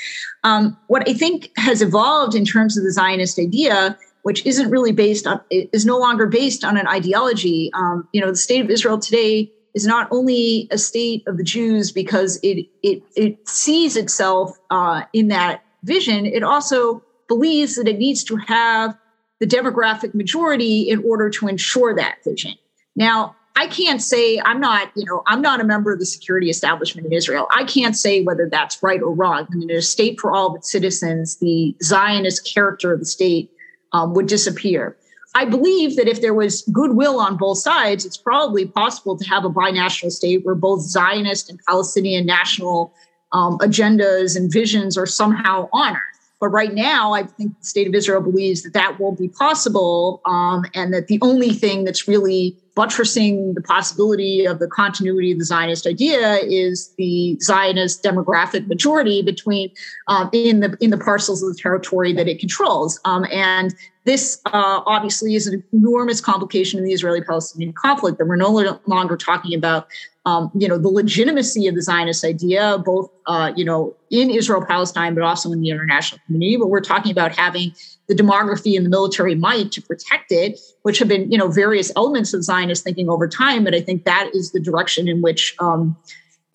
Um, 0.43 0.75
what 0.87 1.07
I 1.07 1.13
think 1.13 1.51
has 1.55 1.81
evolved 1.81 2.33
in 2.33 2.43
terms 2.43 2.77
of 2.77 2.83
the 2.83 2.91
Zionist 2.91 3.37
idea, 3.39 3.97
which 4.23 4.43
isn't 4.47 4.71
really 4.71 4.91
based 4.91 5.27
on, 5.27 5.39
is 5.51 5.85
no 5.85 5.97
longer 5.99 6.25
based 6.25 6.63
on 6.63 6.75
an 6.75 6.87
ideology. 6.87 7.69
Um, 7.73 8.07
you 8.11 8.19
know, 8.19 8.31
the 8.31 8.37
state 8.37 8.61
of 8.61 8.69
Israel 8.71 8.97
today 8.97 9.51
is 9.75 9.85
not 9.85 10.07
only 10.11 10.67
a 10.71 10.77
state 10.79 11.23
of 11.27 11.37
the 11.37 11.43
Jews 11.43 11.91
because 11.91 12.39
it 12.41 12.65
it 12.81 13.03
it 13.15 13.47
sees 13.47 13.95
itself 13.95 14.57
uh, 14.71 15.03
in 15.13 15.27
that 15.27 15.63
vision. 15.83 16.25
It 16.25 16.41
also 16.41 17.03
believes 17.27 17.75
that 17.75 17.87
it 17.87 17.99
needs 17.99 18.23
to 18.23 18.37
have 18.37 18.97
the 19.39 19.45
demographic 19.45 20.15
majority 20.15 20.89
in 20.89 21.03
order 21.05 21.29
to 21.29 21.47
ensure 21.47 21.95
that 21.95 22.17
vision. 22.25 22.55
Now, 22.99 23.35
I 23.55 23.67
can't 23.67 24.01
say 24.01 24.39
I'm 24.45 24.59
not, 24.59 24.91
you 24.95 25.05
know, 25.05 25.23
I'm 25.25 25.41
not 25.41 25.59
a 25.59 25.63
member 25.63 25.91
of 25.91 25.99
the 25.99 26.05
security 26.05 26.49
establishment 26.49 27.07
in 27.07 27.13
Israel. 27.13 27.47
I 27.55 27.63
can't 27.63 27.97
say 27.97 28.21
whether 28.21 28.47
that's 28.47 28.83
right 28.83 29.01
or 29.01 29.13
wrong. 29.13 29.47
I 29.51 29.55
mean, 29.55 29.69
in 29.69 29.77
a 29.77 29.81
state 29.81 30.19
for 30.19 30.33
all 30.33 30.47
of 30.47 30.55
its 30.55 30.71
citizens, 30.71 31.37
the 31.37 31.75
Zionist 31.81 32.47
character 32.53 32.93
of 32.93 32.99
the 32.99 33.05
state 33.05 33.51
um, 33.93 34.13
would 34.13 34.27
disappear. 34.27 34.95
I 35.35 35.45
believe 35.45 35.95
that 35.95 36.07
if 36.07 36.21
there 36.21 36.33
was 36.33 36.63
goodwill 36.73 37.19
on 37.19 37.37
both 37.37 37.59
sides, 37.59 38.05
it's 38.05 38.17
probably 38.17 38.65
possible 38.65 39.17
to 39.17 39.29
have 39.29 39.45
a 39.45 39.49
binational 39.49 40.11
state 40.11 40.45
where 40.45 40.55
both 40.55 40.81
Zionist 40.81 41.49
and 41.49 41.59
Palestinian 41.67 42.25
national 42.25 42.93
um, 43.31 43.57
agendas 43.59 44.35
and 44.35 44.51
visions 44.51 44.97
are 44.97 45.05
somehow 45.05 45.69
honored. 45.71 46.01
But 46.39 46.47
right 46.49 46.73
now, 46.73 47.13
I 47.13 47.23
think 47.23 47.59
the 47.59 47.65
state 47.65 47.87
of 47.87 47.93
Israel 47.93 48.21
believes 48.21 48.63
that 48.63 48.73
that 48.73 48.99
won't 48.99 49.19
be 49.19 49.27
possible, 49.27 50.21
um, 50.25 50.65
and 50.73 50.93
that 50.93 51.07
the 51.07 51.19
only 51.21 51.51
thing 51.51 51.83
that's 51.83 52.07
really 52.07 52.55
buttressing 52.79 53.53
the 53.55 53.61
possibility 53.61 54.45
of 54.45 54.59
the 54.59 54.67
continuity 54.67 55.33
of 55.33 55.39
the 55.39 55.43
Zionist 55.43 55.85
idea 55.85 56.37
is 56.37 56.93
the 56.97 57.37
Zionist 57.41 58.01
demographic 58.03 58.67
majority 58.67 59.21
between 59.21 59.69
um, 60.07 60.29
in 60.31 60.61
the 60.61 60.77
in 60.79 60.89
the 60.89 60.97
parcels 60.97 61.43
of 61.43 61.53
the 61.53 61.59
territory 61.61 62.13
that 62.13 62.29
it 62.29 62.39
controls. 62.39 62.97
Um, 63.03 63.25
and 63.33 63.75
this 64.05 64.39
uh, 64.45 64.79
obviously 64.85 65.35
is 65.35 65.45
an 65.45 65.61
enormous 65.73 66.21
complication 66.21 66.79
in 66.79 66.85
the 66.85 66.93
Israeli-Palestinian 66.93 67.73
conflict 67.73 68.17
that 68.17 68.27
we're 68.27 68.37
no 68.37 68.79
longer 68.85 69.17
talking 69.17 69.53
about 69.53 69.89
um, 70.29 70.51
you 70.53 70.67
know, 70.67 70.77
the 70.77 70.89
legitimacy 70.89 71.65
of 71.67 71.73
the 71.75 71.81
Zionist 71.81 72.23
idea, 72.23 72.77
both, 72.85 73.09
uh, 73.25 73.51
you 73.55 73.65
know, 73.65 73.95
in 74.11 74.29
Israel 74.29 74.63
Palestine, 74.63 75.15
but 75.15 75.23
also 75.23 75.51
in 75.51 75.61
the 75.61 75.69
international 75.69 76.21
community. 76.25 76.55
But 76.57 76.67
we're 76.67 76.81
talking 76.81 77.11
about 77.11 77.35
having 77.35 77.73
the 78.07 78.13
demography 78.13 78.77
and 78.77 78.85
the 78.85 78.89
military 78.89 79.33
might 79.33 79.71
to 79.71 79.81
protect 79.81 80.31
it, 80.31 80.59
which 80.83 80.99
have 80.99 81.07
been, 81.07 81.31
you 81.31 81.37
know, 81.37 81.47
various 81.47 81.91
elements 81.95 82.33
of 82.33 82.43
Zionist 82.43 82.83
thinking 82.83 83.09
over 83.09 83.27
time. 83.27 83.63
But 83.63 83.73
I 83.73 83.81
think 83.81 84.05
that 84.05 84.29
is 84.33 84.51
the 84.51 84.59
direction 84.59 85.07
in 85.07 85.21
which 85.21 85.55
um, 85.59 85.97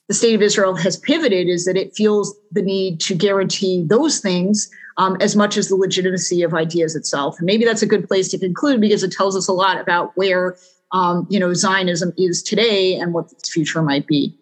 the 0.09 0.14
state 0.14 0.35
of 0.35 0.43
Israel 0.43 0.77
has 0.77 0.97
pivoted, 0.97 1.49
is 1.49 1.64
that 1.64 1.77
it 1.77 1.97
feels 1.97 2.33
the 2.53 2.62
need 2.62 3.01
to 3.01 3.14
guarantee 3.14 3.85
those 3.85 4.20
things. 4.20 4.70
Um, 4.97 5.16
as 5.20 5.35
much 5.35 5.57
as 5.57 5.66
the 5.66 5.75
legitimacy 5.75 6.45
of 6.45 6.55
ideas 6.55 6.95
itself. 6.95 7.37
And 7.41 7.47
maybe 7.47 7.64
that's 7.64 7.83
a 7.83 7.87
good 7.87 8.07
place 8.07 8.29
to 8.29 8.39
conclude 8.39 8.81
because 8.81 9.03
it 9.03 9.11
tells 9.11 9.35
us 9.35 9.49
a 9.49 9.53
lot 9.53 9.81
about 9.81 10.12
where 10.14 10.55
um, 10.95 11.26
you 11.28 11.40
know, 11.40 11.53
Zionism 11.53 12.14
is 12.16 12.42
today 12.42 12.95
and 12.95 13.12
what 13.12 13.30
its 13.32 13.53
future 13.53 13.82
might 13.82 14.07
be. 14.07 14.34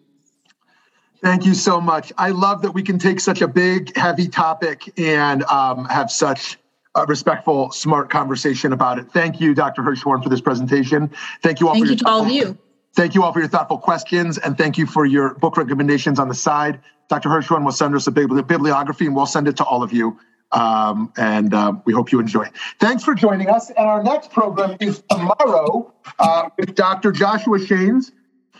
Thank 1.21 1.45
you 1.45 1.55
so 1.55 1.81
much. 1.81 2.13
I 2.17 2.29
love 2.29 2.61
that 2.61 2.71
we 2.71 2.83
can 2.83 2.99
take 2.99 3.19
such 3.19 3.41
a 3.41 3.47
big, 3.47 3.95
heavy 3.97 4.27
topic 4.27 4.93
and 4.99 5.43
um, 5.45 5.85
have 5.85 6.11
such 6.11 6.59
a 6.95 7.05
respectful, 7.05 7.71
smart 7.71 8.11
conversation 8.11 8.71
about 8.71 8.99
it. 8.99 9.09
Thank 9.11 9.41
you, 9.41 9.55
Dr. 9.55 9.81
Hirschhorn, 9.81 10.21
for 10.21 10.29
this 10.29 10.41
presentation. 10.41 11.09
Thank 11.41 11.59
you 11.59 11.69
all. 11.69 11.73
Thank 11.73 11.85
for 11.85 11.91
you 11.91 11.97
to 11.97 12.07
all 12.07 12.21
of 12.23 12.29
you. 12.29 12.57
Thank 12.95 13.15
you 13.15 13.23
all 13.23 13.33
for 13.33 13.39
your 13.39 13.49
thoughtful 13.49 13.79
questions, 13.79 14.37
and 14.37 14.55
thank 14.55 14.77
you 14.77 14.85
for 14.85 15.07
your 15.07 15.33
book 15.33 15.57
recommendations 15.57 16.19
on 16.19 16.27
the 16.27 16.35
side. 16.35 16.79
Dr. 17.09 17.29
Hirschhorn 17.29 17.65
will 17.65 17.71
send 17.71 17.95
us 17.95 18.05
a 18.05 18.11
bibliography, 18.11 19.07
and 19.07 19.15
we'll 19.15 19.25
send 19.25 19.47
it 19.47 19.57
to 19.57 19.63
all 19.63 19.81
of 19.81 19.91
you. 19.91 20.19
Um, 20.53 21.11
and 21.17 21.53
uh, 21.53 21.73
we 21.85 21.93
hope 21.93 22.11
you 22.11 22.19
enjoy. 22.19 22.47
Thanks 22.79 23.03
for 23.03 23.15
joining 23.15 23.49
us. 23.49 23.69
And 23.71 23.87
our 23.87 24.03
next 24.03 24.31
program 24.31 24.77
is 24.79 25.03
tomorrow 25.09 25.91
uh, 26.19 26.49
with 26.57 26.75
Dr. 26.75 27.11
Joshua 27.11 27.57
Shanes 27.57 28.11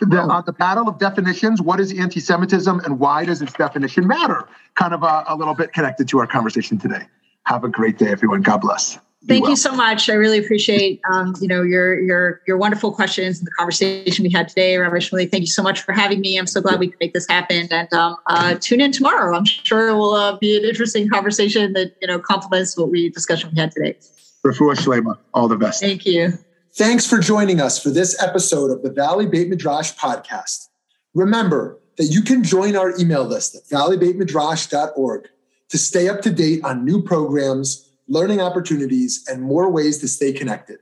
on 0.02 0.42
the 0.44 0.52
battle 0.52 0.88
of 0.88 0.98
definitions. 0.98 1.62
What 1.62 1.80
is 1.80 1.96
anti 1.96 2.20
Semitism 2.20 2.80
and 2.80 2.98
why 2.98 3.24
does 3.24 3.40
its 3.42 3.52
definition 3.52 4.06
matter? 4.06 4.48
Kind 4.74 4.92
of 4.92 5.02
a, 5.02 5.24
a 5.28 5.36
little 5.36 5.54
bit 5.54 5.72
connected 5.72 6.08
to 6.08 6.18
our 6.18 6.26
conversation 6.26 6.78
today. 6.78 7.06
Have 7.44 7.62
a 7.64 7.68
great 7.68 7.98
day, 7.98 8.08
everyone. 8.08 8.42
God 8.42 8.60
bless. 8.60 8.98
Thank 9.26 9.42
well. 9.42 9.52
you 9.52 9.56
so 9.56 9.72
much. 9.72 10.10
I 10.10 10.14
really 10.14 10.38
appreciate 10.38 11.00
um, 11.10 11.34
you 11.40 11.48
know 11.48 11.62
your 11.62 11.98
your 12.00 12.42
your 12.46 12.58
wonderful 12.58 12.92
questions 12.92 13.38
and 13.38 13.46
the 13.46 13.52
conversation 13.52 14.22
we 14.22 14.30
had 14.30 14.48
today, 14.48 14.76
Rabbi 14.76 14.96
Shmuly. 14.96 15.30
Thank 15.30 15.42
you 15.42 15.46
so 15.46 15.62
much 15.62 15.80
for 15.80 15.92
having 15.92 16.20
me. 16.20 16.38
I'm 16.38 16.46
so 16.46 16.60
glad 16.60 16.78
we 16.78 16.88
could 16.88 17.00
make 17.00 17.14
this 17.14 17.26
happen. 17.26 17.68
And 17.70 17.92
um, 17.94 18.16
uh, 18.26 18.56
tune 18.60 18.80
in 18.80 18.92
tomorrow. 18.92 19.34
I'm 19.36 19.46
sure 19.46 19.88
it 19.88 19.94
will 19.94 20.14
uh, 20.14 20.36
be 20.36 20.58
an 20.58 20.64
interesting 20.64 21.08
conversation 21.08 21.72
that 21.72 21.94
you 22.02 22.08
know 22.08 22.18
complements 22.18 22.76
what 22.76 22.90
we 22.90 23.08
discussion 23.08 23.50
we 23.54 23.60
had 23.60 23.70
today. 23.70 23.96
Refuah 24.44 24.76
Shlema. 24.76 25.18
All 25.32 25.48
the 25.48 25.56
best. 25.56 25.80
Thank 25.80 26.04
you. 26.04 26.32
Thanks 26.74 27.06
for 27.06 27.18
joining 27.18 27.60
us 27.60 27.82
for 27.82 27.90
this 27.90 28.20
episode 28.20 28.70
of 28.70 28.82
the 28.82 28.90
Valley 28.90 29.26
Beit 29.26 29.48
Midrash 29.48 29.94
podcast. 29.94 30.68
Remember 31.14 31.78
that 31.96 32.06
you 32.06 32.22
can 32.22 32.42
join 32.42 32.76
our 32.76 32.98
email 32.98 33.24
list 33.24 33.54
at 33.54 33.62
valleybeitmidrash.org 33.66 35.28
to 35.70 35.78
stay 35.78 36.08
up 36.08 36.20
to 36.22 36.30
date 36.30 36.62
on 36.64 36.84
new 36.84 37.00
programs 37.00 37.83
learning 38.08 38.40
opportunities, 38.40 39.24
and 39.28 39.42
more 39.42 39.70
ways 39.70 39.98
to 39.98 40.08
stay 40.08 40.32
connected. 40.32 40.78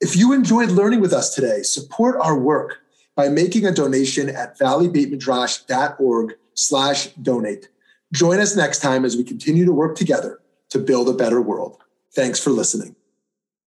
If 0.00 0.16
you 0.16 0.32
enjoyed 0.32 0.70
learning 0.70 1.00
with 1.00 1.12
us 1.12 1.34
today, 1.34 1.62
support 1.62 2.16
our 2.20 2.36
work 2.38 2.78
by 3.14 3.28
making 3.28 3.66
a 3.66 3.72
donation 3.72 4.28
at 4.28 4.58
valleybeitmidrash.org 4.58 6.34
slash 6.54 7.06
donate. 7.08 7.68
Join 8.12 8.40
us 8.40 8.56
next 8.56 8.80
time 8.80 9.04
as 9.04 9.16
we 9.16 9.24
continue 9.24 9.64
to 9.64 9.72
work 9.72 9.96
together 9.96 10.40
to 10.70 10.78
build 10.78 11.08
a 11.08 11.12
better 11.12 11.40
world. 11.40 11.78
Thanks 12.14 12.40
for 12.42 12.50
listening. 12.50 12.96